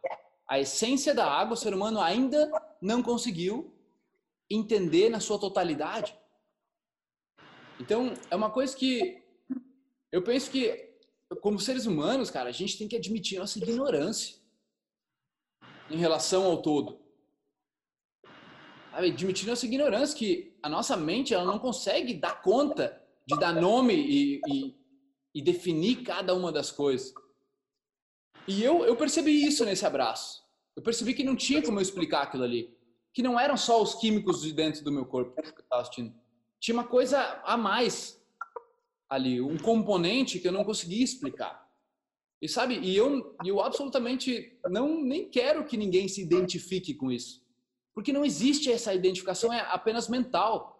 A 0.46 0.60
essência 0.60 1.14
da 1.14 1.26
água, 1.26 1.54
o 1.54 1.56
ser 1.56 1.72
humano 1.72 1.98
ainda 2.02 2.50
não 2.82 3.02
conseguiu 3.02 3.74
entender 4.50 5.08
na 5.08 5.20
sua 5.20 5.40
totalidade. 5.40 6.14
Então, 7.80 8.12
é 8.30 8.36
uma 8.36 8.50
coisa 8.50 8.76
que 8.76 9.24
eu 10.12 10.22
penso 10.22 10.50
que, 10.50 10.98
como 11.40 11.58
seres 11.58 11.86
humanos, 11.86 12.30
cara, 12.30 12.50
a 12.50 12.52
gente 12.52 12.76
tem 12.76 12.86
que 12.86 12.96
admitir 12.96 13.38
nossa 13.38 13.58
ignorância 13.58 14.36
em 15.90 15.96
relação 15.96 16.44
ao 16.44 16.60
todo. 16.60 17.05
Admitindo 18.96 19.52
essa 19.52 19.66
ignorância 19.66 20.16
que 20.16 20.56
a 20.62 20.68
nossa 20.68 20.96
mente 20.96 21.34
ela 21.34 21.44
não 21.44 21.58
consegue 21.58 22.14
dar 22.14 22.40
conta 22.40 22.98
de 23.26 23.38
dar 23.38 23.52
nome 23.52 23.94
e, 23.94 24.40
e, 24.48 24.74
e 25.34 25.42
definir 25.42 26.02
cada 26.02 26.34
uma 26.34 26.50
das 26.50 26.70
coisas. 26.70 27.12
E 28.48 28.62
eu, 28.62 28.84
eu 28.84 28.96
percebi 28.96 29.44
isso 29.44 29.64
nesse 29.64 29.84
abraço. 29.84 30.42
Eu 30.74 30.82
percebi 30.82 31.12
que 31.12 31.24
não 31.24 31.36
tinha 31.36 31.62
como 31.62 31.78
eu 31.78 31.82
explicar 31.82 32.22
aquilo 32.22 32.44
ali. 32.44 32.74
Que 33.12 33.22
não 33.22 33.38
eram 33.38 33.56
só 33.56 33.82
os 33.82 33.94
químicos 33.96 34.40
de 34.40 34.52
dentro 34.52 34.82
do 34.82 34.92
meu 34.92 35.04
corpo 35.04 35.34
que 35.34 35.48
eu 35.48 35.62
estava 35.62 35.82
assistindo. 35.82 36.14
Tinha 36.58 36.74
uma 36.74 36.86
coisa 36.86 37.20
a 37.44 37.56
mais 37.56 38.22
ali, 39.08 39.40
um 39.40 39.58
componente 39.58 40.38
que 40.38 40.48
eu 40.48 40.52
não 40.52 40.64
conseguia 40.64 41.04
explicar. 41.04 41.66
E 42.40 42.48
sabe, 42.48 42.78
e 42.78 42.96
eu, 42.96 43.36
eu 43.44 43.60
absolutamente 43.60 44.58
não 44.68 45.02
nem 45.02 45.28
quero 45.28 45.64
que 45.64 45.76
ninguém 45.76 46.06
se 46.08 46.22
identifique 46.22 46.94
com 46.94 47.10
isso. 47.10 47.45
Porque 47.96 48.12
não 48.12 48.26
existe 48.26 48.70
essa 48.70 48.92
identificação, 48.92 49.50
é 49.50 49.60
apenas 49.70 50.06
mental. 50.06 50.78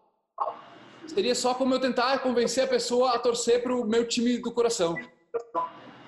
Seria 1.07 1.35
só 1.35 1.55
como 1.55 1.73
eu 1.73 1.81
tentar 1.81 2.19
convencer 2.19 2.65
a 2.65 2.69
pessoa 2.69 3.13
a 3.13 3.19
torcer 3.19 3.63
para 3.63 3.75
o 3.75 3.87
meu 3.87 4.07
time 4.07 4.37
do 4.37 4.53
coração. 4.53 4.95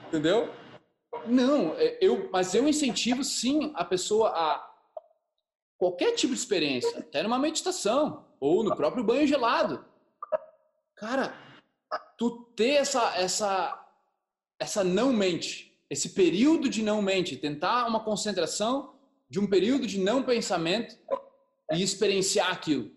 Entendeu? 0.06 0.52
Não, 1.26 1.74
é, 1.78 1.96
eu, 2.02 2.28
mas 2.30 2.54
eu 2.54 2.68
incentivo 2.68 3.24
sim 3.24 3.72
a 3.74 3.86
pessoa 3.86 4.28
a 4.28 4.70
qualquer 5.78 6.12
tipo 6.12 6.34
de 6.34 6.40
experiência, 6.40 6.98
até 6.98 7.22
numa 7.22 7.38
meditação 7.38 8.26
ou 8.38 8.62
no 8.62 8.76
próprio 8.76 9.02
banho 9.02 9.26
gelado. 9.26 9.82
Cara, 10.94 11.34
tu 12.18 12.42
ter 12.54 12.74
essa 12.74 13.16
essa 13.16 13.86
essa 14.60 14.84
não 14.84 15.10
mente, 15.10 15.74
esse 15.88 16.10
período 16.10 16.68
de 16.68 16.82
não 16.82 17.00
mente, 17.00 17.34
tentar 17.34 17.86
uma 17.86 18.04
concentração 18.04 18.97
de 19.28 19.38
um 19.38 19.46
período 19.46 19.86
de 19.86 19.98
não 19.98 20.22
pensamento 20.22 20.98
e 21.72 21.82
experienciar 21.82 22.50
aquilo. 22.50 22.90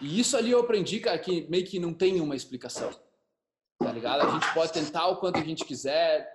E 0.00 0.18
isso 0.18 0.36
ali 0.36 0.50
eu 0.50 0.60
aprendi, 0.60 0.98
cara, 0.98 1.18
que 1.18 1.46
meio 1.48 1.66
que 1.66 1.78
não 1.78 1.92
tem 1.92 2.20
uma 2.20 2.34
explicação. 2.34 2.90
Tá 3.78 3.92
ligado? 3.92 4.26
A 4.26 4.30
gente 4.30 4.52
pode 4.54 4.72
tentar 4.72 5.06
o 5.08 5.16
quanto 5.16 5.38
a 5.38 5.44
gente 5.44 5.64
quiser, 5.64 6.28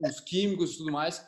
os 0.00 0.20
químicos 0.20 0.74
e 0.74 0.78
tudo 0.78 0.92
mais, 0.92 1.26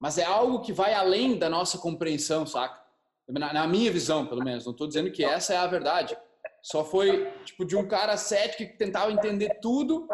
mas 0.00 0.18
é 0.18 0.24
algo 0.24 0.60
que 0.60 0.72
vai 0.72 0.94
além 0.94 1.38
da 1.38 1.48
nossa 1.48 1.78
compreensão, 1.78 2.46
saca? 2.46 2.82
Na, 3.28 3.52
na 3.52 3.66
minha 3.66 3.90
visão, 3.92 4.26
pelo 4.26 4.42
menos. 4.42 4.64
Não 4.64 4.72
estou 4.72 4.88
dizendo 4.88 5.12
que 5.12 5.24
essa 5.24 5.54
é 5.54 5.56
a 5.56 5.66
verdade. 5.66 6.16
Só 6.60 6.84
foi, 6.84 7.30
tipo, 7.44 7.64
de 7.64 7.76
um 7.76 7.86
cara 7.86 8.16
cético 8.16 8.70
que 8.70 8.78
tentava 8.78 9.12
entender 9.12 9.60
tudo 9.60 10.08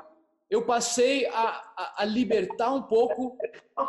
eu 0.51 0.65
passei 0.65 1.27
a, 1.27 1.49
a, 1.77 2.03
a, 2.03 2.05
libertar 2.05 2.73
um 2.73 2.83
pouco 2.83 3.37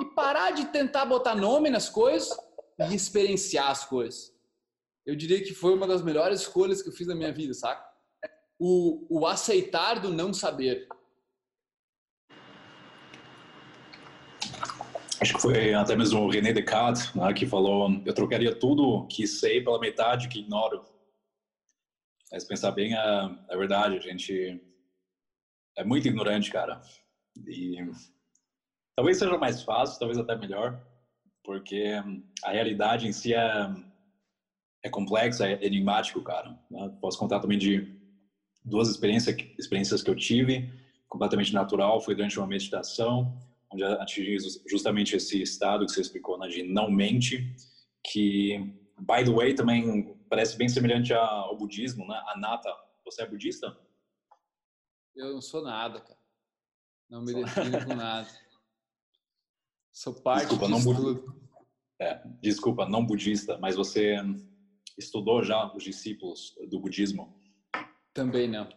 e 0.02 0.06
parar 0.14 0.52
de 0.52 0.66
tentar 0.66 1.06
botar 1.06 1.34
nome 1.34 1.70
nas 1.70 1.90
coisas 1.90 2.30
e 2.78 2.94
experienciar 2.94 3.70
as 3.70 3.86
coisas. 3.86 4.34
Eu 5.06 5.16
diria 5.16 5.42
que 5.42 5.54
foi 5.54 5.74
uma 5.74 5.88
das 5.88 6.04
melhores 6.04 6.42
escolhas 6.42 6.82
que 6.82 6.90
eu 6.90 6.94
fiz 6.94 7.08
na 7.08 7.16
minha 7.16 7.32
vida, 7.32 7.54
saca? 7.54 7.88
O, 8.60 9.08
o 9.10 9.26
aceitar 9.26 10.02
do 10.02 10.12
não 10.12 10.34
saber. 10.34 10.88
Acho 15.22 15.34
que 15.34 15.42
foi 15.42 15.74
até 15.74 15.96
mesmo 15.96 16.22
o 16.22 16.30
René 16.30 16.52
Descartes 16.52 17.14
né, 17.16 17.34
que 17.34 17.46
falou: 17.46 17.90
eu 18.06 18.14
trocaria 18.14 18.54
tudo 18.54 19.08
que 19.08 19.26
sei 19.26 19.64
pela 19.64 19.80
metade 19.80 20.28
que 20.28 20.40
ignoro. 20.40 20.84
Mas 22.32 22.44
pensar 22.44 22.72
bem, 22.72 22.94
é, 22.94 23.36
é 23.50 23.58
verdade. 23.58 23.98
A 23.98 24.02
gente 24.02 24.62
é 25.80 25.84
muito 25.84 26.08
ignorante, 26.08 26.52
cara. 26.52 26.82
E 27.48 27.78
talvez 28.96 29.18
seja 29.18 29.38
mais 29.38 29.64
fácil, 29.64 29.98
talvez 29.98 30.18
até 30.20 30.36
melhor, 30.36 30.78
porque 31.44 31.94
a 32.44 32.52
realidade 32.52 33.08
em 33.08 33.14
si 33.14 33.34
é, 33.34 33.70
é 34.84 34.90
complexa, 34.90 35.48
é 35.48 35.66
enigmático, 35.66 36.22
cara. 36.22 36.54
Posso 37.00 37.18
contar 37.18 37.40
também 37.40 37.58
de 37.58 37.98
duas 38.64 38.90
experiências, 38.90 39.36
experiências 39.58 40.04
que 40.04 40.10
eu 40.10 40.16
tive, 40.16 40.70
completamente 41.08 41.54
natural, 41.54 42.02
foi 42.02 42.14
durante 42.14 42.38
uma 42.38 42.48
meditação, 42.48 43.34
onde 43.72 43.84
atingi 43.84 44.38
justamente 44.68 45.16
esse 45.16 45.42
estado 45.42 45.86
que 45.86 45.92
você 45.94 46.02
explicou, 46.02 46.38
né, 46.38 46.48
de 46.48 46.64
não 46.64 46.92
mente, 46.92 47.56
que, 48.04 48.60
by 49.00 49.24
the 49.24 49.32
way, 49.32 49.54
também 49.54 50.14
parece 50.30 50.58
bem 50.58 50.68
semelhante 50.68 51.14
ao 51.14 51.56
budismo, 51.58 52.06
né? 52.06 52.22
Anatta, 52.36 52.70
você 53.06 53.24
é 53.24 53.28
budista? 53.28 53.76
Eu 55.20 55.34
não 55.34 55.42
sou 55.42 55.62
nada, 55.62 56.00
cara. 56.00 56.18
Não 57.10 57.22
me 57.22 57.34
defino 57.44 57.86
com 57.86 57.94
nada. 57.94 58.30
Sou 59.92 60.14
parte 60.14 60.48
Desculpa, 60.48 60.68
disso 60.74 60.94
não 60.94 60.96
tudo. 60.96 61.40
É, 62.00 62.24
desculpa, 62.42 62.88
não 62.88 63.06
budista, 63.06 63.58
mas 63.58 63.76
você 63.76 64.16
estudou 64.98 65.44
já 65.44 65.76
os 65.76 65.84
discípulos 65.84 66.56
do 66.70 66.80
budismo? 66.80 67.38
Também 68.14 68.48
não. 68.48 68.70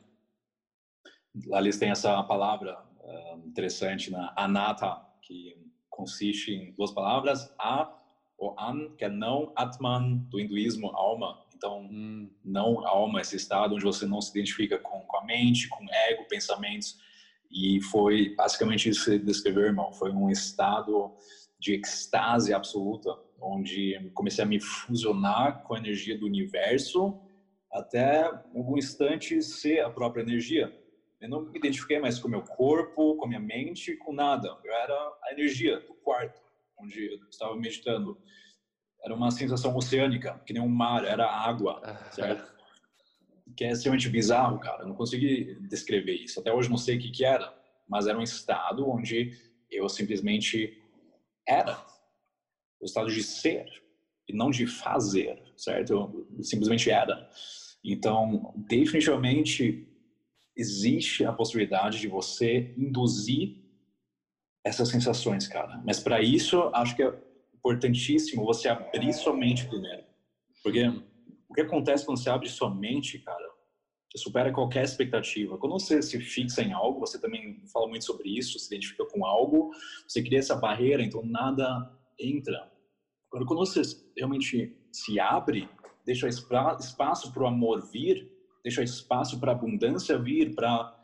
Lá 1.47 1.61
eles 1.61 1.79
têm 1.79 1.91
essa 1.91 2.21
palavra 2.25 2.85
uh, 2.99 3.47
interessante 3.47 4.11
na 4.11 4.35
anatta, 4.37 5.01
que 5.23 5.57
consiste 5.89 6.51
em 6.51 6.73
duas 6.73 6.91
palavras, 6.91 7.55
a 7.57 7.97
ou 8.37 8.59
an, 8.59 8.97
que 8.97 9.05
é 9.05 9.09
não, 9.09 9.53
atman, 9.55 10.17
do 10.29 10.41
hinduísmo, 10.41 10.89
alma. 10.89 11.42
Então, 11.63 11.83
hum. 11.83 12.29
não 12.45 12.85
alma, 12.85 13.21
esse 13.21 13.37
estado 13.37 13.77
onde 13.77 13.85
você 13.85 14.05
não 14.05 14.21
se 14.21 14.31
identifica 14.31 14.77
com, 14.79 15.01
com 15.03 15.17
a 15.17 15.25
mente, 15.25 15.69
com 15.69 15.87
ego, 16.09 16.27
pensamentos. 16.29 16.99
E 17.49 17.81
foi 17.83 18.35
basicamente 18.35 18.89
isso 18.89 19.05
que 19.05 19.11
você 19.13 19.19
descreveu, 19.21 19.67
irmão. 19.67 19.93
Foi 19.93 20.11
um 20.11 20.29
estado 20.29 21.15
de 21.61 21.75
extase 21.75 22.53
absoluta, 22.53 23.17
onde 23.41 24.11
comecei 24.13 24.43
a 24.43 24.47
me 24.47 24.59
fusionar 24.59 25.63
com 25.63 25.75
a 25.75 25.79
energia 25.79 26.19
do 26.19 26.27
universo 26.27 27.17
até 27.71 28.25
algum 28.25 28.77
instante 28.77 29.41
ser 29.41 29.83
a 29.83 29.91
própria 29.91 30.23
energia. 30.23 30.77
Eu 31.21 31.29
não 31.29 31.43
me 31.43 31.57
identifiquei 31.57 32.01
mais 32.01 32.19
com 32.19 32.27
o 32.27 32.31
meu 32.31 32.43
corpo, 32.43 33.15
com 33.15 33.25
a 33.25 33.29
minha 33.29 33.41
mente, 33.41 33.97
com 33.99 34.13
nada. 34.13 34.49
Eu 34.65 34.73
era 34.73 34.95
a 35.23 35.29
energia 35.31 35.79
do 35.79 35.95
quarto, 35.95 36.41
onde 36.77 37.13
eu 37.13 37.29
estava 37.31 37.55
meditando. 37.55 38.19
Era 39.05 39.15
uma 39.15 39.31
sensação 39.31 39.75
oceânica, 39.77 40.41
que 40.47 40.53
nem 40.53 40.63
um 40.63 40.69
mar, 40.69 41.05
era 41.05 41.27
água, 41.27 41.81
ah, 41.85 42.11
certo? 42.13 42.53
Que 43.57 43.65
é 43.65 43.73
extremamente 43.73 44.09
bizarro, 44.09 44.61
cara. 44.61 44.83
Eu 44.83 44.89
não 44.89 44.95
consegui 44.95 45.59
descrever 45.69 46.15
isso. 46.15 46.39
Até 46.39 46.53
hoje 46.53 46.71
não 46.71 46.77
sei 46.77 46.97
o 46.97 47.01
que, 47.01 47.11
que 47.11 47.25
era, 47.25 47.53
mas 47.89 48.07
era 48.07 48.19
um 48.19 48.23
estado 48.23 48.89
onde 48.89 49.33
eu 49.71 49.89
simplesmente 49.89 50.81
era. 51.47 51.85
O 52.81 52.85
estado 52.85 53.11
de 53.11 53.23
ser 53.23 53.67
e 54.29 54.33
não 54.33 54.51
de 54.51 54.67
fazer, 54.67 55.43
certo? 55.57 55.93
Eu 55.93 56.43
simplesmente 56.43 56.91
era. 56.91 57.29
Então, 57.85 58.55
definitivamente 58.57 59.89
existe 60.57 61.25
a 61.25 61.33
possibilidade 61.33 61.99
de 62.01 62.09
você 62.09 62.73
induzir 62.77 63.57
essas 64.65 64.89
sensações, 64.89 65.49
cara. 65.49 65.83
Mas 65.85 65.99
para 65.99 66.21
isso, 66.21 66.71
acho 66.73 66.95
que 66.95 67.03
é 67.03 67.32
importantíssimo 67.65 68.45
você 68.45 68.69
abrir 68.69 69.13
sua 69.13 69.35
mente 69.35 69.67
primeiro. 69.67 70.03
Porque 70.63 70.85
o 71.49 71.55
que 71.55 71.61
acontece 71.61 72.05
quando 72.05 72.19
você 72.19 72.29
abre 72.29 72.49
sua 72.49 72.75
mente, 72.75 73.19
cara, 73.21 73.49
você 74.11 74.19
supera 74.19 74.53
qualquer 74.53 74.85
expectativa. 74.85 75.57
Quando 75.57 75.73
você 75.73 76.03
se 76.03 76.21
fixa 76.21 76.63
em 76.63 76.73
algo, 76.73 77.01
você 77.01 77.21
também 77.21 77.63
fala 77.73 77.89
muito 77.89 78.05
sobre 78.05 78.37
isso, 78.37 78.59
se 78.59 78.67
identifica 78.67 79.07
com 79.07 79.25
algo, 79.25 79.71
você 80.07 80.23
cria 80.23 80.41
essa 80.41 80.57
barreira, 80.57 81.03
então 81.03 81.25
nada 81.25 81.91
entra. 82.19 82.71
Agora, 83.31 83.47
quando 83.47 83.61
você 83.61 83.81
realmente 84.17 84.77
se 84.93 85.19
abre, 85.19 85.69
deixa 86.05 86.29
espaço 86.29 87.33
para 87.33 87.45
o 87.45 87.47
amor 87.47 87.81
vir, 87.91 88.31
deixa 88.63 88.83
espaço 88.83 89.41
para 89.41 89.53
a 89.53 89.55
abundância 89.55 90.19
vir, 90.19 90.55
para 90.55 90.99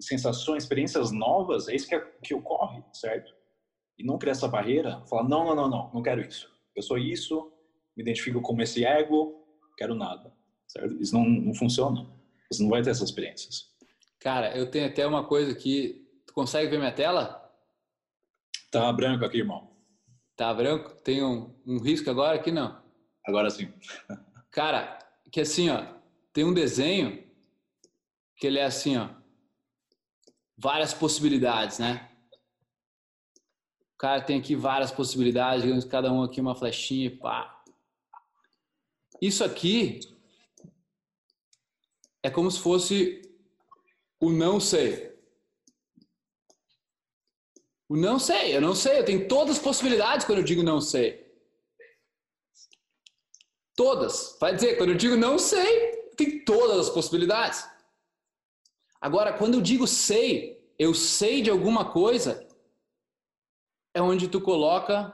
sensações, 0.00 0.62
experiências 0.62 1.10
novas, 1.10 1.68
é 1.68 1.74
isso 1.74 1.88
que, 1.88 1.94
é, 1.94 2.00
que 2.22 2.34
ocorre, 2.34 2.82
certo? 2.92 3.34
E 3.98 4.04
não 4.04 4.18
criar 4.18 4.32
essa 4.32 4.48
barreira, 4.48 5.02
falar, 5.06 5.28
não, 5.28 5.44
não, 5.44 5.54
não, 5.54 5.68
não, 5.68 5.90
não 5.94 6.02
quero 6.02 6.20
isso. 6.20 6.50
Eu 6.74 6.82
sou 6.82 6.98
isso, 6.98 7.52
me 7.96 8.02
identifico 8.02 8.42
como 8.42 8.62
esse 8.62 8.84
ego, 8.84 9.46
quero 9.76 9.94
nada, 9.94 10.32
certo? 10.68 11.00
Isso 11.00 11.14
não, 11.14 11.24
não 11.24 11.54
funciona. 11.54 12.06
Você 12.50 12.62
não 12.62 12.70
vai 12.70 12.82
ter 12.82 12.90
essas 12.90 13.08
experiências. 13.08 13.74
Cara, 14.20 14.56
eu 14.56 14.70
tenho 14.70 14.86
até 14.86 15.06
uma 15.06 15.26
coisa 15.26 15.52
aqui. 15.52 16.06
Tu 16.26 16.32
consegue 16.32 16.68
ver 16.68 16.78
minha 16.78 16.92
tela? 16.92 17.42
Tá 18.70 18.92
branco 18.92 19.24
aqui, 19.24 19.38
irmão. 19.38 19.70
Tá 20.36 20.52
branco? 20.52 20.90
Tem 21.02 21.24
um, 21.24 21.54
um 21.66 21.78
risco 21.78 22.10
agora 22.10 22.36
aqui, 22.36 22.52
não? 22.52 22.82
Agora 23.26 23.48
sim. 23.50 23.72
Cara, 24.50 24.98
que 25.32 25.40
assim, 25.40 25.70
ó, 25.70 25.84
tem 26.32 26.44
um 26.44 26.52
desenho 26.52 27.24
que 28.36 28.46
ele 28.46 28.58
é 28.58 28.64
assim, 28.64 28.96
ó, 28.96 29.08
várias 30.56 30.92
possibilidades, 30.92 31.78
né? 31.78 32.10
Cara 33.98 34.20
tem 34.20 34.38
aqui 34.38 34.54
várias 34.54 34.90
possibilidades, 34.90 35.84
cada 35.84 36.12
um 36.12 36.22
aqui 36.22 36.40
uma 36.40 36.54
flechinha, 36.54 37.16
pá. 37.16 37.62
Isso 39.20 39.42
aqui 39.42 40.00
é 42.22 42.30
como 42.30 42.50
se 42.50 42.60
fosse 42.60 43.22
o 44.20 44.30
não 44.30 44.60
sei. 44.60 45.16
O 47.88 47.96
não 47.96 48.18
sei, 48.18 48.54
eu 48.56 48.60
não 48.60 48.74
sei, 48.74 48.98
eu 48.98 49.04
tenho 49.04 49.28
todas 49.28 49.56
as 49.56 49.62
possibilidades 49.62 50.26
quando 50.26 50.38
eu 50.38 50.44
digo 50.44 50.62
não 50.62 50.80
sei. 50.80 51.24
Todas. 53.74 54.36
Vai 54.40 54.54
dizer, 54.54 54.76
quando 54.76 54.90
eu 54.90 54.96
digo 54.96 55.16
não 55.16 55.38
sei, 55.38 55.92
tem 56.16 56.44
todas 56.44 56.88
as 56.88 56.90
possibilidades. 56.90 57.66
Agora, 59.00 59.32
quando 59.32 59.54
eu 59.54 59.60
digo 59.60 59.86
sei, 59.86 60.72
eu 60.78 60.92
sei 60.94 61.40
de 61.40 61.50
alguma 61.50 61.92
coisa, 61.92 62.45
é 63.96 64.02
onde 64.02 64.28
tu 64.28 64.42
coloca 64.42 65.10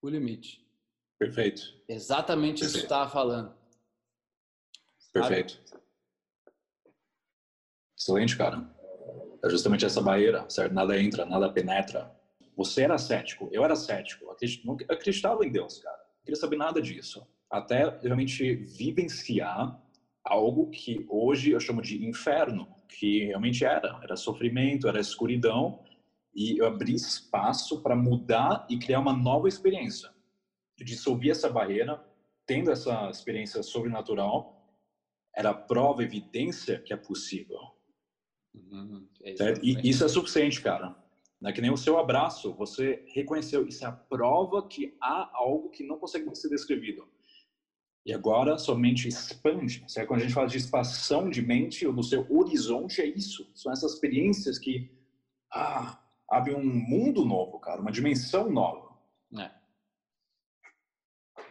o 0.00 0.08
limite. 0.08 0.66
Perfeito. 1.18 1.60
Exatamente 1.86 2.64
isso 2.64 2.72
que 2.72 2.78
tu 2.78 2.84
estava 2.84 3.10
falando. 3.10 3.54
Perfeito. 5.12 5.60
Excelente, 7.98 8.34
cara. 8.34 8.66
É 9.44 9.50
justamente 9.50 9.84
essa 9.84 10.00
barreira, 10.00 10.48
certo? 10.48 10.72
Nada 10.72 10.98
entra, 10.98 11.26
nada 11.26 11.52
penetra. 11.52 12.10
Você 12.56 12.84
era 12.84 12.96
cético, 12.96 13.50
eu 13.52 13.62
era 13.62 13.76
cético. 13.76 14.24
Eu 14.24 14.94
acreditava 14.94 15.44
em 15.44 15.52
Deus, 15.52 15.80
cara. 15.80 15.98
Não 15.98 16.24
queria 16.24 16.40
saber 16.40 16.56
nada 16.56 16.80
disso. 16.80 17.26
Até 17.50 17.90
realmente 17.98 18.54
vivenciar 18.54 19.78
algo 20.24 20.70
que 20.70 21.04
hoje 21.10 21.50
eu 21.50 21.60
chamo 21.60 21.82
de 21.82 22.06
inferno, 22.06 22.74
que 22.88 23.26
realmente 23.26 23.66
era. 23.66 24.00
Era 24.02 24.16
sofrimento, 24.16 24.88
era 24.88 24.98
escuridão. 24.98 25.84
E 26.34 26.58
eu 26.58 26.66
abri 26.66 26.94
espaço 26.94 27.82
para 27.82 27.96
mudar 27.96 28.66
e 28.70 28.78
criar 28.78 29.00
uma 29.00 29.12
nova 29.12 29.48
experiência. 29.48 30.10
Dissolvi 30.78 31.30
essa 31.30 31.48
barreira, 31.48 32.02
tendo 32.46 32.70
essa 32.70 33.10
experiência 33.10 33.62
sobrenatural 33.62 34.60
era 35.34 35.54
prova, 35.54 36.02
evidência 36.02 36.80
que 36.80 36.92
é 36.92 36.96
possível. 36.96 37.58
Uhum, 38.54 39.06
é 39.22 39.34
e 39.62 39.88
isso 39.88 40.04
é 40.04 40.08
suficiente, 40.08 40.60
cara. 40.60 40.96
Não 41.40 41.50
é 41.50 41.52
que 41.52 41.60
nem 41.60 41.70
o 41.70 41.76
seu 41.76 41.98
abraço, 41.98 42.52
você 42.54 43.04
reconheceu, 43.14 43.66
isso 43.66 43.84
é 43.84 43.88
a 43.88 43.92
prova 43.92 44.66
que 44.66 44.94
há 45.00 45.30
algo 45.32 45.70
que 45.70 45.86
não 45.86 45.98
consegue 45.98 46.34
ser 46.34 46.50
descrevido. 46.50 47.08
E 48.04 48.12
agora 48.12 48.58
somente 48.58 49.08
expande. 49.08 49.84
Certo? 49.88 50.08
Quando 50.08 50.20
a 50.20 50.22
gente 50.24 50.34
fala 50.34 50.48
de 50.48 50.58
expansão 50.58 51.30
de 51.30 51.40
mente 51.40 51.86
ou 51.86 51.92
do 51.92 52.02
seu 52.02 52.26
horizonte, 52.30 53.00
é 53.00 53.06
isso. 53.06 53.50
São 53.54 53.72
essas 53.72 53.94
experiências 53.94 54.58
que 54.58 54.90
ah, 55.52 55.98
abrem 56.30 56.54
um 56.54 56.64
mundo 56.64 57.24
novo, 57.24 57.58
cara, 57.58 57.80
uma 57.80 57.90
dimensão 57.90 58.48
nova. 58.50 58.96
É. 59.36 59.50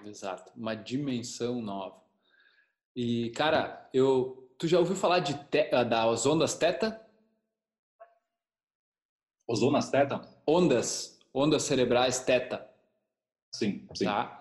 Exato, 0.05 0.51
uma 0.55 0.73
dimensão 0.73 1.61
nova. 1.61 2.01
E, 2.95 3.29
cara, 3.31 3.89
eu, 3.93 4.49
tu 4.57 4.67
já 4.67 4.79
ouviu 4.79 4.95
falar 4.95 5.19
de 5.19 5.33
te, 5.45 5.69
ah, 5.73 5.83
das 5.83 6.25
ondas 6.25 6.57
teta? 6.57 7.05
As 9.49 9.61
ondas 9.61 9.89
teta? 9.89 10.21
Ondas, 10.47 11.19
ondas 11.33 11.63
cerebrais 11.63 12.19
teta. 12.23 12.69
Sim, 13.53 13.87
sim. 13.95 14.05
Tá? 14.05 14.39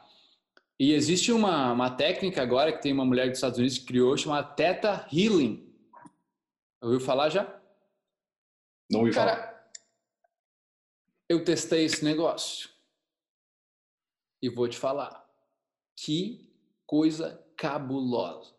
E 0.79 0.93
existe 0.93 1.33
uma, 1.33 1.73
uma 1.73 1.91
técnica 1.91 2.41
agora 2.41 2.73
que 2.73 2.81
tem 2.81 2.93
uma 2.93 3.05
mulher 3.05 3.29
dos 3.29 3.39
Estados 3.39 3.59
Unidos 3.59 3.79
que 3.79 3.87
criou, 3.87 4.17
chamada 4.17 4.47
Theta 4.49 5.09
Healing. 5.13 5.67
Ouviu 6.81 7.01
falar 7.01 7.31
já? 7.31 7.61
Não 8.89 9.01
ouvi 9.01 9.13
Cara, 9.13 9.35
falar. 9.37 9.58
Eu 11.29 11.45
testei 11.45 11.85
esse 11.85 12.05
negócio. 12.05 12.71
E 14.41 14.49
vou 14.49 14.69
te 14.69 14.79
falar. 14.79 15.27
Que 15.97 16.51
coisa 16.87 17.45
cabulosa. 17.57 18.55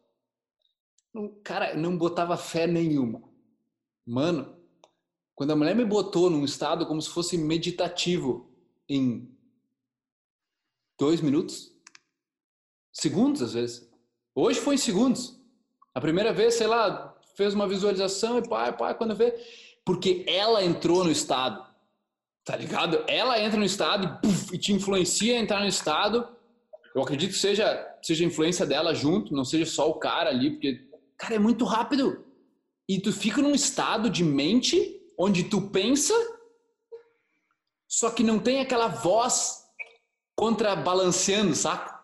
Cara, 1.44 1.76
não 1.76 1.98
botava 1.98 2.38
fé 2.38 2.68
nenhuma. 2.68 3.24
Mano, 4.06 4.58
quando 5.34 5.52
a 5.52 5.56
mulher 5.56 5.76
me 5.76 5.86
botou 5.86 6.30
num 6.30 6.44
estado 6.44 6.86
como 6.86 7.02
se 7.02 7.10
fosse 7.10 7.38
meditativo 7.38 8.52
em 8.88 9.34
dois 11.00 11.22
minutos, 11.22 11.74
segundos 12.92 13.42
às 13.42 13.54
vezes. 13.54 13.90
Hoje 14.36 14.60
foi 14.60 14.76
em 14.76 14.78
segundos. 14.78 15.40
A 15.94 16.02
primeira 16.02 16.34
vez, 16.34 16.56
sei 16.56 16.68
lá, 16.68 17.18
fez 17.36 17.54
uma 17.54 17.68
visualização 17.68 18.38
e 18.38 18.48
pai, 18.48 18.76
pai, 18.76 18.98
quando 18.98 19.16
vê, 19.16 19.32
porque 19.86 20.26
ela 20.28 20.64
entrou 20.64 21.04
no 21.04 21.12
estado, 21.12 21.66
tá 22.50 22.58
ligado? 22.58 23.04
Ela 23.08 23.40
entra 23.40 23.60
no 23.60 23.66
estado 23.66 24.06
e, 24.06 24.28
puff, 24.28 24.56
e 24.56 24.58
te 24.58 24.74
influencia 24.74 25.38
a 25.38 25.40
entrar 25.40 25.60
no 25.60 25.68
estado 25.68 26.28
eu 26.94 27.04
acredito 27.04 27.32
que 27.32 27.38
seja, 27.38 27.98
seja 28.02 28.24
a 28.24 28.28
influência 28.28 28.66
dela 28.66 28.94
junto, 28.94 29.34
não 29.34 29.46
seja 29.46 29.66
só 29.66 29.90
o 29.90 30.00
cara 30.00 30.30
ali, 30.30 30.52
porque, 30.52 30.90
cara, 31.18 31.36
é 31.36 31.40
muito 31.40 31.64
rápido. 31.66 32.26
E 32.88 33.00
tu 33.00 33.14
fica 33.14 33.42
num 33.42 33.54
estado 33.54 34.10
de 34.10 34.24
mente 34.24 35.00
onde 35.18 35.44
tu 35.44 35.70
pensa 35.70 36.14
só 37.88 38.12
que 38.12 38.24
não 38.24 38.40
tem 38.40 38.60
aquela 38.60 38.88
voz 38.88 39.64
contrabalanceando, 40.36 41.56
saca? 41.56 42.00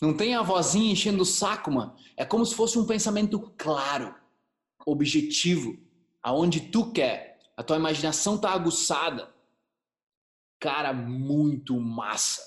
Não 0.00 0.16
tem 0.16 0.34
a 0.34 0.42
vozinha 0.42 0.92
enchendo 0.92 1.22
o 1.22 1.26
saco, 1.26 1.70
mano. 1.70 1.94
É 2.16 2.24
como 2.24 2.44
se 2.44 2.54
fosse 2.54 2.78
um 2.78 2.86
pensamento 2.86 3.52
claro, 3.56 4.14
objetivo, 4.86 5.76
aonde 6.22 6.60
tu 6.60 6.92
quer. 6.92 7.38
A 7.56 7.62
tua 7.62 7.76
imaginação 7.76 8.38
tá 8.38 8.50
aguçada. 8.50 9.33
Cara, 10.64 10.94
muito 10.94 11.78
massa. 11.78 12.40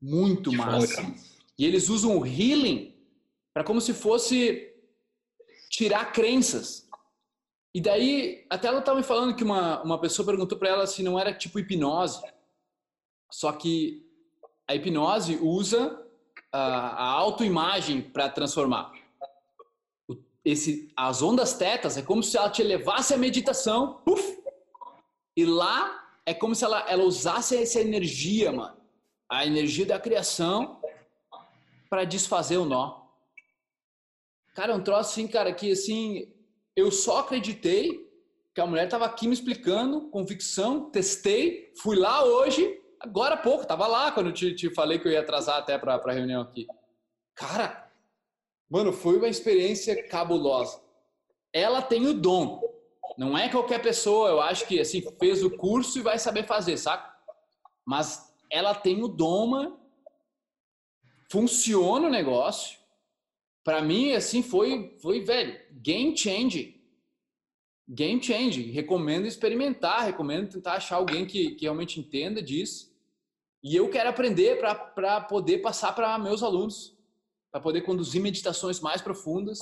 Muito 0.00 0.50
massa. 0.50 1.02
E 1.58 1.66
eles 1.66 1.90
usam 1.90 2.16
o 2.16 2.26
healing 2.26 2.96
para 3.52 3.62
como 3.62 3.78
se 3.78 3.92
fosse 3.92 4.74
tirar 5.68 6.12
crenças. 6.12 6.88
E 7.74 7.78
daí, 7.78 8.46
até 8.48 8.68
ela 8.68 8.78
estava 8.78 8.96
me 8.96 9.04
falando 9.04 9.36
que 9.36 9.44
uma, 9.44 9.82
uma 9.82 10.00
pessoa 10.00 10.24
perguntou 10.24 10.56
para 10.56 10.70
ela 10.70 10.86
se 10.86 11.02
não 11.02 11.18
era 11.18 11.34
tipo 11.34 11.58
hipnose. 11.58 12.22
Só 13.30 13.52
que 13.52 14.02
a 14.66 14.74
hipnose 14.74 15.36
usa 15.36 16.02
a, 16.50 17.04
a 17.04 17.04
autoimagem 17.04 18.00
para 18.00 18.30
transformar. 18.30 18.94
Esse, 20.42 20.90
as 20.96 21.20
ondas 21.20 21.52
tetas 21.52 21.98
é 21.98 22.02
como 22.02 22.22
se 22.22 22.34
ela 22.34 22.48
te 22.48 22.62
levasse 22.62 23.12
à 23.12 23.18
meditação, 23.18 24.02
uf, 24.06 24.42
e 25.36 25.44
lá 25.44 26.01
é 26.24 26.32
como 26.34 26.54
se 26.54 26.64
ela, 26.64 26.88
ela 26.88 27.04
usasse 27.04 27.56
essa 27.56 27.80
energia, 27.80 28.52
mano, 28.52 28.76
a 29.28 29.46
energia 29.46 29.86
da 29.86 29.98
criação 29.98 30.80
para 31.90 32.04
desfazer 32.04 32.58
o 32.58 32.64
nó. 32.64 33.02
Cara, 34.54 34.72
é 34.72 34.76
um 34.76 34.82
troço 34.82 35.10
assim, 35.10 35.26
cara, 35.26 35.52
que 35.52 35.72
assim, 35.72 36.32
eu 36.76 36.90
só 36.90 37.20
acreditei 37.20 38.10
que 38.54 38.60
a 38.60 38.66
mulher 38.66 38.84
estava 38.84 39.06
aqui 39.06 39.26
me 39.26 39.32
explicando, 39.32 40.08
convicção, 40.10 40.90
testei, 40.90 41.72
fui 41.80 41.96
lá 41.96 42.22
hoje, 42.22 42.80
agora 43.00 43.34
há 43.34 43.38
pouco, 43.38 43.66
tava 43.66 43.86
lá 43.86 44.12
quando 44.12 44.26
eu 44.26 44.32
te, 44.32 44.54
te 44.54 44.72
falei 44.74 44.98
que 44.98 45.08
eu 45.08 45.12
ia 45.12 45.20
atrasar 45.20 45.56
até 45.56 45.78
para 45.78 45.94
a 45.94 46.12
reunião 46.12 46.42
aqui. 46.42 46.66
Cara, 47.34 47.90
mano, 48.68 48.92
foi 48.92 49.16
uma 49.16 49.28
experiência 49.28 50.06
cabulosa. 50.06 50.82
Ela 51.52 51.80
tem 51.80 52.06
o 52.06 52.14
dom. 52.14 52.60
Não 53.16 53.36
é 53.36 53.48
qualquer 53.48 53.80
pessoa, 53.80 54.28
eu 54.28 54.40
acho 54.40 54.66
que 54.66 54.80
assim, 54.80 55.02
fez 55.18 55.42
o 55.42 55.50
curso 55.50 55.98
e 55.98 56.02
vai 56.02 56.18
saber 56.18 56.46
fazer, 56.46 56.76
saca? 56.76 57.12
Mas 57.84 58.34
ela 58.50 58.74
tem 58.74 59.02
o 59.02 59.08
dom, 59.08 59.46
mano. 59.46 59.80
Funciona 61.30 62.06
o 62.06 62.10
negócio 62.10 62.82
para 63.64 63.80
mim, 63.80 64.12
assim, 64.12 64.42
foi, 64.42 64.96
foi, 65.00 65.20
velho, 65.20 65.58
game 65.70 66.16
changing. 66.16 66.80
Game 67.88 68.22
changing. 68.22 68.70
Recomendo 68.70 69.26
experimentar, 69.26 70.04
recomendo 70.04 70.50
tentar 70.50 70.74
achar 70.74 70.96
alguém 70.96 71.26
que, 71.26 71.54
que 71.54 71.62
realmente 71.62 72.00
entenda 72.00 72.42
disso. 72.42 72.92
E 73.62 73.76
eu 73.76 73.88
quero 73.88 74.10
aprender 74.10 74.58
para 74.58 75.20
poder 75.20 75.58
passar 75.58 75.92
para 75.94 76.18
meus 76.18 76.42
alunos, 76.42 76.98
para 77.52 77.60
poder 77.60 77.82
conduzir 77.82 78.20
meditações 78.20 78.80
mais 78.80 79.00
profundas. 79.00 79.60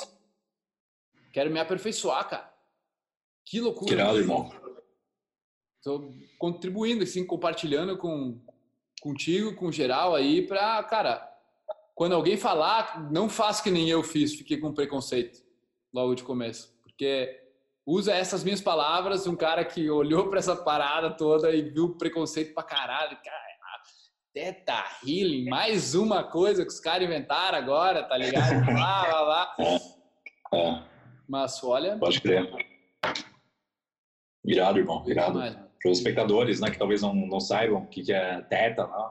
Quero 1.33 1.51
me 1.51 1.61
aperfeiçoar, 1.61 2.29
cara. 2.29 2.51
Que 3.51 3.61
loucura. 3.61 3.91
Tirado, 3.91 4.19
irmão. 4.19 4.49
Estou 5.77 6.09
contribuindo, 6.39 7.03
assim, 7.03 7.27
compartilhando 7.27 7.99
com, 7.99 8.41
contigo, 9.01 9.57
com 9.57 9.73
geral 9.73 10.15
aí, 10.15 10.47
para, 10.47 10.81
cara, 10.85 11.29
quando 11.97 12.15
alguém 12.15 12.37
falar, 12.37 13.11
não 13.11 13.29
faz 13.29 13.61
que 13.61 13.69
nem 13.69 13.89
eu 13.89 14.05
fiz, 14.05 14.37
fiquei 14.37 14.59
com 14.59 14.73
preconceito 14.73 15.43
logo 15.93 16.15
de 16.15 16.23
começo. 16.23 16.73
Porque 16.85 17.41
usa 17.85 18.15
essas 18.15 18.45
minhas 18.45 18.61
palavras, 18.61 19.27
um 19.27 19.35
cara 19.35 19.65
que 19.65 19.91
olhou 19.91 20.29
para 20.29 20.39
essa 20.39 20.55
parada 20.55 21.11
toda 21.11 21.51
e 21.51 21.61
viu 21.61 21.97
preconceito 21.97 22.55
pra 22.55 22.63
caralho. 22.63 23.19
Cara, 23.21 23.51
teta 24.33 24.85
healing, 25.05 25.49
mais 25.49 25.97
uma 25.97 26.23
coisa 26.23 26.65
que 26.65 26.71
os 26.71 26.79
caras 26.79 27.05
inventaram 27.05 27.59
agora, 27.59 28.05
tá 28.05 28.17
ligado? 28.17 28.65
Lá, 28.73 29.09
lá, 29.09 29.21
lá. 29.23 29.57
É. 30.55 30.83
Mas 31.29 31.65
olha. 31.65 31.99
Pode 31.99 32.21
crer. 32.21 32.70
Irado, 34.45 34.79
irmão, 34.79 35.05
irado. 35.09 35.39
Para 35.39 35.91
os 35.91 35.99
espectadores, 35.99 36.61
né, 36.61 36.71
que 36.71 36.79
talvez 36.79 37.03
não, 37.03 37.15
não 37.15 37.41
saibam 37.41 37.83
o 37.83 37.87
que, 37.87 38.03
que 38.03 38.13
é 38.13 38.41
teta, 38.43 38.87
né? 38.87 39.11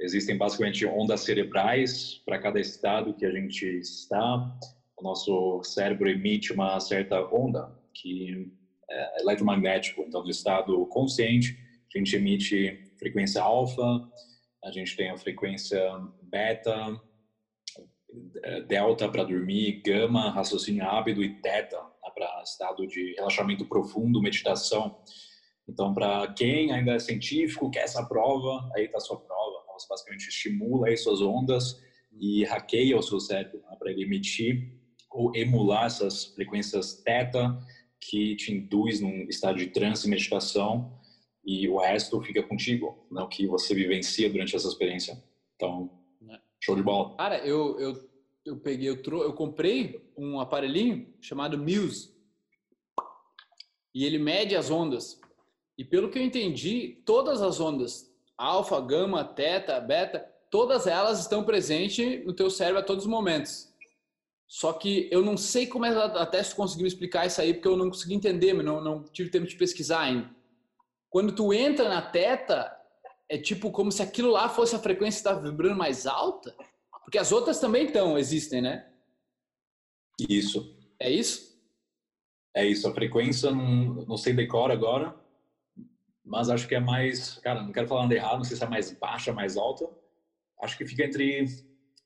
Existem 0.00 0.36
basicamente 0.36 0.84
ondas 0.86 1.20
cerebrais 1.20 2.20
para 2.24 2.38
cada 2.38 2.60
estado 2.60 3.14
que 3.14 3.24
a 3.24 3.30
gente 3.30 3.64
está. 3.78 4.58
O 4.98 5.02
nosso 5.02 5.62
cérebro 5.62 6.08
emite 6.08 6.52
uma 6.52 6.78
certa 6.80 7.20
onda 7.32 7.72
que 7.92 8.52
é 8.90 9.20
eletromagnético. 9.20 10.02
Então, 10.02 10.22
no 10.22 10.30
estado 10.30 10.84
consciente, 10.86 11.56
a 11.94 11.98
gente 11.98 12.16
emite 12.16 12.92
frequência 12.98 13.40
alfa, 13.40 13.82
a 14.64 14.70
gente 14.72 14.96
tem 14.96 15.10
a 15.10 15.16
frequência 15.16 15.80
beta, 16.22 17.00
é, 18.42 18.60
delta 18.62 19.08
para 19.08 19.24
dormir, 19.24 19.80
gama, 19.84 20.30
raciocínio 20.30 20.84
rápido 20.84 21.22
e 21.22 21.40
teta 21.40 21.93
para 22.26 22.42
estado 22.42 22.86
de 22.86 23.14
relaxamento 23.14 23.64
profundo, 23.66 24.22
meditação. 24.22 24.98
Então, 25.68 25.94
para 25.94 26.32
quem 26.34 26.72
ainda 26.72 26.92
é 26.92 26.98
científico, 26.98 27.70
quer 27.70 27.84
essa 27.84 28.04
prova, 28.04 28.70
aí 28.74 28.84
está 28.84 28.98
a 28.98 29.00
sua 29.00 29.18
prova 29.18 29.64
você 29.74 29.86
basicamente 29.88 30.28
estimula 30.28 30.88
aí 30.88 30.96
suas 30.96 31.20
ondas 31.20 31.82
e 32.12 32.44
hackeia 32.44 32.96
o 32.96 33.02
seu 33.02 33.20
cérebro 33.20 33.60
né, 33.68 33.76
para 33.78 33.90
ele 33.90 34.04
emitir 34.04 34.72
ou 35.10 35.34
emular 35.34 35.86
essas 35.86 36.26
frequências 36.26 37.02
teta 37.02 37.58
que 38.00 38.36
te 38.36 38.52
induz 38.52 39.00
num 39.00 39.26
estado 39.28 39.58
de 39.58 39.68
transe 39.68 40.06
e 40.06 40.10
meditação 40.10 40.98
e 41.44 41.68
o 41.68 41.78
resto 41.78 42.20
fica 42.22 42.42
contigo, 42.42 43.06
né, 43.10 43.22
o 43.22 43.28
que 43.28 43.46
você 43.46 43.74
vivencia 43.74 44.30
durante 44.30 44.56
essa 44.56 44.68
experiência. 44.68 45.22
Então, 45.56 45.90
é. 46.28 46.38
show 46.60 46.74
de 46.74 46.82
bola. 46.82 47.16
Cara, 47.16 47.38
eu, 47.38 47.78
eu, 47.78 48.10
eu 48.44 48.56
peguei, 48.58 48.88
eu, 48.88 49.02
tro... 49.02 49.22
eu 49.22 49.32
comprei 49.32 50.10
um 50.16 50.40
aparelhinho 50.40 51.12
chamado 51.20 51.58
Muse 51.58 52.13
e 53.94 54.04
ele 54.04 54.18
mede 54.18 54.56
as 54.56 54.70
ondas. 54.70 55.20
E 55.78 55.84
pelo 55.84 56.10
que 56.10 56.18
eu 56.18 56.22
entendi, 56.22 57.02
todas 57.04 57.40
as 57.40 57.60
ondas 57.60 58.12
alfa, 58.36 58.80
gama, 58.80 59.24
teta, 59.24 59.80
beta, 59.80 60.28
todas 60.50 60.86
elas 60.86 61.20
estão 61.20 61.44
presentes 61.44 62.24
no 62.24 62.32
teu 62.32 62.50
cérebro 62.50 62.80
a 62.80 62.84
todos 62.84 63.04
os 63.04 63.10
momentos. 63.10 63.72
Só 64.46 64.72
que 64.72 65.08
eu 65.10 65.22
não 65.22 65.36
sei 65.36 65.66
como 65.66 65.86
é 65.86 65.90
até 65.90 66.42
se 66.42 66.54
conseguiu 66.54 66.86
explicar 66.86 67.26
isso 67.26 67.40
aí, 67.40 67.54
porque 67.54 67.68
eu 67.68 67.76
não 67.76 67.88
consegui 67.88 68.14
entender, 68.14 68.52
mas 68.52 68.64
não, 68.64 68.80
não 68.80 69.02
tive 69.04 69.30
tempo 69.30 69.46
de 69.46 69.56
pesquisar 69.56 70.00
ainda. 70.00 70.30
Quando 71.08 71.34
tu 71.34 71.52
entra 71.52 71.88
na 71.88 72.02
teta, 72.02 72.76
é 73.28 73.38
tipo 73.38 73.70
como 73.70 73.90
se 73.90 74.02
aquilo 74.02 74.30
lá 74.30 74.48
fosse 74.48 74.76
a 74.76 74.78
frequência 74.78 75.22
que 75.22 75.28
está 75.28 75.40
vibrando 75.40 75.76
mais 75.76 76.06
alta? 76.06 76.54
Porque 77.04 77.18
as 77.18 77.32
outras 77.32 77.58
também 77.58 77.86
estão, 77.86 78.18
existem, 78.18 78.60
né? 78.60 78.88
Isso. 80.28 80.76
É 80.98 81.10
isso? 81.10 81.53
É 82.54 82.64
isso. 82.64 82.88
A 82.88 82.94
frequência, 82.94 83.50
não, 83.50 84.04
não 84.06 84.16
sei 84.16 84.32
decor 84.32 84.70
agora, 84.70 85.14
mas 86.24 86.48
acho 86.48 86.66
que 86.68 86.74
é 86.74 86.80
mais, 86.80 87.38
cara, 87.38 87.62
não 87.62 87.72
quero 87.72 87.88
falar 87.88 88.02
nada 88.02 88.14
errado, 88.14 88.36
não 88.36 88.44
sei 88.44 88.56
se 88.56 88.64
é 88.64 88.68
mais 88.68 88.92
baixa, 88.92 89.32
mais 89.32 89.56
alta. 89.56 89.88
Acho 90.62 90.78
que 90.78 90.86
fica 90.86 91.04
entre 91.04 91.46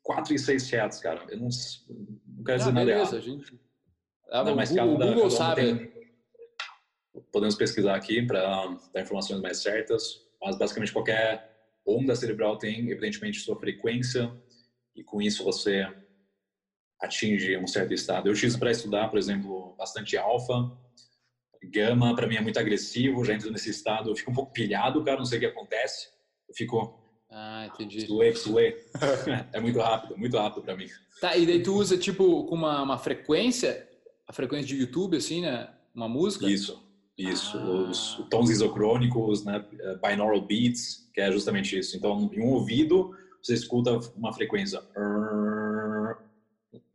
4 0.03 0.35
e 0.35 0.39
6 0.39 0.73
Hz, 0.73 1.01
cara. 1.01 1.25
Eu 1.29 1.39
não, 1.39 1.49
não 2.27 2.45
quero 2.45 2.59
dizer 2.59 2.71
ah, 2.71 2.73
nada 2.73 2.87
beleza, 2.87 3.17
errado. 3.17 3.25
Gente. 3.25 3.61
Ah, 4.31 4.45
não, 4.45 4.57
mas 4.57 4.71
Google, 4.71 4.99
cada, 4.99 5.13
Google 5.13 5.31
sabe. 5.31 5.63
Tem, 5.63 5.99
podemos 7.31 7.55
pesquisar 7.55 7.95
aqui 7.95 8.23
para 8.23 8.41
dar 8.93 9.03
informações 9.03 9.41
mais 9.41 9.59
certas, 9.63 10.27
mas 10.41 10.59
basicamente 10.59 10.93
qualquer 10.93 11.57
onda 11.87 12.15
cerebral 12.15 12.59
tem, 12.59 12.91
evidentemente, 12.91 13.41
sua 13.41 13.59
frequência 13.59 14.31
e 14.95 15.03
com 15.05 15.23
isso 15.23 15.45
você 15.45 15.87
atinge 17.01 17.57
um 17.57 17.67
certo 17.67 17.95
estado. 17.95 18.29
Eu 18.29 18.33
utilizo 18.33 18.59
para 18.59 18.71
estudar, 18.71 19.09
por 19.09 19.19
exemplo, 19.19 19.75
bastante 19.79 20.17
alfa, 20.17 20.71
Gama, 21.65 22.15
para 22.15 22.27
mim, 22.27 22.37
é 22.37 22.41
muito 22.41 22.59
agressivo, 22.59 23.25
já 23.25 23.35
entro 23.35 23.51
nesse 23.51 23.71
estado, 23.71 24.11
eu 24.11 24.17
fico 24.17 24.31
um 24.31 24.35
pouco 24.35 24.53
pilhado, 24.53 25.03
cara, 25.03 25.19
não 25.19 25.25
sei 25.25 25.39
o 25.39 25.41
que 25.41 25.47
acontece. 25.47 26.09
Eu 26.49 26.55
fico. 26.55 26.99
Ah, 27.31 27.67
entendi. 27.67 28.07
Suê, 28.07 28.35
suê. 28.35 28.85
é 29.53 29.61
muito 29.61 29.79
rápido, 29.81 30.17
muito 30.17 30.37
rápido 30.37 30.63
para 30.63 30.77
mim. 30.77 30.87
Tá, 31.21 31.37
e 31.37 31.45
daí 31.45 31.63
tu 31.63 31.75
usa, 31.75 31.99
tipo, 31.99 32.45
com 32.45 32.55
uma, 32.55 32.83
uma 32.83 32.99
frequência, 32.99 33.87
a 34.27 34.33
frequência 34.33 34.69
de 34.69 34.77
YouTube, 34.77 35.17
assim, 35.17 35.43
né? 35.43 35.69
Uma 35.95 36.09
música? 36.09 36.49
Isso, 36.49 36.83
isso. 37.19 37.59
Ah. 37.59 37.91
Os 37.91 38.25
tons 38.31 38.51
isocrônicos, 38.51 39.45
né? 39.45 39.65
Binaural 40.01 40.41
beats, 40.41 41.11
que 41.13 41.21
é 41.21 41.31
justamente 41.31 41.79
isso. 41.79 41.97
Então, 41.97 42.31
em 42.33 42.41
um 42.41 42.53
ouvido, 42.53 43.15
você 43.43 43.55
escuta 43.55 43.99
uma 44.17 44.33
frequência. 44.33 44.81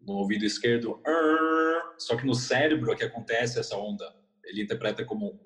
No 0.06 0.14
ouvido 0.16 0.45
esquerdo, 0.45 1.01
só 1.97 2.18
que 2.18 2.26
no 2.26 2.36
cérebro 2.36 2.91
é 2.91 2.95
que 2.95 3.04
acontece 3.04 3.60
essa 3.60 3.78
onda 3.78 4.06
ele 4.43 4.64
interpreta 4.64 5.06
como. 5.06 5.39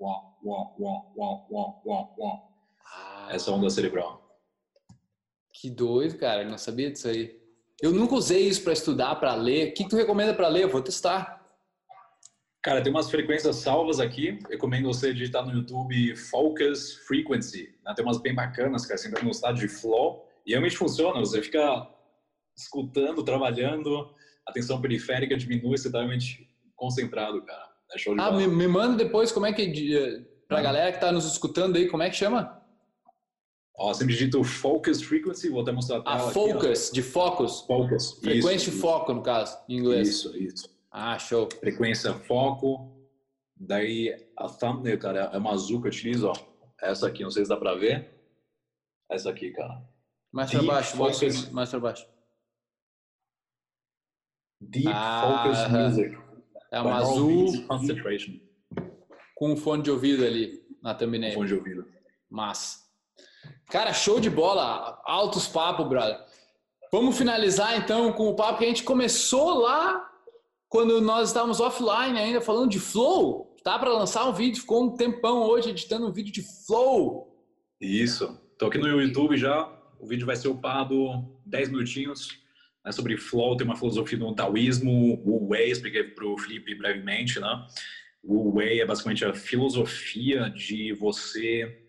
Ah, 2.84 3.28
essa 3.30 3.50
onda 3.50 3.70
cerebral. 3.70 4.26
Que 5.52 5.70
doido, 5.70 6.16
cara, 6.18 6.42
eu 6.42 6.50
não 6.50 6.58
sabia 6.58 6.90
disso 6.90 7.08
aí. 7.08 7.38
Eu 7.80 7.92
nunca 7.92 8.14
usei 8.14 8.48
isso 8.48 8.62
para 8.62 8.72
estudar, 8.72 9.16
para 9.16 9.34
ler. 9.34 9.70
O 9.70 9.74
que, 9.74 9.88
tu 9.88 9.96
recomenda 9.96 10.34
para 10.34 10.48
ler? 10.48 10.64
Eu 10.64 10.68
vou 10.68 10.82
testar. 10.82 11.38
Cara, 12.62 12.82
tem 12.82 12.92
umas 12.92 13.10
frequências 13.10 13.56
salvas 13.56 14.00
aqui. 14.00 14.38
Recomendo 14.48 14.86
você 14.86 15.12
digitar 15.12 15.46
no 15.46 15.52
YouTube 15.52 16.16
Focus 16.16 16.94
Frequency. 17.06 17.74
Né? 17.84 17.94
Tem 17.94 18.04
umas 18.04 18.20
bem 18.20 18.34
bacanas, 18.34 18.84
cara, 18.84 18.98
sempre 18.98 19.24
no 19.24 19.30
estado 19.30 19.58
de 19.58 19.68
flow. 19.68 20.28
E 20.44 20.50
realmente 20.50 20.76
funciona. 20.76 21.20
Você 21.20 21.40
fica 21.40 21.88
escutando, 22.56 23.22
trabalhando, 23.22 24.12
a 24.48 24.52
tensão 24.52 24.80
periférica 24.80 25.36
diminui, 25.36 25.76
você 25.76 25.92
tá 25.92 25.98
realmente 25.98 26.48
concentrado, 26.74 27.42
cara. 27.42 27.68
É 27.92 27.98
show 27.98 28.14
de 28.14 28.20
ah, 28.20 28.32
me, 28.32 28.46
me, 28.46 28.66
manda 28.66 28.96
depois 28.96 29.30
como 29.30 29.44
é 29.44 29.52
que. 29.52 30.26
Pra 30.48 30.58
ah. 30.58 30.62
galera 30.62 30.92
que 30.92 31.00
tá 31.00 31.12
nos 31.12 31.26
escutando 31.30 31.76
aí, 31.76 31.86
como 31.86 32.02
é 32.02 32.08
que 32.08 32.16
chama? 32.16 32.58
Ó, 33.76 33.92
sempre 33.92 34.14
digito 34.14 34.42
Focus 34.42 35.02
Frequency, 35.02 35.50
vou 35.50 35.60
até 35.60 35.70
mostrar 35.70 35.98
a 35.98 36.02
tela. 36.02 36.16
A 36.16 36.32
Focus, 36.32 36.86
aqui, 36.86 36.94
de 36.94 37.02
Focus. 37.02 37.60
Focus. 37.60 38.12
Frequência 38.20 38.72
de 38.72 38.78
foco, 38.78 39.12
no 39.12 39.22
caso, 39.22 39.56
em 39.68 39.76
inglês. 39.76 40.08
Isso, 40.08 40.36
isso. 40.36 40.68
Ah, 40.90 41.18
show. 41.18 41.48
Frequência, 41.60 42.12
foco. 42.14 42.96
Daí 43.54 44.14
a 44.36 44.48
thumbnail, 44.48 44.98
cara, 44.98 45.30
é 45.32 45.38
uma 45.38 45.52
azul 45.52 45.80
que 45.80 45.88
eu 45.88 45.90
utilizo, 45.90 46.28
ó. 46.28 46.34
Essa 46.80 47.08
aqui, 47.08 47.22
não 47.22 47.30
sei 47.30 47.44
se 47.44 47.50
dá 47.50 47.56
pra 47.56 47.74
ver. 47.74 48.08
Essa 49.10 49.30
aqui, 49.30 49.50
cara. 49.50 49.82
Mais 50.32 50.50
para 50.50 50.62
baixo, 50.62 50.96
focus. 50.96 51.50
mais 51.50 51.70
para 51.70 51.80
baixo. 51.80 52.06
Deep 54.60 54.88
ah, 54.88 55.42
Focus 55.44 55.68
Music. 55.68 56.18
É 56.70 56.80
uma 56.80 56.96
azul 56.96 57.46
com 59.34 59.52
um 59.52 59.56
fone 59.56 59.82
de 59.82 59.90
ouvido 59.90 60.24
ali 60.24 60.60
na 60.82 60.94
thumbnail. 60.94 61.34
Fone 61.34 61.48
de 61.48 61.54
ouvido. 61.54 61.86
Massa. 62.28 62.78
Cara, 63.70 63.92
show 63.92 64.18
de 64.18 64.28
bola. 64.28 65.00
Altos 65.04 65.46
papos, 65.46 65.88
brother. 65.88 66.18
Vamos 66.90 67.16
finalizar 67.16 67.76
então 67.76 68.12
com 68.12 68.28
o 68.28 68.34
papo 68.34 68.58
que 68.58 68.64
a 68.64 68.68
gente 68.68 68.82
começou 68.82 69.60
lá 69.60 70.10
quando 70.68 71.00
nós 71.00 71.28
estávamos 71.28 71.60
offline 71.60 72.18
ainda 72.18 72.40
falando 72.40 72.70
de 72.70 72.80
flow. 72.80 73.56
Tá 73.62 73.78
para 73.78 73.92
lançar 73.92 74.26
um 74.26 74.32
vídeo, 74.32 74.60
ficou 74.60 74.84
um 74.84 74.96
tempão 74.96 75.42
hoje 75.42 75.70
editando 75.70 76.06
um 76.06 76.12
vídeo 76.12 76.32
de 76.32 76.42
flow. 76.66 77.28
Isso. 77.80 78.40
Tô 78.58 78.66
aqui 78.66 78.78
no 78.78 79.00
YouTube 79.00 79.36
já. 79.36 79.70
O 80.00 80.06
vídeo 80.06 80.26
vai 80.26 80.36
ser 80.36 80.48
upado 80.48 81.24
10 81.46 81.70
minutinhos. 81.70 82.40
É 82.86 82.92
sobre 82.92 83.16
flow, 83.16 83.56
tem 83.56 83.66
uma 83.66 83.76
filosofia 83.76 84.18
do 84.18 84.34
taoísmo, 84.34 85.20
Wu 85.24 85.48
Wei, 85.48 85.70
expliquei 85.70 86.04
para 86.04 86.26
o 86.26 86.38
Felipe 86.38 86.74
brevemente, 86.74 87.38
né? 87.40 87.66
Wu 88.24 88.56
Wei 88.56 88.80
é 88.80 88.86
basicamente 88.86 89.24
a 89.24 89.34
filosofia 89.34 90.48
de 90.50 90.92
você 90.94 91.86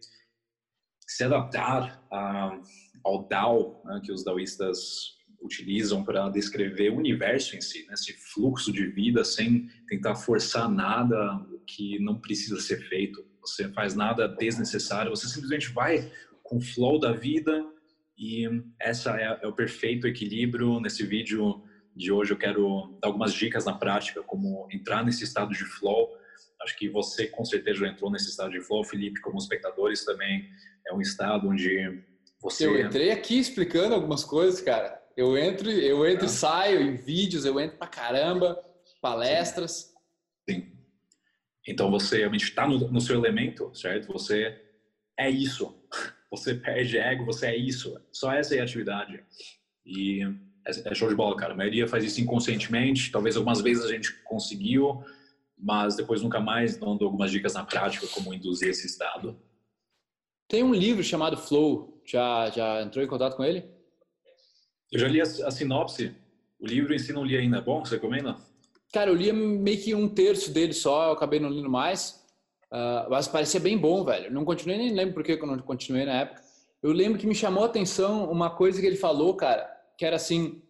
se 1.07 1.23
adaptar 1.23 2.05
a, 2.11 2.59
ao 3.03 3.27
Dao, 3.27 3.81
né, 3.85 3.99
que 4.03 4.11
os 4.11 4.23
daoístas 4.23 5.17
utilizam 5.41 6.03
para 6.03 6.29
descrever 6.29 6.89
o 6.89 6.97
universo 6.97 7.55
em 7.55 7.61
si, 7.61 7.85
né, 7.87 7.93
esse 7.93 8.13
fluxo 8.13 8.71
de 8.71 8.85
vida 8.87 9.23
sem 9.23 9.67
tentar 9.87 10.15
forçar 10.15 10.69
nada 10.69 11.45
que 11.65 11.97
não 11.99 12.19
precisa 12.19 12.59
ser 12.59 12.87
feito. 12.87 13.25
Você 13.41 13.69
faz 13.69 13.95
nada 13.95 14.27
desnecessário, 14.27 15.11
você 15.11 15.27
simplesmente 15.27 15.69
vai 15.69 16.11
com 16.43 16.57
o 16.57 16.61
flow 16.61 16.99
da 16.99 17.13
vida 17.13 17.65
e 18.19 18.45
essa 18.77 19.15
é, 19.17 19.39
é 19.41 19.47
o 19.47 19.53
perfeito 19.53 20.05
equilíbrio. 20.05 20.81
Nesse 20.81 21.05
vídeo 21.05 21.63
de 21.95 22.11
hoje 22.11 22.33
eu 22.33 22.37
quero 22.37 22.97
dar 23.01 23.07
algumas 23.07 23.33
dicas 23.33 23.63
na 23.63 23.73
prática, 23.73 24.21
como 24.21 24.67
entrar 24.69 25.05
nesse 25.05 25.23
estado 25.23 25.51
de 25.53 25.63
flow. 25.63 26.09
Acho 26.61 26.77
que 26.77 26.89
você 26.89 27.27
com 27.27 27.45
certeza 27.45 27.79
já 27.79 27.87
entrou 27.87 28.11
nesse 28.11 28.29
estado 28.29 28.51
de 28.51 28.59
flow, 28.59 28.83
Felipe, 28.83 29.21
como 29.21 29.37
espectadores 29.37 30.03
também. 30.03 30.49
É 30.85 30.93
um 30.93 30.99
estado 30.99 31.47
onde 31.47 32.03
você. 32.41 32.67
Eu 32.67 32.77
entrei 32.77 33.11
aqui 33.11 33.39
explicando 33.39 33.95
algumas 33.95 34.25
coisas, 34.25 34.59
cara. 34.59 35.01
Eu 35.15 35.37
entro, 35.37 35.71
eu 35.71 36.05
entro 36.05 36.25
e 36.25 36.29
saio 36.29 36.81
em 36.81 36.95
vídeos, 36.95 37.45
eu 37.45 37.57
entro 37.57 37.77
pra 37.77 37.87
caramba, 37.87 38.61
palestras. 39.01 39.93
Sim. 40.49 40.55
Sim. 40.55 40.71
Então 41.65 41.89
você 41.89 42.17
realmente 42.17 42.43
está 42.43 42.67
no, 42.67 42.79
no 42.91 42.99
seu 42.99 43.17
elemento, 43.17 43.73
certo? 43.73 44.11
Você 44.11 44.61
é 45.17 45.29
isso 45.29 45.78
você 46.29 46.53
perde 46.53 46.97
ego, 46.97 47.25
você 47.25 47.47
é 47.47 47.57
isso. 47.57 47.99
Só 48.11 48.31
essa 48.31 48.55
é 48.55 48.59
a 48.59 48.63
atividade. 48.63 49.23
E 49.85 50.21
é, 50.65 50.91
é 50.91 50.95
show 50.95 51.09
de 51.09 51.15
bola, 51.15 51.35
cara. 51.35 51.53
A 51.53 51.57
maioria 51.57 51.87
faz 51.87 52.03
isso 52.03 52.21
inconscientemente. 52.21 53.11
Talvez 53.11 53.35
algumas 53.35 53.61
vezes 53.61 53.83
a 53.83 53.91
gente 53.91 54.13
conseguiu, 54.23 55.03
mas 55.57 55.95
depois 55.95 56.21
nunca 56.21 56.39
mais 56.39 56.77
dando 56.77 57.03
algumas 57.03 57.31
dicas 57.31 57.53
na 57.53 57.63
prática 57.63 58.07
como 58.07 58.33
induzir 58.33 58.69
esse 58.69 58.85
estado. 58.85 59.39
Tem 60.47 60.63
um 60.63 60.73
livro 60.73 61.03
chamado 61.03 61.37
Flow. 61.37 62.01
Já, 62.05 62.49
já 62.49 62.81
entrou 62.81 63.03
em 63.03 63.07
contato 63.07 63.35
com 63.35 63.43
ele? 63.43 63.63
Eu 64.91 64.99
já 64.99 65.07
li 65.07 65.21
a, 65.21 65.23
a 65.23 65.51
sinopse. 65.51 66.15
O 66.59 66.65
livro 66.65 66.93
em 66.93 66.99
si 66.99 67.13
não 67.13 67.23
li 67.23 67.37
ainda. 67.37 67.57
É 67.57 67.61
bom? 67.61 67.83
Você 67.83 67.95
recomenda? 67.95 68.35
Cara, 68.91 69.11
eu 69.11 69.15
li 69.15 69.31
meio 69.31 69.79
que 69.81 69.93
um 69.93 70.09
terço 70.09 70.51
dele 70.51 70.73
só. 70.73 71.07
Eu 71.07 71.11
acabei 71.13 71.39
não 71.39 71.49
lendo 71.49 71.69
mais. 71.69 72.18
Uh, 72.71 73.09
mas 73.09 73.27
parecia 73.27 73.59
bem 73.59 73.77
bom, 73.77 74.03
velho. 74.03 74.31
Não 74.31 74.45
continuei, 74.45 74.77
nem 74.77 74.93
lembro 74.93 75.15
por 75.15 75.23
que 75.23 75.31
eu 75.31 75.47
não 75.47 75.57
continuei 75.59 76.05
na 76.05 76.21
época. 76.21 76.41
Eu 76.81 76.91
lembro 76.91 77.19
que 77.19 77.27
me 77.27 77.35
chamou 77.35 77.63
a 77.63 77.65
atenção 77.65 78.31
uma 78.31 78.49
coisa 78.49 78.79
que 78.79 78.85
ele 78.85 78.95
falou, 78.95 79.35
cara, 79.35 79.69
que 79.97 80.05
era 80.05 80.15
assim: 80.15 80.61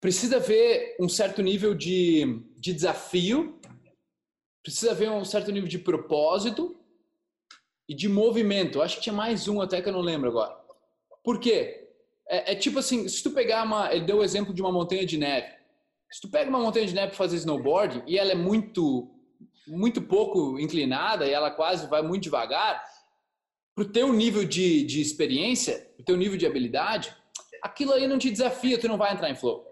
precisa 0.00 0.38
ver 0.38 0.96
um 1.00 1.08
certo 1.08 1.42
nível 1.42 1.74
de, 1.74 2.42
de 2.56 2.72
desafio, 2.72 3.58
precisa 4.62 4.94
ver 4.94 5.10
um 5.10 5.24
certo 5.24 5.50
nível 5.50 5.68
de 5.68 5.78
propósito 5.78 6.78
e 7.88 7.94
de 7.94 8.08
movimento. 8.08 8.82
Acho 8.82 8.96
que 8.96 9.02
tinha 9.02 9.14
mais 9.14 9.48
um 9.48 9.60
até 9.60 9.80
que 9.80 9.88
eu 9.88 9.92
não 9.92 10.02
lembro 10.02 10.28
agora. 10.28 10.56
Por 11.24 11.40
quê? 11.40 11.88
É, 12.28 12.52
é 12.52 12.54
tipo 12.54 12.78
assim: 12.78 13.08
se 13.08 13.22
tu 13.22 13.30
pegar 13.30 13.64
uma. 13.64 13.92
Ele 13.92 14.04
deu 14.04 14.18
o 14.18 14.24
exemplo 14.24 14.52
de 14.52 14.60
uma 14.60 14.70
montanha 14.70 15.06
de 15.06 15.16
neve. 15.16 15.56
Se 16.10 16.20
tu 16.20 16.28
pega 16.30 16.48
uma 16.48 16.60
montanha 16.60 16.86
de 16.86 16.94
neve 16.94 17.08
para 17.08 17.16
fazer 17.16 17.36
snowboard 17.36 18.02
e 18.06 18.18
ela 18.18 18.32
é 18.32 18.34
muito 18.34 19.10
muito 19.68 20.02
pouco 20.02 20.58
inclinada 20.58 21.26
e 21.26 21.30
ela 21.30 21.50
quase 21.50 21.86
vai 21.86 22.02
muito 22.02 22.24
devagar, 22.24 22.82
para 23.74 23.84
o 23.84 23.88
teu 23.88 24.12
nível 24.12 24.44
de, 24.44 24.82
de 24.82 25.00
experiência, 25.00 25.78
para 25.94 26.02
o 26.02 26.04
teu 26.04 26.16
nível 26.16 26.36
de 26.36 26.46
habilidade, 26.46 27.14
aquilo 27.62 27.92
aí 27.92 28.08
não 28.08 28.18
te 28.18 28.30
desafia, 28.30 28.78
tu 28.78 28.88
não 28.88 28.98
vai 28.98 29.12
entrar 29.12 29.30
em 29.30 29.36
flow. 29.36 29.66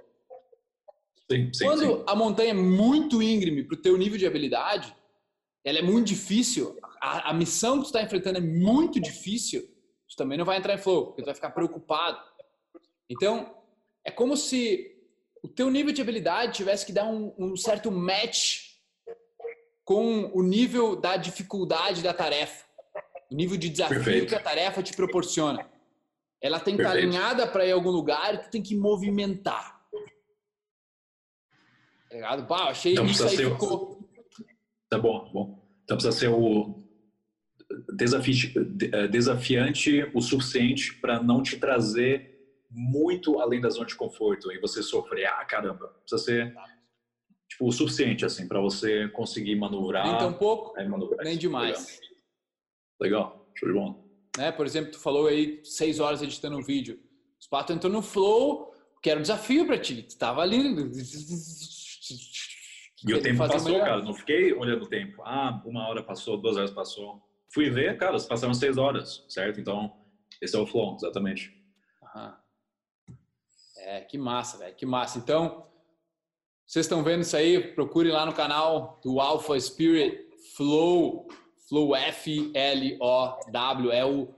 Sim, 1.30 1.52
sim, 1.52 1.64
Quando 1.64 1.80
sim. 1.80 2.04
a 2.06 2.14
montanha 2.14 2.50
é 2.50 2.54
muito 2.54 3.20
íngreme 3.20 3.64
para 3.64 3.76
o 3.76 3.82
teu 3.82 3.96
nível 3.96 4.16
de 4.16 4.26
habilidade, 4.26 4.94
ela 5.64 5.78
é 5.78 5.82
muito 5.82 6.06
difícil, 6.06 6.78
a, 7.00 7.30
a 7.30 7.34
missão 7.34 7.78
que 7.78 7.82
tu 7.82 7.86
está 7.86 8.00
enfrentando 8.00 8.38
é 8.38 8.40
muito 8.40 9.00
difícil, 9.00 9.62
tu 10.08 10.16
também 10.16 10.38
não 10.38 10.44
vai 10.44 10.58
entrar 10.58 10.74
em 10.74 10.78
flow, 10.78 11.06
porque 11.06 11.22
tu 11.22 11.26
vai 11.26 11.34
ficar 11.34 11.50
preocupado. 11.50 12.20
Então, 13.10 13.52
é 14.04 14.10
como 14.12 14.36
se 14.36 14.96
o 15.42 15.48
teu 15.48 15.68
nível 15.68 15.92
de 15.92 16.00
habilidade 16.00 16.54
tivesse 16.54 16.86
que 16.86 16.92
dar 16.92 17.06
um, 17.06 17.34
um 17.36 17.56
certo 17.56 17.90
match 17.90 18.65
com 19.86 20.32
o 20.34 20.42
nível 20.42 20.96
da 20.96 21.16
dificuldade 21.16 22.02
da 22.02 22.12
tarefa, 22.12 22.66
o 23.30 23.34
nível 23.36 23.56
de 23.56 23.68
desafio 23.68 24.02
Perfeito. 24.02 24.26
que 24.26 24.34
a 24.34 24.42
tarefa 24.42 24.82
te 24.82 24.92
proporciona. 24.92 25.64
Ela 26.42 26.58
tem 26.58 26.74
que 26.74 26.82
estar 26.82 26.92
alinhada 26.92 27.46
para 27.46 27.64
ir 27.64 27.70
a 27.70 27.76
algum 27.76 27.90
lugar 27.90 28.34
e 28.34 28.38
tu 28.38 28.50
tem 28.50 28.60
que 28.60 28.74
movimentar. 28.74 29.80
Tá 32.10 32.14
ligado? 32.16 32.46
Bah, 32.48 32.64
achei 32.64 32.92
então, 32.92 33.06
isso 33.06 33.24
aí 33.28 33.36
ficou... 33.36 34.10
Tá 34.90 34.98
bom, 34.98 35.30
bom. 35.32 35.68
Então 35.84 35.96
precisa 35.96 36.18
ser 36.18 36.28
o 36.28 36.82
desafi... 37.94 38.52
Eh, 38.92 39.06
desafiante 39.06 40.10
o 40.12 40.20
suficiente 40.20 40.94
para 40.94 41.22
não 41.22 41.44
te 41.44 41.58
trazer 41.58 42.34
muito 42.68 43.38
além 43.38 43.60
da 43.60 43.70
zona 43.70 43.86
de 43.86 43.94
conforto 43.94 44.50
e 44.50 44.58
você 44.58 44.82
sofrer, 44.82 45.26
ah, 45.26 45.44
caramba. 45.44 45.94
Precisa 46.00 46.24
ser 46.24 46.56
tipo, 47.56 47.66
o 47.66 47.72
suficiente, 47.72 48.24
assim, 48.24 48.46
para 48.46 48.60
você 48.60 49.08
conseguir 49.08 49.56
manobrar. 49.56 50.06
Nem 50.06 50.18
tão 50.18 50.32
pouco, 50.32 50.74
nem 51.22 51.38
demais. 51.38 51.98
Legal, 53.00 53.28
Legal. 53.30 53.50
show 53.58 53.68
de 53.68 53.74
bola. 53.74 53.96
Né? 54.36 54.52
Por 54.52 54.66
exemplo, 54.66 54.92
tu 54.92 54.98
falou 54.98 55.26
aí 55.26 55.60
seis 55.64 55.98
horas 55.98 56.22
editando 56.22 56.56
um 56.56 56.62
vídeo. 56.62 57.00
Os 57.40 57.46
patos 57.46 57.74
entrou 57.74 57.92
no 57.92 58.02
flow, 58.02 58.72
que 59.02 59.10
era 59.10 59.18
um 59.18 59.22
desafio 59.22 59.66
para 59.66 59.78
ti. 59.78 60.02
Tu 60.02 60.16
tava 60.18 60.42
ali. 60.42 60.74
E 63.06 63.14
o 63.14 63.22
tempo 63.22 63.38
passou, 63.38 63.70
melhor. 63.70 63.84
cara. 63.84 64.02
Não 64.02 64.14
fiquei 64.14 64.52
olhando 64.52 64.84
o 64.84 64.88
tempo. 64.88 65.22
Ah, 65.24 65.62
uma 65.64 65.88
hora 65.88 66.02
passou, 66.02 66.36
duas 66.36 66.56
horas 66.56 66.70
passou. 66.70 67.22
Fui 67.52 67.70
ver, 67.70 67.96
cara, 67.98 68.18
passaram 68.20 68.54
seis 68.54 68.76
horas, 68.76 69.24
certo? 69.28 69.60
Então, 69.60 69.96
esse 70.42 70.56
é 70.56 70.58
o 70.58 70.66
flow, 70.66 70.96
exatamente. 70.96 71.52
Aham. 72.02 72.36
É, 73.78 74.00
que 74.00 74.18
massa, 74.18 74.58
velho. 74.58 74.74
Que 74.74 74.84
massa. 74.84 75.18
Então, 75.18 75.66
vocês 76.66 76.84
estão 76.86 77.04
vendo 77.04 77.20
isso 77.20 77.36
aí? 77.36 77.60
Procure 77.74 78.10
lá 78.10 78.26
no 78.26 78.32
canal 78.32 78.98
do 79.04 79.20
Alpha 79.20 79.58
Spirit 79.60 80.26
Flow, 80.56 81.28
Flow 81.68 81.94
F-L-O-W. 81.94 83.92
É 83.92 84.04
o, 84.04 84.34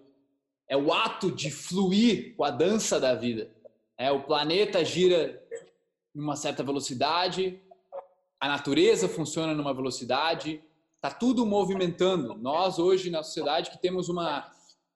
é 0.69 0.77
o 0.77 0.93
ato 0.93 1.31
de 1.33 1.51
fluir 1.51 2.37
com 2.37 2.45
a 2.45 2.51
dança 2.51 3.01
da 3.01 3.15
vida. 3.15 3.51
É, 3.97 4.13
o 4.13 4.25
planeta 4.25 4.85
gira 4.85 5.43
em 6.15 6.21
uma 6.21 6.37
certa 6.37 6.63
velocidade, 6.63 7.59
a 8.39 8.47
natureza 8.47 9.09
funciona 9.09 9.55
numa 9.55 9.73
velocidade, 9.73 10.63
está 10.97 11.11
tudo 11.11 11.47
movimentando. 11.47 12.35
Nós, 12.35 12.79
hoje, 12.79 13.09
na 13.09 13.23
sociedade, 13.23 13.71
que 13.71 13.79
temos 13.81 14.11
uma, 14.11 14.53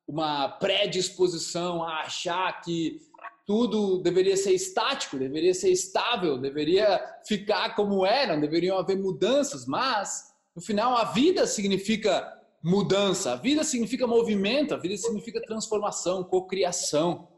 uma 0.06 0.50
predisposição 0.50 1.82
a 1.82 2.00
achar 2.00 2.60
que 2.60 3.00
tudo 3.47 4.03
deveria 4.03 4.36
ser 4.36 4.53
estático, 4.53 5.18
deveria 5.18 5.55
ser 5.55 5.70
estável, 5.70 6.38
deveria 6.38 7.03
ficar 7.26 7.74
como 7.74 8.07
era, 8.07 8.36
deveriam 8.36 8.78
haver 8.78 8.97
mudanças, 8.97 9.66
mas 9.66 10.32
no 10.55 10.62
final 10.62 10.97
a 10.97 11.05
vida 11.05 11.47
significa 11.47 12.32
mudança, 12.62 13.32
a 13.32 13.36
vida 13.36 13.64
significa 13.64 14.07
movimento, 14.07 14.74
a 14.74 14.76
vida 14.76 14.97
significa 14.97 15.43
transformação, 15.43 16.22
cocriação. 16.22 17.28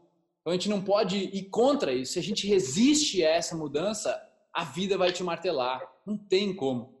Então 0.41 0.51
a 0.51 0.53
gente 0.53 0.69
não 0.69 0.81
pode 0.81 1.17
ir 1.17 1.49
contra 1.49 1.91
isso. 1.91 2.13
Se 2.13 2.19
a 2.19 2.23
gente 2.23 2.47
resiste 2.47 3.25
a 3.25 3.29
essa 3.29 3.55
mudança, 3.55 4.15
a 4.53 4.63
vida 4.63 4.97
vai 4.97 5.11
te 5.11 5.23
martelar. 5.23 5.81
Não 6.05 6.15
tem 6.17 6.55
como. 6.55 6.93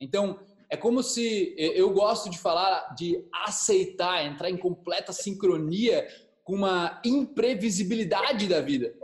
Então, 0.00 0.38
é 0.70 0.76
como 0.76 1.02
se 1.02 1.54
eu 1.58 1.92
gosto 1.92 2.30
de 2.30 2.38
falar 2.38 2.94
de 2.94 3.22
aceitar, 3.44 4.24
entrar 4.24 4.50
em 4.50 4.56
completa 4.56 5.12
sincronia 5.12 6.06
com 6.52 6.56
uma 6.56 7.00
imprevisibilidade 7.02 8.46
da 8.46 8.60
vida. 8.60 8.94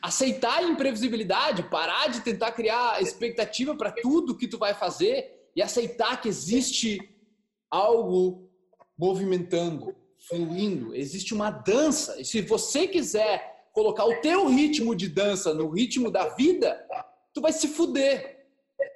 Aceitar 0.00 0.58
a 0.58 0.62
imprevisibilidade, 0.62 1.64
parar 1.64 2.06
de 2.06 2.20
tentar 2.20 2.52
criar 2.52 3.02
expectativa 3.02 3.74
para 3.74 3.90
tudo 3.90 4.36
que 4.36 4.46
tu 4.46 4.56
vai 4.56 4.72
fazer 4.72 5.50
e 5.54 5.60
aceitar 5.60 6.20
que 6.20 6.28
existe 6.28 7.00
algo 7.68 8.48
movimentando, 8.96 9.96
fluindo, 10.28 10.94
existe 10.94 11.34
uma 11.34 11.50
dança. 11.50 12.20
E 12.20 12.24
se 12.24 12.40
você 12.40 12.86
quiser 12.86 13.68
colocar 13.72 14.04
o 14.04 14.20
teu 14.20 14.46
ritmo 14.46 14.94
de 14.94 15.08
dança 15.08 15.52
no 15.52 15.70
ritmo 15.70 16.08
da 16.08 16.28
vida, 16.28 16.86
tu 17.34 17.40
vai 17.40 17.52
se 17.52 17.66
fuder. 17.66 18.46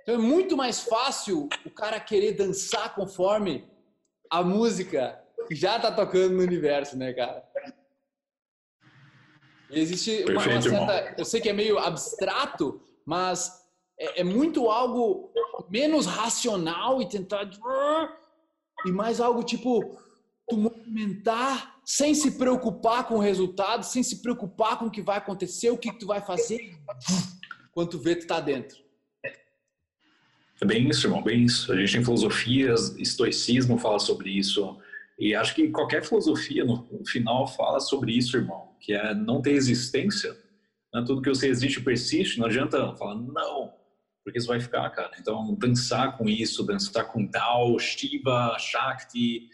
Então 0.03 0.15
é 0.15 0.19
muito 0.19 0.57
mais 0.57 0.79
fácil 0.79 1.49
o 1.67 1.71
cara 1.71 1.99
querer 1.99 2.35
dançar 2.35 2.95
conforme 2.95 3.69
a 4.31 4.45
música 4.45 5.24
já 5.51 5.79
tá 5.79 5.91
tocando 5.91 6.35
no 6.35 6.43
universo, 6.43 6.97
né, 6.97 7.13
cara? 7.13 7.43
E 9.71 9.81
existe 9.81 10.25
uma, 10.25 10.43
uma 10.43 10.63
certa. 10.63 11.15
Eu 11.19 11.25
sei 11.25 11.41
que 11.41 11.49
é 11.49 11.53
meio 11.53 11.79
abstrato, 11.79 12.81
mas 13.05 13.51
é, 13.99 14.21
é 14.21 14.25
muito 14.25 14.71
algo 14.71 15.33
menos 15.69 16.07
racional 16.07 17.03
e 17.03 17.09
tentar. 17.09 17.49
E 18.87 18.93
mais 18.93 19.21
algo 19.21 19.43
tipo 19.43 19.99
tu 20.49 20.57
movimentar 20.57 21.81
sem 21.85 22.15
se 22.15 22.33
preocupar 22.33 23.07
com 23.07 23.17
o 23.17 23.21
resultado, 23.21 23.83
sem 23.83 24.03
se 24.03 24.23
preocupar 24.23 24.79
com 24.79 24.87
o 24.87 24.91
que 24.91 25.03
vai 25.03 25.19
acontecer, 25.19 25.71
o 25.71 25.79
que 25.79 25.93
tu 25.93 26.07
vai 26.07 26.21
fazer, 26.21 26.79
quando 27.73 27.91
tu 27.91 27.99
vê 27.99 28.17
tu 28.17 28.27
tá 28.27 28.41
dentro. 28.41 28.85
É 30.61 30.67
bem 30.67 30.89
isso, 30.89 31.07
irmão, 31.07 31.23
bem 31.23 31.45
isso. 31.45 31.73
A 31.73 31.77
gente 31.77 31.93
tem 31.93 32.05
filosofias, 32.05 32.97
estoicismo 32.97 33.77
fala 33.77 33.99
sobre 33.99 34.31
isso. 34.31 34.79
E 35.19 35.35
acho 35.35 35.55
que 35.55 35.69
qualquer 35.71 36.05
filosofia, 36.05 36.65
no 36.65 37.07
final, 37.07 37.47
fala 37.47 37.79
sobre 37.81 38.13
isso, 38.17 38.37
irmão, 38.37 38.75
que 38.81 38.93
é 38.93 39.15
não 39.15 39.41
ter 39.41 39.53
existência. 39.53 40.33
Né? 40.93 41.05
Tudo 41.07 41.23
que 41.23 41.29
você 41.29 41.49
existe 41.49 41.81
persiste, 41.81 42.39
não 42.39 42.47
adianta 42.47 42.95
falar 42.97 43.15
não, 43.15 43.73
porque 44.25 44.39
isso 44.39 44.49
vai 44.49 44.61
ficar, 44.61 44.89
cara. 44.91 45.13
Então, 45.21 45.55
dançar 45.55 46.17
com 46.17 46.29
isso, 46.29 46.65
dançar 46.65 47.13
com 47.13 47.29
Tao, 47.29 47.79
Shiva, 47.79 48.57
Shakti, 48.59 49.49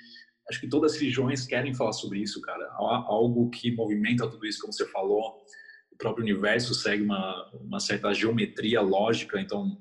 acho 0.49 0.61
que 0.61 0.69
todas 0.69 0.93
as 0.93 0.99
religiões 0.99 1.47
querem 1.47 1.75
falar 1.75 1.93
sobre 1.93 2.21
isso, 2.21 2.41
cara. 2.41 2.67
Algo 2.79 3.51
que 3.51 3.71
movimenta 3.71 4.29
tudo 4.29 4.47
isso, 4.47 4.61
como 4.61 4.73
você 4.73 4.87
falou. 4.87 5.45
O 5.93 5.97
próprio 5.97 6.23
universo 6.23 6.75
segue 6.75 7.03
uma, 7.03 7.51
uma 7.53 7.81
certa 7.81 8.15
geometria 8.15 8.81
lógica, 8.81 9.39
então, 9.39 9.79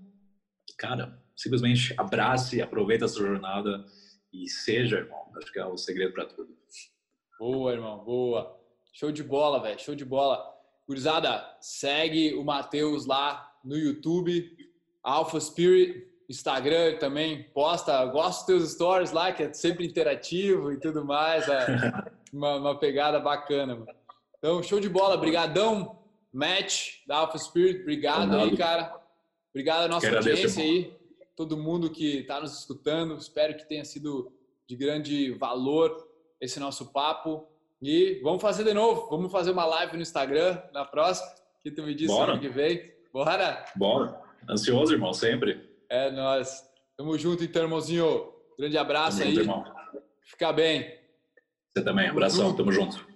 cara, 0.78 1.18
simplesmente 1.36 1.94
abrace, 1.98 2.62
aproveita 2.62 3.06
essa 3.06 3.20
jornada 3.20 3.86
e 4.32 4.48
seja, 4.48 4.98
irmão. 4.98 5.32
Acho 5.36 5.52
que 5.52 5.60
é 5.60 5.66
o 5.66 5.78
segredo 5.78 6.14
para 6.14 6.26
tudo. 6.26 6.56
Boa, 7.40 7.72
irmão, 7.72 8.04
boa. 8.04 8.60
Show 8.94 9.12
de 9.12 9.24
bola, 9.24 9.62
velho, 9.62 9.80
show 9.80 9.96
de 9.96 10.06
bola. 10.06 10.44
Gurizada, 10.88 11.58
segue 11.62 12.34
o 12.34 12.44
Matheus 12.44 13.06
lá 13.06 13.50
no 13.64 13.78
YouTube, 13.78 14.58
Alpha 15.04 15.40
Spirit, 15.40 16.08
Instagram 16.30 16.98
também, 16.98 17.44
posta, 17.54 18.04
gosto 18.06 18.40
dos 18.40 18.46
teus 18.46 18.72
stories 18.74 19.12
lá, 19.12 19.32
que 19.32 19.44
é 19.44 19.54
sempre 19.54 19.86
interativo 19.86 20.72
e 20.72 20.80
tudo 20.80 21.06
mais, 21.06 21.48
é 21.48 21.66
uma, 22.34 22.56
uma 22.56 22.80
pegada 22.80 23.20
bacana, 23.20 23.76
mano. 23.76 23.88
Então, 24.38 24.62
show 24.64 24.80
de 24.80 24.90
bola, 24.90 25.18
brigadão, 25.18 26.00
Match 26.32 27.06
da 27.08 27.18
Alpha 27.18 27.38
Spirit, 27.38 27.82
obrigado 27.82 28.36
aí, 28.36 28.56
cara. 28.56 28.96
Obrigado 29.52 29.84
à 29.84 29.88
nossa 29.88 30.06
Quero 30.06 30.18
audiência 30.18 30.64
aí, 30.64 30.94
todo 31.40 31.56
mundo 31.56 31.90
que 31.90 32.18
está 32.18 32.42
nos 32.42 32.60
escutando, 32.60 33.16
espero 33.16 33.56
que 33.56 33.64
tenha 33.64 33.86
sido 33.86 34.30
de 34.68 34.76
grande 34.76 35.32
valor 35.32 36.06
esse 36.42 36.60
nosso 36.60 36.92
papo. 36.92 37.48
E 37.82 38.20
vamos 38.22 38.42
fazer 38.42 38.66
de 38.66 38.74
novo. 38.74 39.10
Vamos 39.10 39.32
fazer 39.32 39.52
uma 39.52 39.64
live 39.64 39.96
no 39.96 40.02
Instagram 40.02 40.62
na 40.74 40.84
próxima, 40.84 41.32
que 41.62 41.72
tu 41.72 41.84
me 41.84 41.96
disse 41.96 42.14
Bora. 42.14 42.34
ano 42.34 42.42
que 42.42 42.50
vem. 42.50 42.92
Bora? 43.14 43.64
Bora. 43.78 44.22
Ansioso, 44.50 44.92
irmão, 44.92 45.14
sempre. 45.14 45.66
É 45.90 46.12
nós. 46.12 46.62
Tamo 46.98 47.18
junto, 47.18 47.42
então, 47.42 47.62
irmãozinho. 47.64 48.34
Grande 48.58 48.78
abraço 48.78 49.20
Tamo 49.20 49.30
aí. 49.30 49.36
Junto, 49.36 49.50
irmão. 49.50 49.74
Fica 50.22 50.52
bem. 50.52 50.94
Você 51.74 51.86
também. 51.86 52.10
Abração. 52.10 52.54
Tamo 52.54 52.70
junto. 52.70 53.08